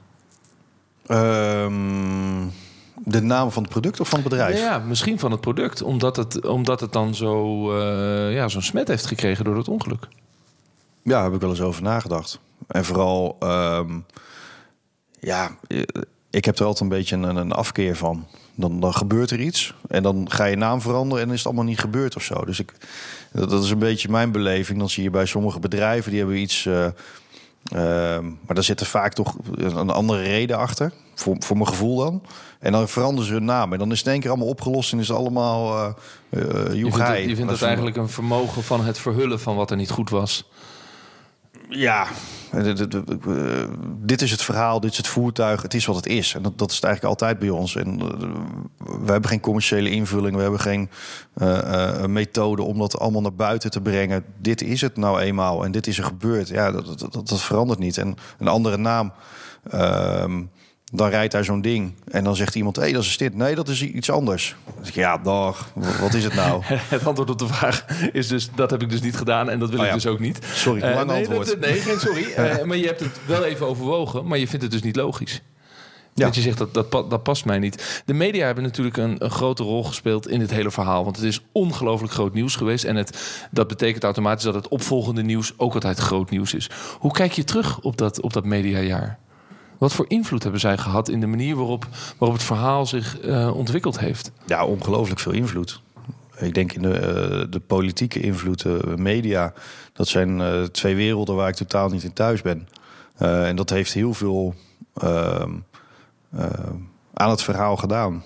ehm, 1.08 2.48
de 3.04 3.22
naam 3.22 3.52
van 3.52 3.64
het 3.64 3.72
product 3.72 4.00
of 4.00 4.10
van 4.10 4.20
het 4.20 4.30
bedrijf? 4.30 4.60
Ja, 4.60 4.64
ja, 4.64 4.80
misschien 4.80 5.20
van 5.20 5.32
het 5.32 5.42
product. 5.42 5.82
Omdat 5.82 6.16
het, 6.16 6.46
omdat 6.46 6.80
het 6.80 6.94
dan 6.94 7.16
zo, 7.16 7.66
eh, 7.78 8.34
ja, 8.34 8.48
zo'n 8.48 8.62
smet 8.62 8.88
heeft 8.88 9.06
gekregen 9.06 9.46
door 9.46 9.58
het 9.58 9.68
ongeluk. 9.68 10.08
Ja, 11.04 11.12
daar 11.12 11.24
heb 11.24 11.34
ik 11.34 11.42
wel 11.42 11.50
eens 11.50 11.62
over 11.62 11.84
nagedacht. 11.84 12.40
En 12.68 12.86
vooral, 12.86 13.36
ehm, 13.40 14.00
ja, 15.20 15.52
eh, 15.68 15.82
ik 16.30 16.46
heb 16.46 16.60
er 16.60 16.66
altijd 16.66 16.92
een 16.92 16.98
beetje 16.98 17.16
een, 17.16 17.36
een 17.36 17.52
afkeer 17.52 17.96
van. 17.96 18.28
Dan, 18.56 18.80
dan 18.80 18.94
gebeurt 18.94 19.32
er 19.32 19.40
iets 19.40 19.74
en 19.88 20.04
dan 20.04 20.32
ga 20.32 20.46
je 20.46 20.56
naam 20.56 20.82
veranderen 20.82 21.24
en 21.24 21.32
is 21.32 21.38
het 21.38 21.46
allemaal 21.46 21.66
niet 21.66 21.80
gebeurd 21.80 22.16
of 22.16 22.24
zo. 22.24 22.46
Dus 22.46 22.60
ik, 22.60 22.74
dat, 23.32 23.50
dat 23.50 23.64
is 23.64 23.70
een 23.70 23.80
beetje 23.80 24.10
mijn 24.10 24.32
beleving. 24.32 24.80
Dan 24.80 24.90
zie 24.90 25.04
je 25.04 25.10
bij 25.10 25.26
sommige 25.26 25.60
bedrijven, 25.60 26.10
die 26.12 26.20
hebben 26.20 26.38
iets... 26.38 26.66
eh, 26.66 26.86
ehm, 26.86 28.26
maar 28.26 28.56
daar 28.56 28.64
zit 28.64 28.80
er 28.80 28.86
vaak 28.86 29.14
toch 29.14 29.36
een 29.56 29.90
andere 29.90 30.22
reden 30.22 30.58
achter. 30.58 30.92
Voor, 31.16 31.36
voor 31.40 31.58
mijn 31.58 31.68
gevoel 31.68 31.98
dan. 31.98 32.22
En 32.60 32.72
dan 32.72 32.88
veranderen 32.88 33.28
ze 33.28 33.34
hun 33.34 33.46
naam. 33.46 33.74
En 33.74 33.80
dan 33.80 33.92
is 33.92 33.98
het 33.98 34.06
in 34.06 34.12
één 34.12 34.22
keer 34.22 34.30
allemaal 34.30 34.48
opgelost 34.48 34.92
en 34.92 35.00
is 35.00 35.08
het 35.08 35.18
allemaal 35.18 35.78
uh, 35.78 35.94
uh, 36.30 36.74
Je 36.74 36.82
vindt 36.82 36.98
het, 36.98 37.18
je 37.18 37.36
vindt 37.36 37.52
het 37.52 37.62
eigenlijk 37.62 37.96
een 37.96 38.10
vermogen 38.10 38.64
van 38.64 38.86
het 38.86 39.00
verhullen 39.00 39.40
van 39.40 39.56
wat 39.56 39.72
er 39.72 39.78
niet 39.78 39.90
goed 39.90 40.10
was. 40.10 40.50
Ja, 41.74 42.08
eh, 42.52 42.74
dit 43.98 44.22
is 44.22 44.32
het 44.32 44.42
verhaal, 44.42 44.80
dit 44.80 44.92
is 44.92 44.98
het 44.98 45.08
voertuig, 45.08 45.62
het 45.62 45.74
is 45.74 45.86
wat 45.86 45.96
het 45.96 46.06
is. 46.06 46.34
En 46.36 46.42
dat, 46.42 46.58
dat 46.58 46.70
is 46.70 46.76
het 46.76 46.86
eigenlijk 46.86 47.16
altijd 47.16 47.40
bij 47.40 47.50
ons. 47.50 47.76
En 47.76 48.00
uh, 48.00 48.08
we 49.06 49.12
hebben 49.12 49.30
geen 49.30 49.40
commerciële 49.40 49.90
invulling, 49.90 50.36
we 50.36 50.42
hebben 50.42 50.60
geen 50.60 50.90
uh, 51.42 52.06
methode 52.06 52.62
om 52.62 52.78
dat 52.78 53.00
allemaal 53.00 53.22
naar 53.22 53.34
buiten 53.34 53.72
te 53.72 53.82
brengen. 53.82 54.24
Dit 54.38 54.62
is 54.62 54.82
het 54.82 54.98
nou 54.98 55.20
eenmaal 55.20 55.66
en 55.66 55.72
dit 55.72 55.88
is 55.88 55.98
er 55.98 56.04
gebeurd. 56.04 56.48
Ja, 56.48 56.72
dat, 56.72 56.86
dat, 56.86 57.14
dat, 57.14 57.28
dat 57.28 57.42
verandert 57.42 57.80
niet. 57.80 57.98
En 57.98 58.16
een 58.38 58.48
andere 58.48 58.78
naam. 58.78 59.14
ehm, 59.70 60.42
dan 60.92 61.10
rijdt 61.10 61.32
daar 61.32 61.44
zo'n 61.44 61.62
ding 61.62 61.94
en 62.08 62.24
dan 62.24 62.36
zegt 62.36 62.56
iemand: 62.56 62.76
hé, 62.76 62.82
hey, 62.82 62.92
dat 62.92 63.04
is 63.04 63.18
dit. 63.18 63.36
Nee, 63.36 63.56
dat 63.56 63.68
is 63.68 63.82
iets 63.84 64.10
anders. 64.12 64.56
Dan 64.76 64.88
ik, 64.88 64.94
ja, 64.94 65.18
dag. 65.18 65.72
Wat 66.00 66.14
is 66.14 66.24
het 66.24 66.34
nou? 66.34 66.62
het 66.66 67.06
antwoord 67.06 67.30
op 67.30 67.40
de 67.40 67.48
vraag 67.48 67.86
is 68.12 68.28
dus: 68.28 68.50
dat 68.56 68.72
heb 68.72 68.82
ik 68.82 68.90
dus 68.90 69.02
niet 69.02 69.18
gedaan 69.18 69.50
en 69.50 69.60
dat 69.60 69.70
wil 69.70 69.80
Oh 69.80 69.84
ik 69.86 69.90
ja. 69.92 69.96
dus 69.98 70.08
ook 70.08 70.20
niet. 70.20 70.40
Sorry, 70.54 70.82
lang 70.82 70.96
Uh, 70.96 71.04
nee, 71.04 71.18
antwoord. 71.18 71.48
dat- 71.48 71.60
nee, 71.60 71.80
geen 71.80 72.00
sorry. 72.00 72.26
Uh, 72.38 72.64
maar 72.68 72.78
je 72.78 72.86
hebt 72.86 73.00
het 73.00 73.20
wel 73.26 73.44
even 73.44 73.68
overwogen, 73.68 74.28
maar 74.28 74.38
je 74.38 74.48
vindt 74.48 74.64
het 74.64 74.72
dus 74.72 74.82
niet 74.82 74.96
logisch. 74.96 75.42
Ja. 76.14 76.26
Dat 76.26 76.36
je 76.36 76.42
zegt 76.42 76.58
dat, 76.58 76.74
dat, 76.74 76.92
dat 76.92 77.24
past 77.24 77.46
mij 77.46 77.60
niet. 77.60 78.02
De 78.06 78.14
media 78.14 78.46
hebben 78.46 78.64
natuurlijk 78.64 78.98
een, 78.98 79.16
een 79.24 79.30
grote 79.30 79.64
rol 79.64 79.84
gespeeld 79.84 80.28
in 80.28 80.40
dit 80.40 80.52
hele 80.52 80.72
verhaal. 80.72 81.04
Want 81.04 81.16
het 81.16 81.26
is 81.26 81.42
ongelooflijk 81.52 82.14
groot 82.14 82.34
nieuws 82.34 82.56
geweest. 82.56 82.84
En 82.84 82.96
het, 82.96 83.42
dat 83.52 83.68
betekent 83.68 84.04
automatisch 84.04 84.44
dat 84.44 84.54
het 84.54 84.68
opvolgende 84.68 85.24
nieuws 85.24 85.54
ook 85.58 85.74
altijd 85.74 85.98
groot 85.98 86.30
nieuws 86.30 86.54
is. 86.54 86.70
Hoe 87.00 87.12
kijk 87.12 87.32
je 87.32 87.44
terug 87.44 87.80
op 87.80 87.98
dat, 87.98 88.22
op 88.22 88.34
dat 88.34 88.46
mediajaar? 88.46 89.20
Wat 89.82 89.94
voor 89.94 90.06
invloed 90.08 90.44
hebben 90.44 90.62
zij 90.62 90.78
gehad 90.78 91.10
in 91.10 91.20
de 91.20 91.28
manier 91.28 91.56
waarop, 91.56 91.88
waarop 92.18 92.38
het 92.38 92.48
verhaal 92.48 92.86
zich 92.86 93.26
uh, 93.26 93.56
ontwikkeld 93.56 94.00
heeft? 94.00 94.32
Ja, 94.46 94.66
ongelooflijk 94.66 95.20
veel 95.20 95.32
invloed. 95.32 95.82
Ik 96.38 96.54
denk 96.54 96.74
in 96.74 96.82
de, 96.82 96.90
uh, 96.90 97.52
de 97.52 97.60
politieke 97.60 98.20
invloed, 98.20 98.62
de 98.62 98.94
media, 98.98 99.54
dat 99.94 100.08
zijn 100.08 100.42
twee 100.72 100.96
werelden 100.96 101.36
waar 101.36 101.48
ik 101.48 101.56
totaal 101.56 101.90
niet 101.90 102.04
in 102.04 102.14
thuis 102.14 102.42
ben. 102.42 102.68
En 103.18 103.56
dat 103.56 103.70
heeft 103.70 103.94
heel 103.94 104.14
veel 104.14 104.56
ehm, 104.94 105.52
aan 107.14 107.30
het 107.30 107.44
verhaal 107.44 107.78
gedaan. 107.78 108.24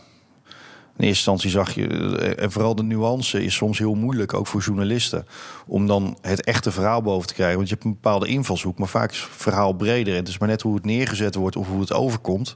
In 0.97 1.05
eerste 1.05 1.31
instantie 1.31 1.49
zag 1.49 1.75
je, 1.75 1.87
eh, 1.87 2.43
en 2.43 2.51
vooral 2.51 2.75
de 2.75 2.83
nuance 2.83 3.43
is 3.43 3.55
soms 3.55 3.77
heel 3.77 3.95
moeilijk, 3.95 4.33
ook 4.33 4.47
voor 4.47 4.61
journalisten, 4.61 5.27
om 5.67 5.87
dan 5.87 6.17
het 6.21 6.43
echte 6.43 6.71
verhaal 6.71 7.01
boven 7.01 7.27
te 7.27 7.33
krijgen. 7.33 7.55
Want 7.55 7.67
je 7.67 7.73
hebt 7.73 7.85
een 7.85 7.93
bepaalde 7.93 8.27
invalshoek, 8.27 8.77
maar 8.77 8.87
vaak 8.87 9.11
is 9.11 9.19
het 9.19 9.29
verhaal 9.31 9.73
breder. 9.73 10.15
Het 10.15 10.27
is 10.27 10.37
maar 10.37 10.47
net 10.47 10.61
hoe 10.61 10.75
het 10.75 10.85
neergezet 10.85 11.35
wordt 11.35 11.55
of 11.55 11.67
hoe 11.67 11.79
het 11.79 11.93
overkomt, 11.93 12.55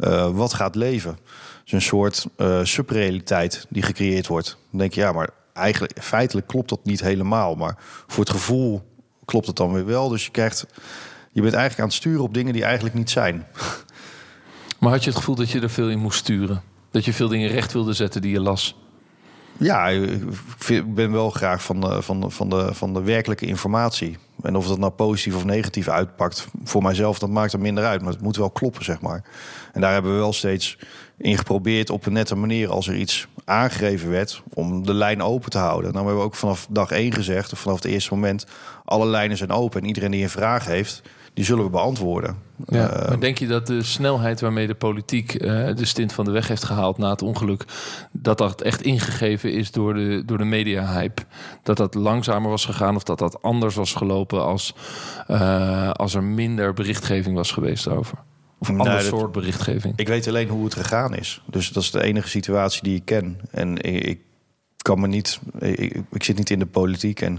uh, 0.00 0.30
wat 0.30 0.54
gaat 0.54 0.74
leven. 0.74 1.18
Dus 1.62 1.72
een 1.72 1.82
soort 1.82 2.26
uh, 2.36 2.64
subrealiteit 2.64 3.66
die 3.68 3.82
gecreëerd 3.82 4.26
wordt. 4.26 4.56
Dan 4.70 4.78
denk 4.80 4.92
je, 4.92 5.00
ja, 5.00 5.12
maar 5.12 5.30
eigenlijk 5.52 6.02
feitelijk 6.02 6.46
klopt 6.46 6.68
dat 6.68 6.84
niet 6.84 7.00
helemaal. 7.00 7.54
Maar 7.54 7.76
voor 8.06 8.24
het 8.24 8.32
gevoel 8.32 8.82
klopt 9.24 9.46
het 9.46 9.56
dan 9.56 9.72
weer 9.72 9.86
wel. 9.86 10.08
Dus 10.08 10.24
je 10.24 10.30
krijgt, 10.30 10.66
je 11.32 11.40
bent 11.40 11.54
eigenlijk 11.54 11.80
aan 11.80 11.88
het 11.88 11.96
sturen 11.96 12.22
op 12.22 12.34
dingen 12.34 12.52
die 12.52 12.64
eigenlijk 12.64 12.94
niet 12.94 13.10
zijn. 13.10 13.46
Maar 14.78 14.90
had 14.90 15.04
je 15.04 15.10
het 15.10 15.18
gevoel 15.18 15.34
dat 15.34 15.50
je 15.50 15.60
er 15.60 15.70
veel 15.70 15.90
in 15.90 15.98
moest 15.98 16.18
sturen? 16.18 16.62
Dat 16.90 17.04
je 17.04 17.12
veel 17.12 17.28
dingen 17.28 17.50
recht 17.50 17.72
wilde 17.72 17.92
zetten 17.92 18.22
die 18.22 18.32
je 18.32 18.40
las? 18.40 18.76
Ja, 19.58 19.88
ik 19.88 20.94
ben 20.94 21.12
wel 21.12 21.30
graag 21.30 21.62
van 21.62 21.80
de, 21.80 22.02
van, 22.02 22.32
van, 22.32 22.48
de, 22.48 22.74
van 22.74 22.94
de 22.94 23.02
werkelijke 23.02 23.46
informatie. 23.46 24.16
En 24.42 24.56
of 24.56 24.66
dat 24.66 24.78
nou 24.78 24.92
positief 24.92 25.36
of 25.36 25.44
negatief 25.44 25.88
uitpakt, 25.88 26.46
voor 26.64 26.82
mijzelf, 26.82 27.18
dat 27.18 27.30
maakt 27.30 27.52
er 27.52 27.60
minder 27.60 27.84
uit. 27.84 28.02
Maar 28.02 28.12
het 28.12 28.22
moet 28.22 28.36
wel 28.36 28.50
kloppen, 28.50 28.84
zeg 28.84 29.00
maar. 29.00 29.24
En 29.72 29.80
daar 29.80 29.92
hebben 29.92 30.12
we 30.12 30.18
wel 30.18 30.32
steeds 30.32 30.78
in 31.16 31.38
geprobeerd 31.38 31.90
op 31.90 32.06
een 32.06 32.12
nette 32.12 32.34
manier, 32.34 32.70
als 32.70 32.88
er 32.88 32.96
iets 32.96 33.26
aangegeven 33.44 34.10
werd, 34.10 34.42
om 34.54 34.86
de 34.86 34.94
lijn 34.94 35.22
open 35.22 35.50
te 35.50 35.58
houden. 35.58 35.92
Nou 35.92 36.04
hebben 36.04 36.22
we 36.22 36.28
ook 36.28 36.34
vanaf 36.34 36.66
dag 36.70 36.90
één 36.90 37.12
gezegd, 37.12 37.52
of 37.52 37.58
vanaf 37.58 37.76
het 37.76 37.92
eerste 37.92 38.14
moment, 38.14 38.46
alle 38.84 39.06
lijnen 39.06 39.36
zijn 39.36 39.50
open. 39.50 39.80
En 39.80 39.86
iedereen 39.86 40.10
die 40.10 40.22
een 40.22 40.30
vraag 40.30 40.66
heeft, 40.66 41.02
die 41.38 41.46
zullen 41.46 41.64
we 41.64 41.70
beantwoorden. 41.70 42.36
Ja, 42.66 43.02
uh, 43.02 43.08
maar 43.08 43.20
denk 43.20 43.38
je 43.38 43.46
dat 43.46 43.66
de 43.66 43.82
snelheid 43.82 44.40
waarmee 44.40 44.66
de 44.66 44.74
politiek 44.74 45.34
uh, 45.34 45.74
de 45.74 45.84
stint 45.84 46.12
van 46.12 46.24
de 46.24 46.30
weg 46.30 46.48
heeft 46.48 46.64
gehaald 46.64 46.98
na 46.98 47.10
het 47.10 47.22
ongeluk, 47.22 47.64
dat 48.12 48.38
dat 48.38 48.60
echt 48.60 48.82
ingegeven 48.82 49.52
is 49.52 49.70
door 49.70 49.94
de, 49.94 50.22
door 50.26 50.38
de 50.38 50.44
media-hype? 50.44 51.22
Dat 51.62 51.76
dat 51.76 51.94
langzamer 51.94 52.50
was 52.50 52.64
gegaan 52.64 52.96
of 52.96 53.02
dat 53.02 53.18
dat 53.18 53.42
anders 53.42 53.74
was 53.74 53.94
gelopen 53.94 54.44
als, 54.44 54.74
uh, 55.28 55.90
als 55.90 56.14
er 56.14 56.22
minder 56.22 56.72
berichtgeving 56.72 57.36
was 57.36 57.52
geweest 57.52 57.88
over? 57.88 58.18
Of 58.58 58.68
een 58.68 58.78
ander 58.78 58.94
dat, 58.94 59.04
soort 59.04 59.32
berichtgeving? 59.32 59.92
Ik 59.96 60.08
weet 60.08 60.28
alleen 60.28 60.48
hoe 60.48 60.64
het 60.64 60.74
gegaan 60.74 61.14
is. 61.14 61.42
Dus 61.46 61.68
dat 61.68 61.82
is 61.82 61.90
de 61.90 62.02
enige 62.02 62.28
situatie 62.28 62.82
die 62.82 62.96
ik 62.96 63.04
ken. 63.04 63.40
En 63.50 63.82
ik, 63.82 64.04
ik 64.04 64.20
kan 64.76 65.00
me 65.00 65.06
niet. 65.06 65.40
Ik, 65.58 66.02
ik, 66.10 66.22
zit 66.22 66.36
niet 66.36 66.50
in 66.50 66.58
de 66.58 66.66
politiek. 66.66 67.20
En 67.20 67.38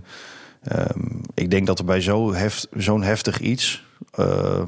um, 0.71 1.21
ik 1.33 1.51
denk 1.51 1.67
dat 1.67 1.79
er 1.79 1.85
bij 1.85 2.01
zo'n 2.01 2.35
heft, 2.35 2.67
zo'n 2.71 3.03
heftig 3.03 3.39
iets. 3.39 3.87
Uh, 4.19 4.61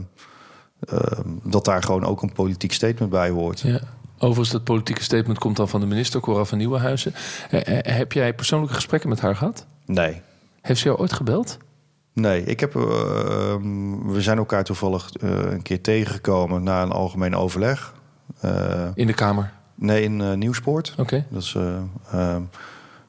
uh, 0.93 0.99
dat 1.43 1.65
daar 1.65 1.83
gewoon 1.83 2.05
ook 2.05 2.21
een 2.21 2.33
politiek 2.33 2.73
statement 2.73 3.11
bij 3.11 3.29
hoort. 3.29 3.59
Ja. 3.59 3.79
Overigens, 4.17 4.49
dat 4.49 4.63
politieke 4.63 5.03
statement 5.03 5.39
komt 5.39 5.55
dan 5.57 5.69
van 5.69 5.79
de 5.79 5.85
minister, 5.85 6.19
Cora 6.19 6.43
van 6.43 6.57
Nieuwenhuizen. 6.57 7.13
Uh, 7.51 7.59
heb 7.81 8.11
jij 8.11 8.33
persoonlijke 8.33 8.75
gesprekken 8.75 9.09
met 9.09 9.19
haar 9.19 9.35
gehad? 9.35 9.65
Nee. 9.85 10.21
Heeft 10.61 10.79
ze 10.79 10.87
jou 10.87 10.99
ooit 10.99 11.13
gebeld? 11.13 11.57
Nee, 12.13 12.43
ik 12.43 12.59
heb, 12.59 12.75
uh, 12.75 12.83
we 14.05 14.17
zijn 14.17 14.37
elkaar 14.37 14.63
toevallig 14.63 15.09
uh, 15.21 15.29
een 15.29 15.61
keer 15.61 15.81
tegengekomen 15.81 16.63
na 16.63 16.81
een 16.81 16.91
algemeen 16.91 17.35
overleg. 17.35 17.93
Uh, 18.45 18.87
in 18.93 19.07
de 19.07 19.13
Kamer? 19.13 19.51
Nee, 19.75 20.03
in 20.03 20.39
Nieuwspoort. 20.39 20.91
Oké. 20.91 21.01
Okay. 21.01 21.25
Dat 21.29 21.41
is, 21.41 21.57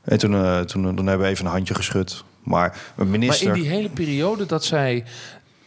en 0.02 0.18
toen, 0.18 0.66
toen, 0.66 0.96
toen 0.96 1.06
hebben 1.06 1.26
we 1.26 1.32
even 1.32 1.44
een 1.44 1.52
handje 1.52 1.74
geschud. 1.74 2.24
Maar 2.42 2.92
minister. 2.96 3.48
Maar 3.48 3.56
in 3.56 3.62
die 3.62 3.70
hele 3.70 3.88
periode 3.88 4.46
dat 4.46 4.64
zij 4.64 5.04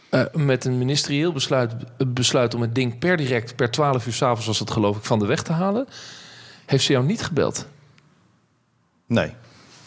eh, 0.08 0.22
met 0.32 0.64
een 0.64 0.78
ministerieel 0.78 1.32
besluit, 1.32 1.72
besluit 2.06 2.54
om 2.54 2.60
het 2.60 2.74
ding 2.74 2.98
per 2.98 3.16
direct, 3.16 3.56
per 3.56 3.70
12 3.70 4.06
uur 4.06 4.12
s'avonds 4.12 4.46
was 4.46 4.58
het 4.58 4.70
geloof 4.70 4.96
ik, 4.96 5.04
van 5.04 5.18
de 5.18 5.26
weg 5.26 5.42
te 5.42 5.52
halen. 5.52 5.86
Heeft 6.66 6.84
ze 6.84 6.92
jou 6.92 7.04
niet 7.04 7.22
gebeld? 7.22 7.66
Nee. 9.06 9.32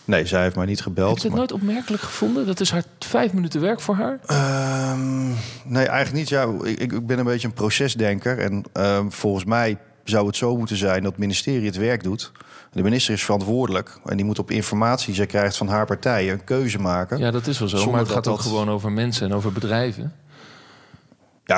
Nee, 0.06 0.26
zij 0.26 0.42
heeft 0.44 0.56
mij 0.56 0.66
niet 0.66 0.82
gebeld. 0.82 1.08
Heb 1.10 1.18
je 1.18 1.24
het 1.24 1.32
maar- 1.32 1.40
nooit 1.40 1.52
opmerkelijk 1.62 2.04
gevonden? 2.04 2.46
Dat 2.46 2.60
is 2.60 2.72
haar 2.72 2.84
vijf 3.00 3.34
minuten 3.34 3.62
werk 3.62 3.80
voor 3.80 3.96
haar. 3.96 4.20
Ehm, 4.26 5.28
nee, 5.66 5.86
eigenlijk 5.86 6.14
niet. 6.14 6.30
Ja, 6.30 6.48
ik, 6.64 6.80
ik 6.80 7.08
ben 7.08 7.20
een 7.20 7.26
beetje 7.26 7.48
een 7.48 7.54
procesdenker. 7.54 8.40
En 8.40 8.64
ehm, 8.74 9.10
volgens 9.10 9.46
mij 9.46 9.78
zou 10.04 10.28
het 10.28 10.36
zo 10.36 10.58
moeten 10.58 10.78
zijn 10.78 11.02
dat 11.02 11.12
het 11.12 11.20
ministerie 11.20 11.66
het 11.66 11.78
werk 11.78 12.04
doet. 12.04 12.32
De 12.72 12.82
minister 12.84 13.14
is 13.14 13.24
verantwoordelijk. 13.24 13.98
En 14.06 14.18
die 14.18 14.26
moet 14.26 14.40
op 14.40 14.52
informatie 14.52 15.06
die 15.06 15.16
zij 15.16 15.26
krijgt 15.26 15.58
van 15.58 15.68
haar 15.68 15.86
partijen 15.86 16.34
een 16.34 16.44
keuze 16.44 16.80
maken. 16.80 17.18
Ja, 17.18 17.26
Ja, 17.26 17.32
dat 17.32 17.48
is 17.48 17.60
wel 17.60 17.68
zo. 17.68 17.78
Maar 17.92 18.00
het 18.00 18.08
dat 18.08 18.16
gaat 18.16 18.28
ook 18.28 18.36
dat- 18.38 18.46
gewoon 18.46 18.70
over 18.70 18.92
mensen 18.92 19.30
en 19.30 19.34
over 19.36 19.52
bedrijven. 19.52 20.14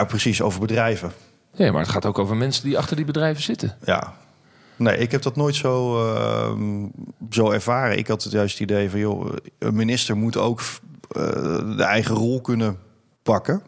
precies, 0.07 0.41
over 0.41 0.59
bedrijven. 0.59 1.11
Nee, 1.57 1.71
maar 1.71 1.81
het 1.81 1.89
gaat 1.91 2.05
ook 2.05 2.19
over 2.19 2.35
mensen 2.35 2.63
die 2.63 2.77
achter 2.77 2.95
die 2.95 3.05
bedrijven 3.05 3.43
zitten. 3.43 3.77
Ja. 3.85 4.13
Nee, 4.75 4.97
ik 4.97 5.11
heb 5.11 5.21
dat 5.21 5.35
nooit 5.35 5.55
zo, 5.55 6.05
ehm, 6.15 6.85
zo 7.29 7.49
ervaren. 7.51 7.97
Ik 7.97 8.07
had 8.07 8.23
het 8.23 8.31
juist 8.31 8.59
het 8.59 8.69
idee 8.69 8.89
van, 8.89 8.99
joh, 8.99 9.33
een 9.59 9.75
minister 9.75 10.17
moet 10.17 10.37
ook 10.37 10.61
eh, 11.11 11.23
de 11.77 11.83
eigen 11.83 12.15
rol 12.15 12.41
kunnen 12.41 12.77
pakken. 13.23 13.61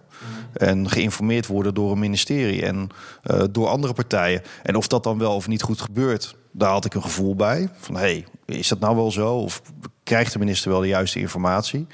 En 0.54 0.90
geïnformeerd 0.90 1.48
worden 1.48 1.74
door 1.74 1.92
een 1.92 2.00
ministerie 2.00 2.66
en 2.66 2.90
eh, 3.24 3.44
door 3.52 3.68
andere 3.68 3.94
partijen. 3.94 4.42
En 4.64 4.76
of 4.76 4.88
dat 4.88 5.04
dan 5.04 5.18
wel 5.18 5.36
of 5.36 5.48
niet 5.48 5.62
goed 5.62 5.82
gebeurt, 5.82 6.36
daar 6.54 6.72
had 6.72 6.86
ik 6.86 6.94
een 6.94 7.02
gevoel 7.02 7.36
bij. 7.36 7.70
Van, 7.76 7.96
hey, 7.96 8.26
is 8.46 8.68
dat 8.68 8.80
nou 8.80 8.96
wel 8.96 9.12
zo? 9.12 9.36
Of 9.36 9.62
krijgt 10.04 10.34
de 10.34 10.40
minister 10.40 10.72
wel 10.72 10.80
de 10.80 10.88
juiste 10.88 11.20
informatie? 11.20 11.88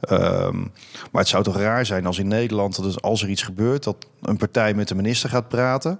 Ehm, 0.00 0.58
maar 1.10 1.20
het 1.20 1.28
zou 1.28 1.42
toch 1.42 1.56
raar 1.56 1.86
zijn 1.86 2.06
als 2.06 2.18
in 2.18 2.28
Nederland, 2.28 2.82
dat 2.82 3.02
als 3.02 3.22
er 3.22 3.28
iets 3.28 3.42
gebeurt, 3.42 3.84
dat 3.84 4.06
een 4.20 4.36
partij 4.36 4.74
met 4.74 4.88
de 4.88 4.94
minister 4.94 5.28
gaat 5.28 5.48
praten. 5.48 5.98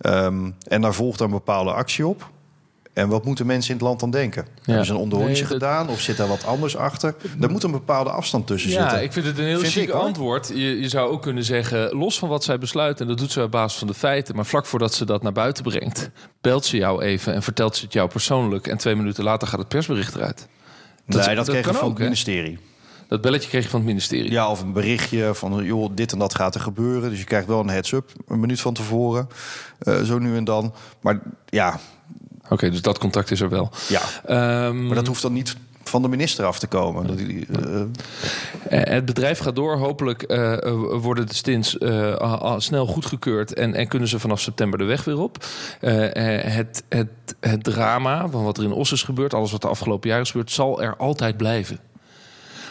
ehm, 0.00 0.50
en 0.68 0.80
daar 0.80 0.94
volgt 0.94 1.18
dan 1.18 1.26
een 1.26 1.34
bepaalde 1.34 1.72
actie 1.72 2.06
op. 2.06 2.30
En 2.94 3.08
wat 3.08 3.24
moeten 3.24 3.46
mensen 3.46 3.70
in 3.70 3.76
het 3.76 3.86
land 3.86 4.00
dan 4.00 4.10
denken? 4.10 4.46
Hebben 4.62 4.84
ze 4.86 4.92
een 4.92 4.98
onderhondje 4.98 5.42
Nee, 5.42 5.50
dat- 5.50 5.52
gedaan 5.52 5.88
of 5.88 6.00
zit 6.00 6.16
daar 6.16 6.28
wat 6.28 6.44
anders 6.46 6.76
achter? 6.76 7.14
Er 7.40 7.50
moet 7.50 7.62
een 7.62 7.70
bepaalde 7.70 8.10
afstand 8.10 8.46
tussen 8.46 8.70
Ja, 8.70 8.80
zitten. 8.80 9.02
ik 9.02 9.12
vind 9.12 9.26
het 9.26 9.38
een 9.38 9.44
heel 9.44 9.58
chic 9.62 9.90
antwoord. 9.90 10.48
Je, 10.48 10.80
je 10.80 10.88
zou 10.88 11.10
ook 11.10 11.22
kunnen 11.22 11.44
zeggen, 11.44 11.96
los 11.96 12.18
van 12.18 12.28
wat 12.28 12.44
zij 12.44 12.58
besluit... 12.58 13.00
en 13.00 13.06
dat 13.06 13.18
doet 13.18 13.32
ze 13.32 13.42
op 13.42 13.50
basis 13.50 13.78
van 13.78 13.86
de 13.88 13.94
feiten... 13.94 14.34
maar 14.36 14.46
vlak 14.46 14.66
voordat 14.66 14.94
ze 14.94 15.04
dat 15.04 15.22
naar 15.22 15.32
buiten 15.32 15.62
brengt... 15.64 16.10
belt 16.40 16.64
ze 16.64 16.76
jou 16.76 17.02
even 17.02 17.34
en 17.34 17.42
vertelt 17.42 17.76
ze 17.76 17.84
het 17.84 17.92
jou 17.92 18.08
persoonlijk... 18.08 18.66
en 18.66 18.78
twee 18.78 18.94
minuten 18.96 19.24
later 19.24 19.48
gaat 19.48 19.58
het 19.58 19.68
persbericht 19.68 20.14
eruit. 20.14 20.48
Dat- 21.06 21.26
nee, 21.26 21.34
dat, 21.36 21.46
dat 21.46 21.54
kreeg 21.54 21.66
ik 21.66 21.72
van 21.74 21.82
ook, 21.82 21.88
het 21.88 21.98
hè? 21.98 22.04
ministerie. 22.04 22.58
Dat 23.08 23.20
belletje 23.20 23.48
kreeg 23.48 23.62
je 23.62 23.68
van 23.68 23.78
het 23.80 23.88
ministerie. 23.88 24.30
Ja, 24.30 24.50
of 24.50 24.60
een 24.62 24.72
berichtje 24.72 25.34
van, 25.34 25.64
joh, 25.64 25.90
dit 25.94 26.12
en 26.12 26.18
dat 26.18 26.34
gaat 26.34 26.54
er 26.54 26.60
gebeuren. 26.60 27.10
Dus 27.10 27.18
je 27.18 27.24
krijgt 27.24 27.46
wel 27.46 27.60
een 27.60 27.68
heads-up, 27.68 28.10
een 28.28 28.40
minuut 28.40 28.60
van 28.60 28.74
tevoren. 28.74 29.28
Eh, 29.78 30.02
zo 30.02 30.18
nu 30.18 30.36
en 30.36 30.44
dan. 30.44 30.74
Maar 31.00 31.20
ja, 31.46 31.80
Oké, 32.48 32.70
dus 32.70 32.82
dat 32.82 32.98
contact 32.98 33.30
is 33.30 33.40
er 33.40 33.48
wel. 33.48 33.70
ja. 33.88 34.00
Ehm, 34.26 34.86
maar 34.86 34.94
dat 34.94 35.06
hoeft 35.06 35.22
dan 35.22 35.32
niet 35.32 35.56
van 35.82 36.02
de 36.02 36.08
minister 36.08 36.44
af 36.44 36.58
te 36.58 36.66
komen. 36.66 37.06
Dat 37.06 37.18
die, 37.18 37.46
eh, 37.46 37.80
Eh, 38.68 38.80
Het 38.94 39.04
bedrijf 39.04 39.38
gaat 39.38 39.56
door. 39.56 39.76
Hopelijk 39.76 40.22
eh, 40.22 40.52
eh, 40.52 40.72
worden 41.00 41.26
de 41.26 41.34
stints 41.34 41.78
eh, 41.78 42.12
a- 42.22 42.58
snel 42.60 42.86
goedgekeurd 42.86 43.54
en, 43.54 43.74
en 43.74 43.88
kunnen 43.88 44.08
ze 44.08 44.18
vanaf 44.18 44.40
september 44.40 44.78
de 44.78 44.84
weg 44.84 45.04
weer 45.04 45.18
op. 45.18 45.44
Eh, 45.80 46.36
eh, 46.38 46.52
het, 46.54 46.82
het, 46.88 47.08
het 47.40 47.64
drama 47.64 48.28
van 48.28 48.44
wat 48.44 48.58
er 48.58 48.64
in 48.64 48.72
Os 48.72 48.92
is 48.92 49.02
gebeurd, 49.02 49.34
alles 49.34 49.52
wat 49.52 49.62
de 49.62 49.68
afgelopen 49.68 50.08
jaren 50.08 50.24
is 50.24 50.30
gebeurd, 50.30 50.50
zal 50.50 50.82
er 50.82 50.96
altijd 50.96 51.36
blijven. 51.36 51.78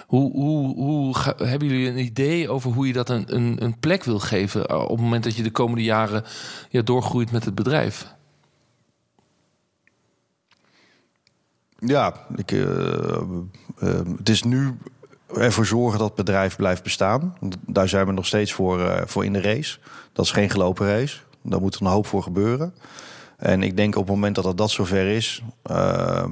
Hoe, 0.07 0.31
hoe, 0.31 0.75
hoe 0.75 1.15
ga- 1.17 1.35
hebben 1.37 1.67
jullie 1.67 1.87
een 1.89 1.97
idee 2.05 2.49
over 2.49 2.71
hoe 2.71 2.87
je 2.87 2.93
dat 2.93 3.09
een, 3.09 3.23
een, 3.35 3.55
een 3.63 3.79
plek 3.79 4.03
wil 4.03 4.19
geven 4.19 4.65
eh, 4.65 4.81
op 4.81 4.89
het 4.89 4.99
moment 4.99 5.23
dat 5.23 5.35
je 5.35 5.43
de 5.43 5.51
komende 5.51 5.83
jaren 5.83 6.23
ja, 6.69 6.81
doorgroeit 6.81 7.31
met 7.31 7.45
het 7.45 7.55
bedrijf? 7.55 8.05
Ja, 11.85 12.13
ik, 12.35 12.51
eh, 12.51 13.15
eh, 13.77 13.99
het 14.17 14.29
is 14.29 14.43
nu 14.43 14.77
ervoor 15.35 15.65
zorgen 15.65 15.99
dat 15.99 16.07
het 16.07 16.15
bedrijf 16.15 16.55
blijft 16.55 16.83
bestaan. 16.83 17.37
Daar 17.65 17.89
zijn 17.89 18.05
we 18.05 18.11
nog 18.11 18.25
steeds 18.25 18.53
voor, 18.53 18.79
eh, 18.81 19.01
voor 19.05 19.25
in 19.25 19.33
de 19.33 19.41
race. 19.41 19.79
Dat 20.13 20.25
is 20.25 20.31
geen 20.31 20.49
gelopen 20.49 20.87
race. 20.87 21.17
Daar 21.41 21.61
moet 21.61 21.79
een 21.79 21.87
hoop 21.87 22.07
voor 22.07 22.23
gebeuren. 22.23 22.73
En 23.37 23.63
ik 23.63 23.77
denk 23.77 23.95
op 23.95 24.01
het 24.01 24.15
moment 24.15 24.35
dat 24.35 24.43
het 24.43 24.57
dat 24.57 24.71
zover 24.71 25.07
is, 25.07 25.43
ehm, 25.63 26.31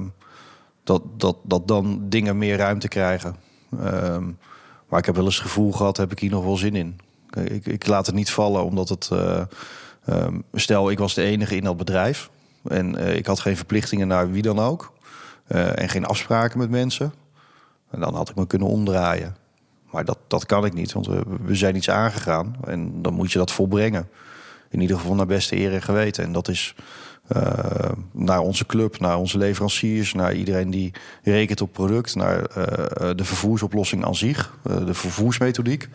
dat, 0.84 1.02
dat, 1.16 1.36
dat 1.42 1.68
dan 1.68 2.02
dingen 2.08 2.38
meer 2.38 2.56
ruimte 2.56 2.88
krijgen. 2.88 3.36
Ehm, 3.80 4.24
maar 4.88 4.98
ik 4.98 5.06
heb 5.06 5.14
wel 5.14 5.24
eens 5.24 5.34
het 5.36 5.44
gevoel 5.44 5.72
gehad, 5.72 5.96
heb 5.96 6.12
ik 6.12 6.18
hier 6.18 6.30
nog 6.30 6.44
wel 6.44 6.56
zin 6.56 6.76
in. 6.76 7.00
Ik, 7.44 7.66
ik 7.66 7.86
laat 7.86 8.06
het 8.06 8.14
niet 8.14 8.30
vallen, 8.30 8.64
omdat 8.64 8.88
het... 8.88 9.08
eh, 9.12 9.42
ehm, 10.04 10.40
stel, 10.52 10.90
ik 10.90 10.98
was 10.98 11.14
de 11.14 11.22
enige 11.22 11.56
in 11.56 11.64
dat 11.64 11.76
bedrijf. 11.76 12.30
En 12.62 13.16
ik 13.16 13.26
had 13.26 13.40
geen 13.40 13.56
verplichtingen 13.56 14.08
naar 14.08 14.30
wie 14.30 14.42
dan 14.42 14.58
ook. 14.58 14.92
Eh, 15.52 15.82
en 15.82 15.88
geen 15.88 16.04
afspraken 16.04 16.58
met 16.58 16.70
mensen. 16.70 17.12
En 17.90 18.00
dan 18.00 18.14
had 18.14 18.28
ik 18.28 18.34
me 18.34 18.46
kunnen 18.46 18.68
omdraaien. 18.68 19.36
Maar 19.90 20.04
dat, 20.04 20.18
dat 20.26 20.46
kan 20.46 20.64
ik 20.64 20.72
niet, 20.72 20.92
want 20.92 21.06
we, 21.06 21.22
we 21.42 21.54
zijn 21.54 21.76
iets 21.76 21.90
aangegaan. 21.90 22.56
En 22.66 23.02
dan 23.02 23.14
moet 23.14 23.32
je 23.32 23.38
dat 23.38 23.52
volbrengen. 23.52 24.08
In 24.70 24.80
ieder 24.80 24.96
geval 24.96 25.14
naar 25.14 25.26
beste 25.26 25.56
eer 25.56 25.72
en 25.72 25.82
geweten. 25.82 26.24
En 26.24 26.32
dat 26.32 26.48
is 26.48 26.74
eh, 27.26 27.90
naar 28.12 28.40
onze 28.40 28.66
club, 28.66 29.00
naar 29.00 29.16
onze 29.16 29.38
leveranciers... 29.38 30.12
naar 30.12 30.34
iedereen 30.34 30.70
die 30.70 30.92
rekent 31.22 31.60
op 31.60 31.72
product... 31.72 32.14
naar 32.14 32.44
eh, 32.44 33.10
de 33.16 33.24
vervoersoplossing 33.24 34.04
aan 34.04 34.14
zich, 34.14 34.52
de 34.62 34.94
vervoersmethodiek. 34.94 35.88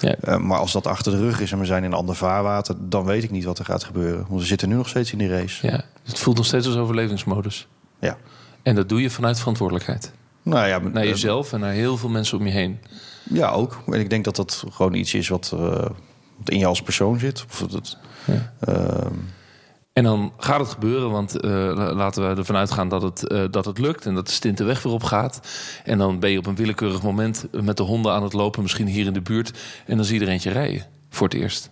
Ja. 0.00 0.38
Maar 0.38 0.58
als 0.58 0.72
dat 0.72 0.86
achter 0.86 1.12
de 1.12 1.18
rug 1.18 1.40
is 1.40 1.52
en 1.52 1.58
we 1.58 1.64
zijn 1.64 1.84
in 1.84 1.90
een 1.90 1.98
ander 1.98 2.16
vaarwater... 2.16 2.74
dan 2.78 3.04
weet 3.04 3.22
ik 3.22 3.30
niet 3.30 3.44
wat 3.44 3.58
er 3.58 3.64
gaat 3.64 3.84
gebeuren. 3.84 4.26
Want 4.28 4.40
we 4.40 4.46
zitten 4.46 4.68
nu 4.68 4.74
nog 4.74 4.88
steeds 4.88 5.12
in 5.12 5.18
die 5.18 5.28
race. 5.28 5.66
Ja, 5.66 5.84
het 6.02 6.18
voelt 6.18 6.36
nog 6.36 6.46
steeds 6.46 6.66
als 6.66 6.76
overlevingsmodus. 6.76 7.68
Ja. 7.98 8.16
En 8.62 8.74
dat 8.74 8.88
doe 8.88 9.00
je 9.02 9.10
vanuit 9.10 9.38
verantwoordelijkheid. 9.38 10.12
Nou 10.42 10.66
ja, 10.68 10.78
Naar 10.78 11.02
eh, 11.02 11.08
jezelf 11.08 11.52
en 11.52 11.60
naar 11.60 11.72
heel 11.72 11.96
veel 11.96 12.08
mensen 12.08 12.38
om 12.38 12.44
je 12.46 12.52
heen. 12.52 12.78
Ja, 13.30 13.50
ook. 13.50 13.82
En 13.86 14.00
ik 14.00 14.10
denk 14.10 14.24
dat 14.24 14.36
dat 14.36 14.64
gewoon 14.70 14.94
iets 14.94 15.14
is 15.14 15.28
wat, 15.28 15.50
eh, 15.54 15.60
wat 16.36 16.50
in 16.50 16.58
je 16.58 16.66
als 16.66 16.82
persoon 16.82 17.18
zit. 17.18 17.44
Of 17.50 17.66
dat, 17.70 17.96
Ja. 18.24 18.52
ehm, 18.60 19.14
En 19.92 20.04
dan 20.04 20.32
gaat 20.38 20.60
het 20.60 20.68
gebeuren, 20.68 21.10
want 21.10 21.40
eh, 21.40 21.50
la- 21.50 21.92
laten 21.94 22.28
we 22.30 22.36
ervan 22.36 22.56
uitgaan 22.56 22.88
dat 22.88 23.02
het, 23.02 23.52
dat 23.52 23.64
het 23.64 23.78
lukt 23.78 24.06
en 24.06 24.14
dat 24.14 24.26
de 24.26 24.32
stint 24.32 24.58
de 24.58 24.64
weg 24.64 24.82
weer 24.82 24.92
op 24.92 25.02
gaat. 25.02 25.40
En 25.84 25.98
dan 25.98 26.18
ben 26.18 26.30
je 26.30 26.38
op 26.38 26.46
een 26.46 26.54
willekeurig 26.54 27.02
moment 27.02 27.46
met 27.50 27.76
de 27.76 27.82
honden 27.82 28.12
aan 28.12 28.22
het 28.22 28.32
lopen, 28.32 28.62
misschien 28.62 28.86
hier 28.86 29.06
in 29.06 29.12
de 29.12 29.20
buurt. 29.20 29.52
En 29.86 29.96
dan 29.96 30.04
zie 30.04 30.18
je 30.20 30.24
er 30.26 30.30
eentje 30.32 30.50
rijden, 30.50 30.86
voor 31.10 31.28
het 31.28 31.36
eerst. 31.36 31.70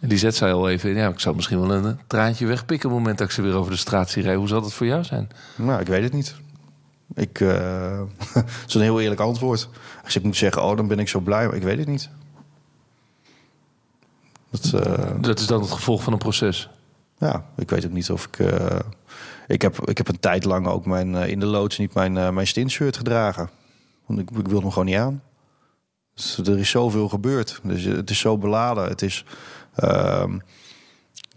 En 0.00 0.08
die 0.08 0.18
zet 0.18 0.34
zij 0.34 0.52
al 0.52 0.68
even, 0.68 0.94
ja, 0.94 1.08
ik 1.08 1.20
zou 1.20 1.34
misschien 1.34 1.60
wel 1.60 1.72
een 1.72 1.84
eh, 1.84 1.92
traantje 2.06 2.46
wegpikken 2.46 2.88
op 2.88 2.94
het 2.94 3.00
moment 3.00 3.18
dat 3.18 3.26
ik 3.26 3.32
ze 3.32 3.42
weer 3.42 3.54
over 3.54 3.70
de 3.70 3.76
straat 3.76 4.10
zie 4.10 4.22
rijden. 4.22 4.40
Hoe 4.40 4.48
zal 4.48 4.60
dat 4.60 4.72
voor 4.72 4.86
jou 4.86 5.04
zijn? 5.04 5.28
nou, 5.56 5.80
ik 5.80 5.86
weet 5.86 6.02
het 6.02 6.12
niet. 6.12 6.34
Ik, 7.14 7.40
eh, 7.40 8.00
het 8.34 8.64
is 8.66 8.74
een 8.74 8.80
heel 8.80 9.00
eerlijk 9.00 9.20
antwoord. 9.20 9.68
Als 10.04 10.16
ik 10.16 10.22
moet 10.22 10.36
zeggen, 10.36 10.62
oh, 10.62 10.76
dan 10.76 10.88
ben 10.88 10.98
ik 10.98 11.08
zo 11.08 11.20
blij. 11.20 11.46
Maar 11.46 11.56
ik 11.56 11.62
weet 11.62 11.78
het 11.78 11.86
niet. 11.86 12.10
Dat, 14.50 14.82
eh, 14.82 15.10
Dat 15.20 15.38
is 15.38 15.46
dan 15.46 15.60
het 15.60 15.70
gevolg 15.70 16.02
van 16.02 16.12
een 16.12 16.18
proces. 16.18 16.70
ja, 17.18 17.44
ik 17.56 17.70
weet 17.70 17.84
ook 17.86 17.92
niet 17.92 18.10
of 18.10 18.26
ik... 18.26 18.38
ik, 19.46 19.62
heb, 19.62 19.88
ik 19.88 19.96
heb 19.96 20.08
een 20.08 20.20
tijd 20.20 20.44
lang 20.44 20.66
ook 20.66 20.86
mijn, 20.86 21.14
in 21.14 21.40
de 21.40 21.46
loods 21.46 21.78
niet 21.78 21.94
mijn, 21.94 22.12
mijn 22.12 22.46
stintshirt 22.46 22.96
gedragen. 22.96 23.50
Want 24.06 24.20
ik, 24.20 24.30
ik 24.30 24.48
wilde 24.48 24.60
hem 24.60 24.70
gewoon 24.70 24.86
niet 24.86 24.96
aan. 24.96 25.22
Dus 26.14 26.38
er 26.38 26.58
is 26.58 26.70
zoveel 26.70 27.08
gebeurd. 27.08 27.60
Dus 27.62 27.84
het 27.84 28.10
is 28.10 28.18
zo 28.18 28.38
beladen. 28.38 28.88
Het 28.88 29.02
is... 29.02 29.24
ehm, 29.78 30.38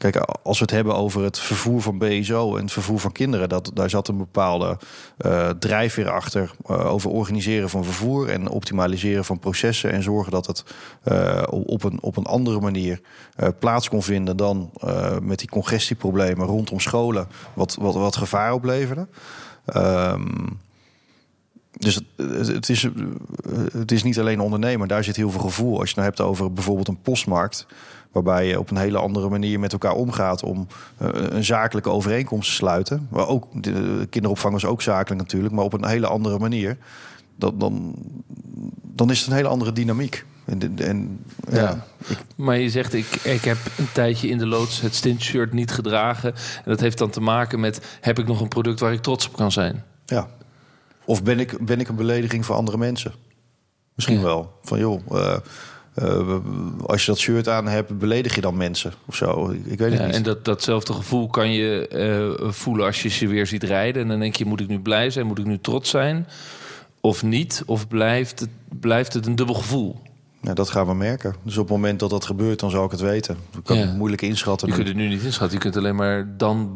Kijk, 0.02 0.16
als 0.44 0.58
we 0.58 0.64
het 0.64 0.74
hebben 0.74 0.96
over 0.96 1.24
het 1.24 1.40
vervoer 1.40 1.82
van 1.82 1.98
BSO 1.98 2.56
en 2.56 2.62
het 2.62 2.72
vervoer 2.72 3.00
van 3.00 3.12
kinderen, 3.12 3.50
dat, 3.50 3.72
daar 3.74 3.90
zat 3.90 4.08
een 4.08 4.18
bepaalde 4.18 4.78
eh, 5.18 5.50
drijfveer 5.50 6.10
achter 6.10 6.52
eh, 6.66 6.86
over 6.86 7.10
organiseren 7.10 7.70
van 7.70 7.84
vervoer 7.84 8.30
en 8.30 8.50
optimaliseren 8.50 9.26
van 9.26 9.40
processen 9.40 9.92
en 9.92 10.04
zorgen 10.04 10.32
dat 10.32 10.48
het 10.48 10.64
eh, 11.04 11.44
op, 11.50 11.84
een, 11.84 12.02
op 12.02 12.18
een 12.18 12.26
andere 12.26 12.60
manier 12.60 13.02
plaats 13.60 13.90
kon 13.90 14.04
vinden 14.04 14.38
dan 14.38 14.72
met 15.22 15.40
die 15.40 15.50
congestieproblemen 15.50 16.48
rondom 16.48 16.80
scholen, 16.80 17.28
wat, 17.54 17.78
wat, 17.80 17.94
wat 17.94 18.16
gevaar 18.16 18.54
opleverde. 18.54 19.08
Ehm, 19.66 20.48
dus 21.82 21.96
het, 21.96 22.06
het, 22.48 22.70
is, 22.70 22.84
eh, 22.84 22.92
het 23.72 23.92
is 23.92 24.04
niet 24.04 24.20
alleen 24.20 24.40
ondernemer, 24.40 24.88
daar 24.88 25.04
zit 25.04 25.16
heel 25.16 25.32
veel 25.32 25.42
gevoel. 25.42 25.80
Als 25.80 25.90
je 25.90 25.96
het 25.96 25.96
nou 25.96 26.08
hebt 26.08 26.22
over 26.22 26.54
bijvoorbeeld 26.54 26.88
een 26.88 27.02
postmarkt, 27.02 27.66
waarbij 28.12 28.48
je 28.48 28.60
op 28.60 28.72
een 28.72 28.78
hele 28.78 28.98
andere 28.98 29.30
manier 29.30 29.60
met 29.60 29.72
elkaar 29.72 29.94
omgaat 29.94 30.44
om 30.44 30.68
eh, 30.98 31.08
een 31.12 31.44
zakelijke 31.44 31.90
overeenkomst 31.90 32.50
te 32.50 32.56
sluiten. 32.56 33.08
Maar 33.10 33.28
ook 33.28 33.64
de 33.64 34.08
kinderopvang 34.10 34.56
is 34.56 34.66
ook 34.66 34.82
zakelijk 34.82 35.22
natuurlijk, 35.22 35.54
maar 35.54 35.64
op 35.64 35.74
een 35.74 35.86
hele 35.86 36.08
andere 36.08 36.40
manier. 36.40 36.78
Dan, 37.36 37.58
dan, 37.58 37.96
dan 38.82 39.10
is 39.10 39.20
het 39.20 39.28
een 39.28 39.36
hele 39.36 39.48
andere 39.48 39.72
dynamiek. 39.72 40.26
En, 40.46 40.78
en 40.78 41.20
ja, 41.52 41.60
Ja. 41.60 41.86
Maar 42.36 42.58
je 42.58 42.70
zegt, 42.70 42.94
ik, 42.94 43.16
ik 43.24 43.44
heb 43.44 43.58
een 43.78 43.92
tijdje 43.94 44.28
in 44.28 44.38
de 44.38 44.48
loods 44.48 44.82
het 44.82 44.96
stintshirt 44.96 45.54
niet 45.54 45.72
gedragen. 45.72 46.34
En 46.34 46.64
dat 46.66 46.80
heeft 46.80 46.98
dan 46.98 47.10
te 47.10 47.22
maken 47.22 47.60
met, 47.60 47.98
heb 48.02 48.20
ik 48.20 48.28
nog 48.28 48.42
een 48.42 48.48
product 48.48 48.80
waar 48.80 48.94
ik 48.94 49.02
trots 49.02 49.28
op 49.28 49.36
kan 49.36 49.52
zijn? 49.52 49.84
ja. 50.06 50.28
Of 51.06 51.24
ben 51.24 51.40
ik, 51.40 51.66
ben 51.66 51.80
ik 51.80 51.88
een 51.88 51.96
belediging 51.96 52.46
voor 52.46 52.56
andere 52.56 52.78
mensen? 52.78 53.12
Misschien 53.96 54.18
Ja. 54.18 54.24
wel. 54.24 54.52
Van 54.62 54.80
joh, 54.80 55.02
eh, 55.12 55.36
eh, 55.96 56.38
als 56.86 57.06
je 57.06 57.12
dat 57.12 57.20
shirt 57.20 57.48
aan 57.48 57.68
hebt, 57.68 57.98
beledig 57.98 58.36
je 58.36 58.42
dan 58.42 58.58
mensen 58.58 58.94
of 59.06 59.16
zo? 59.16 59.50
Ik, 59.50 59.66
ik 59.66 59.80
weet 59.80 59.92
het 59.92 60.00
Ja, 60.00 60.06
niet. 60.06 60.16
en 60.16 60.24
dat, 60.24 60.46
datzelfde 60.46 60.94
gevoel 60.94 61.28
kan 61.28 61.52
je 61.52 61.88
eh, 61.88 62.50
voelen 62.52 62.86
als 62.86 63.02
je 63.02 63.10
ze 63.10 63.28
weer 63.28 63.48
ziet 63.48 63.64
rijden. 63.64 64.02
En 64.02 64.08
dan 64.08 64.20
denk 64.20 64.36
je, 64.36 64.46
moet 64.46 64.60
ik 64.60 64.68
nu 64.68 64.80
blij 64.80 65.10
zijn? 65.10 65.26
Moet 65.28 65.40
ik 65.40 65.46
nu 65.46 65.60
trots 65.60 65.90
zijn? 65.90 66.28
Of 67.02 67.24
niet? 67.24 67.64
Of 67.66 67.88
blijft 67.88 68.40
het, 68.40 68.50
blijft 68.80 69.14
het 69.14 69.26
een 69.26 69.36
dubbel 69.36 69.56
gevoel? 69.56 70.02
Ja, 70.42 70.54
dat 70.54 70.70
gaan 70.70 70.86
we 70.88 70.94
merken. 70.94 71.36
Dus 71.44 71.58
op 71.58 71.64
het 71.68 71.76
moment 71.78 72.00
dat 72.00 72.10
dat 72.10 72.26
gebeurt, 72.26 72.60
dan 72.60 72.70
zal 72.70 72.86
ik 72.86 72.92
het 72.92 73.00
weten. 73.00 73.38
Ik 73.58 73.64
kan 73.64 73.78
Ja. 73.78 73.86
het 73.86 73.96
moeilijk 73.98 74.22
inschatten. 74.22 74.68
Je 74.68 74.74
nu. 74.74 74.80
kunt 74.84 74.96
het 74.96 75.04
nu 75.04 75.08
niet 75.14 75.24
inschatten. 75.24 75.58
Je 75.58 75.64
kunt 75.64 75.78
alleen 75.78 75.96
maar 75.96 76.38
dan, 76.38 76.70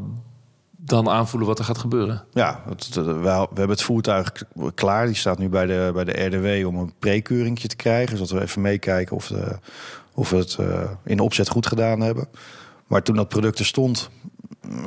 dan 0.85 1.09
aanvoelen 1.09 1.47
wat 1.47 1.59
er 1.59 1.65
gaat 1.65 1.77
gebeuren. 1.77 2.23
Ja, 2.31 2.63
het, 2.69 2.95
we, 2.95 3.13
we 3.13 3.29
hebben 3.29 3.69
het 3.69 3.81
voertuig 3.81 4.31
klaar. 4.73 5.05
Die 5.05 5.15
staat 5.15 5.37
nu 5.37 5.49
bij 5.49 5.65
de, 5.65 5.91
bij 5.93 6.03
de 6.03 6.25
RDW 6.25 6.67
om 6.67 6.75
een 6.75 6.93
prekeuringje 6.99 7.67
te 7.67 7.75
krijgen. 7.75 8.17
Zodat 8.17 8.31
we 8.31 8.41
even 8.41 8.61
meekijken 8.61 9.15
of, 9.15 9.27
de, 9.27 9.57
of 10.13 10.29
we 10.29 10.37
het 10.37 10.55
eh, 10.59 10.81
in 11.03 11.19
opzet 11.19 11.49
goed 11.49 11.67
gedaan 11.67 11.99
hebben. 11.99 12.27
Maar 12.87 13.03
toen 13.03 13.15
dat 13.15 13.29
product 13.29 13.59
er 13.59 13.65
stond, 13.65 14.09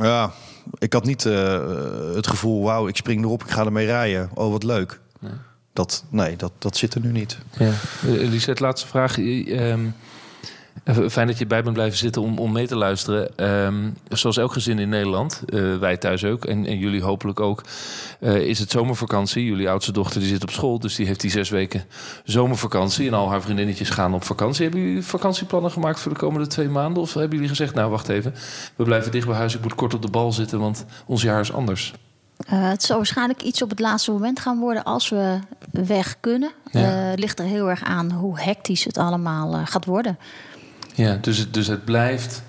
ja, 0.00 0.32
ik 0.78 0.92
had 0.92 1.04
niet 1.04 1.26
eh, 1.26 2.14
het 2.14 2.26
gevoel... 2.26 2.62
wauw, 2.62 2.88
ik 2.88 2.96
spring 2.96 3.24
erop, 3.24 3.44
ik 3.44 3.50
ga 3.50 3.64
ermee 3.64 3.86
rijden. 3.86 4.30
Oh, 4.34 4.50
wat 4.50 4.62
leuk. 4.62 5.00
Nee. 5.20 5.32
Dat, 5.72 6.04
nee, 6.08 6.36
dat, 6.36 6.52
dat 6.58 6.76
zit 6.76 6.94
er 6.94 7.00
nu 7.00 7.12
niet. 7.12 7.38
Ja. 7.58 7.72
Lisette, 8.02 8.62
laatste 8.62 8.86
vraag. 8.86 9.18
Eh, 9.18 9.72
eh, 9.72 9.78
fijn 10.94 11.26
dat 11.26 11.38
je 11.38 11.46
bij 11.46 11.62
bent 11.62 11.74
blijven 11.74 11.98
zitten 11.98 12.22
om, 12.22 12.38
om 12.38 12.52
mee 12.52 12.66
te 12.66 12.76
luisteren. 12.76 13.36
Ehm, 13.36 13.90
zoals 14.08 14.36
elk 14.36 14.52
gezin 14.52 14.78
in 14.78 14.88
Nederland, 14.88 15.42
eh, 15.46 15.76
wij 15.76 15.96
thuis 15.96 16.24
ook 16.24 16.44
en, 16.44 16.66
en 16.66 16.78
jullie 16.78 17.02
hopelijk 17.02 17.40
ook, 17.40 17.62
eh, 18.20 18.36
is 18.36 18.58
het 18.58 18.70
zomervakantie. 18.70 19.44
Jullie 19.44 19.70
oudste 19.70 19.92
dochter 19.92 20.20
die 20.20 20.28
zit 20.28 20.42
op 20.42 20.50
school, 20.50 20.78
dus 20.78 20.94
die 20.94 21.06
heeft 21.06 21.20
die 21.20 21.30
zes 21.30 21.48
weken 21.48 21.84
zomervakantie. 22.24 23.06
En 23.06 23.14
al 23.14 23.28
haar 23.28 23.42
vriendinnetjes 23.42 23.90
gaan 23.90 24.14
op 24.14 24.24
vakantie. 24.24 24.62
Hebben 24.62 24.80
jullie 24.80 25.02
vakantieplannen 25.02 25.70
gemaakt 25.70 26.00
voor 26.00 26.12
de 26.12 26.18
komende 26.18 26.46
twee 26.46 26.68
maanden? 26.68 27.02
Of 27.02 27.14
hebben 27.14 27.32
jullie 27.32 27.48
gezegd, 27.48 27.74
nou 27.74 27.90
wacht 27.90 28.08
even, 28.08 28.34
we 28.76 28.84
blijven 28.84 29.12
dicht 29.12 29.26
bij 29.26 29.36
huis. 29.36 29.54
Ik 29.54 29.62
moet 29.62 29.74
kort 29.74 29.94
op 29.94 30.02
de 30.02 30.10
bal 30.10 30.32
zitten, 30.32 30.58
want 30.58 30.84
ons 31.06 31.22
jaar 31.22 31.40
is 31.40 31.52
anders. 31.52 31.94
Eh, 32.46 32.68
het 32.68 32.82
zal 32.82 32.96
waarschijnlijk 32.96 33.42
iets 33.42 33.62
op 33.62 33.70
het 33.70 33.80
laatste 33.80 34.10
moment 34.10 34.40
gaan 34.40 34.58
worden 34.58 34.84
als 34.84 35.08
we 35.08 35.38
weg 35.70 36.16
kunnen. 36.20 36.50
Ja. 36.70 37.12
Ligt 37.14 37.38
er 37.38 37.44
heel 37.44 37.70
erg 37.70 37.82
aan 37.82 38.10
hoe 38.10 38.40
hectisch 38.40 38.84
het 38.84 38.98
allemaal 38.98 39.66
gaat 39.66 39.84
worden. 39.84 40.18
Ja, 41.04 41.16
dus 41.20 41.38
het, 41.38 41.54
dus 41.54 41.66
het 41.66 41.84
blijft. 41.84 42.42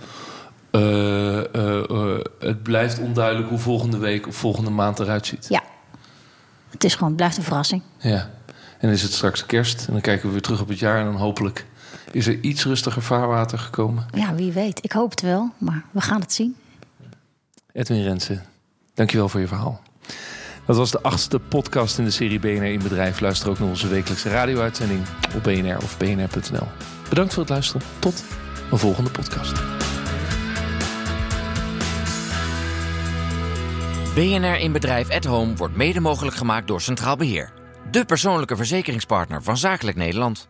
eh, 0.72 1.38
eh, 1.56 1.90
eh, 1.90 2.20
het 2.40 2.64
blijft 2.64 3.00
onduidelijk 3.00 3.50
hoe 3.50 3.58
volgende 3.58 3.98
week 3.98 4.28
of 4.28 4.36
volgende 4.36 4.70
maand 4.70 5.00
eruit 5.00 5.26
ziet. 5.26 5.46
Ja, 5.50 5.64
het 6.70 6.84
is 6.84 6.94
gewoon, 6.94 7.08
het 7.08 7.18
blijft 7.18 7.38
een 7.38 7.44
verrassing. 7.44 7.82
Ja. 7.98 8.30
En 8.48 8.88
dan 8.88 8.90
is 8.90 9.02
het 9.02 9.14
straks 9.14 9.46
kerst 9.46 9.88
en 9.88 9.94
dan 9.94 10.02
kijken 10.02 10.26
we 10.26 10.32
weer 10.32 10.42
terug 10.42 10.62
op 10.62 10.68
het 10.68 10.80
jaar 10.80 11.00
en 11.00 11.06
dan 11.06 11.16
hopelijk 11.16 11.66
is 12.12 12.28
er 12.28 12.40
iets 12.42 12.64
rustiger 12.66 13.02
vaarwater 13.02 13.60
gekomen. 13.60 14.06
Ja, 14.16 14.36
wie 14.36 14.52
weet. 14.52 14.84
Ik 14.84 14.92
hoop 14.92 15.10
het 15.10 15.22
wel, 15.22 15.50
maar 15.58 15.84
we 15.92 16.02
gaan 16.02 16.22
het 16.22 16.34
zien. 16.34 16.56
Edwin 17.72 18.04
Rensen, 18.04 18.46
dankjewel 18.94 19.30
voor 19.30 19.40
je 19.40 19.48
verhaal. 19.48 19.82
Dat 20.66 20.78
was 20.78 20.92
de 20.92 21.02
achtste 21.02 21.40
podcast 21.40 21.98
in 21.98 22.04
de 22.04 22.12
serie 22.12 22.40
BNR 22.40 22.64
in 22.64 22.84
Bedrijf. 22.84 23.20
Luister 23.20 23.50
ook 23.50 23.60
naar 23.60 23.70
onze 23.70 23.88
wekelijkse 23.88 24.30
radio-uitzending 24.30 25.02
op 25.36 25.44
BNR 25.44 25.78
of 25.78 25.98
bnr.nl. 25.98 26.68
Bedankt 27.10 27.34
voor 27.34 27.44
het 27.44 27.52
luisteren. 27.52 27.82
Tot 28.00 28.24
een 28.72 28.78
volgende 28.78 29.10
podcast. 29.10 29.54
BNR 34.16 34.60
in 34.60 34.72
Bedrijf 34.72 35.10
at 35.10 35.26
Home 35.26 35.56
wordt 35.56 35.76
mede 35.76 36.00
mogelijk 36.00 36.36
gemaakt 36.36 36.68
door 36.68 36.82
Centraal 36.82 37.16
Beheer. 37.16 37.52
De 37.92 38.06
persoonlijke 38.06 38.56
verzekeringspartner 38.56 39.44
van 39.44 39.58
Zakelijk 39.58 39.98
Nederland. 39.98 40.48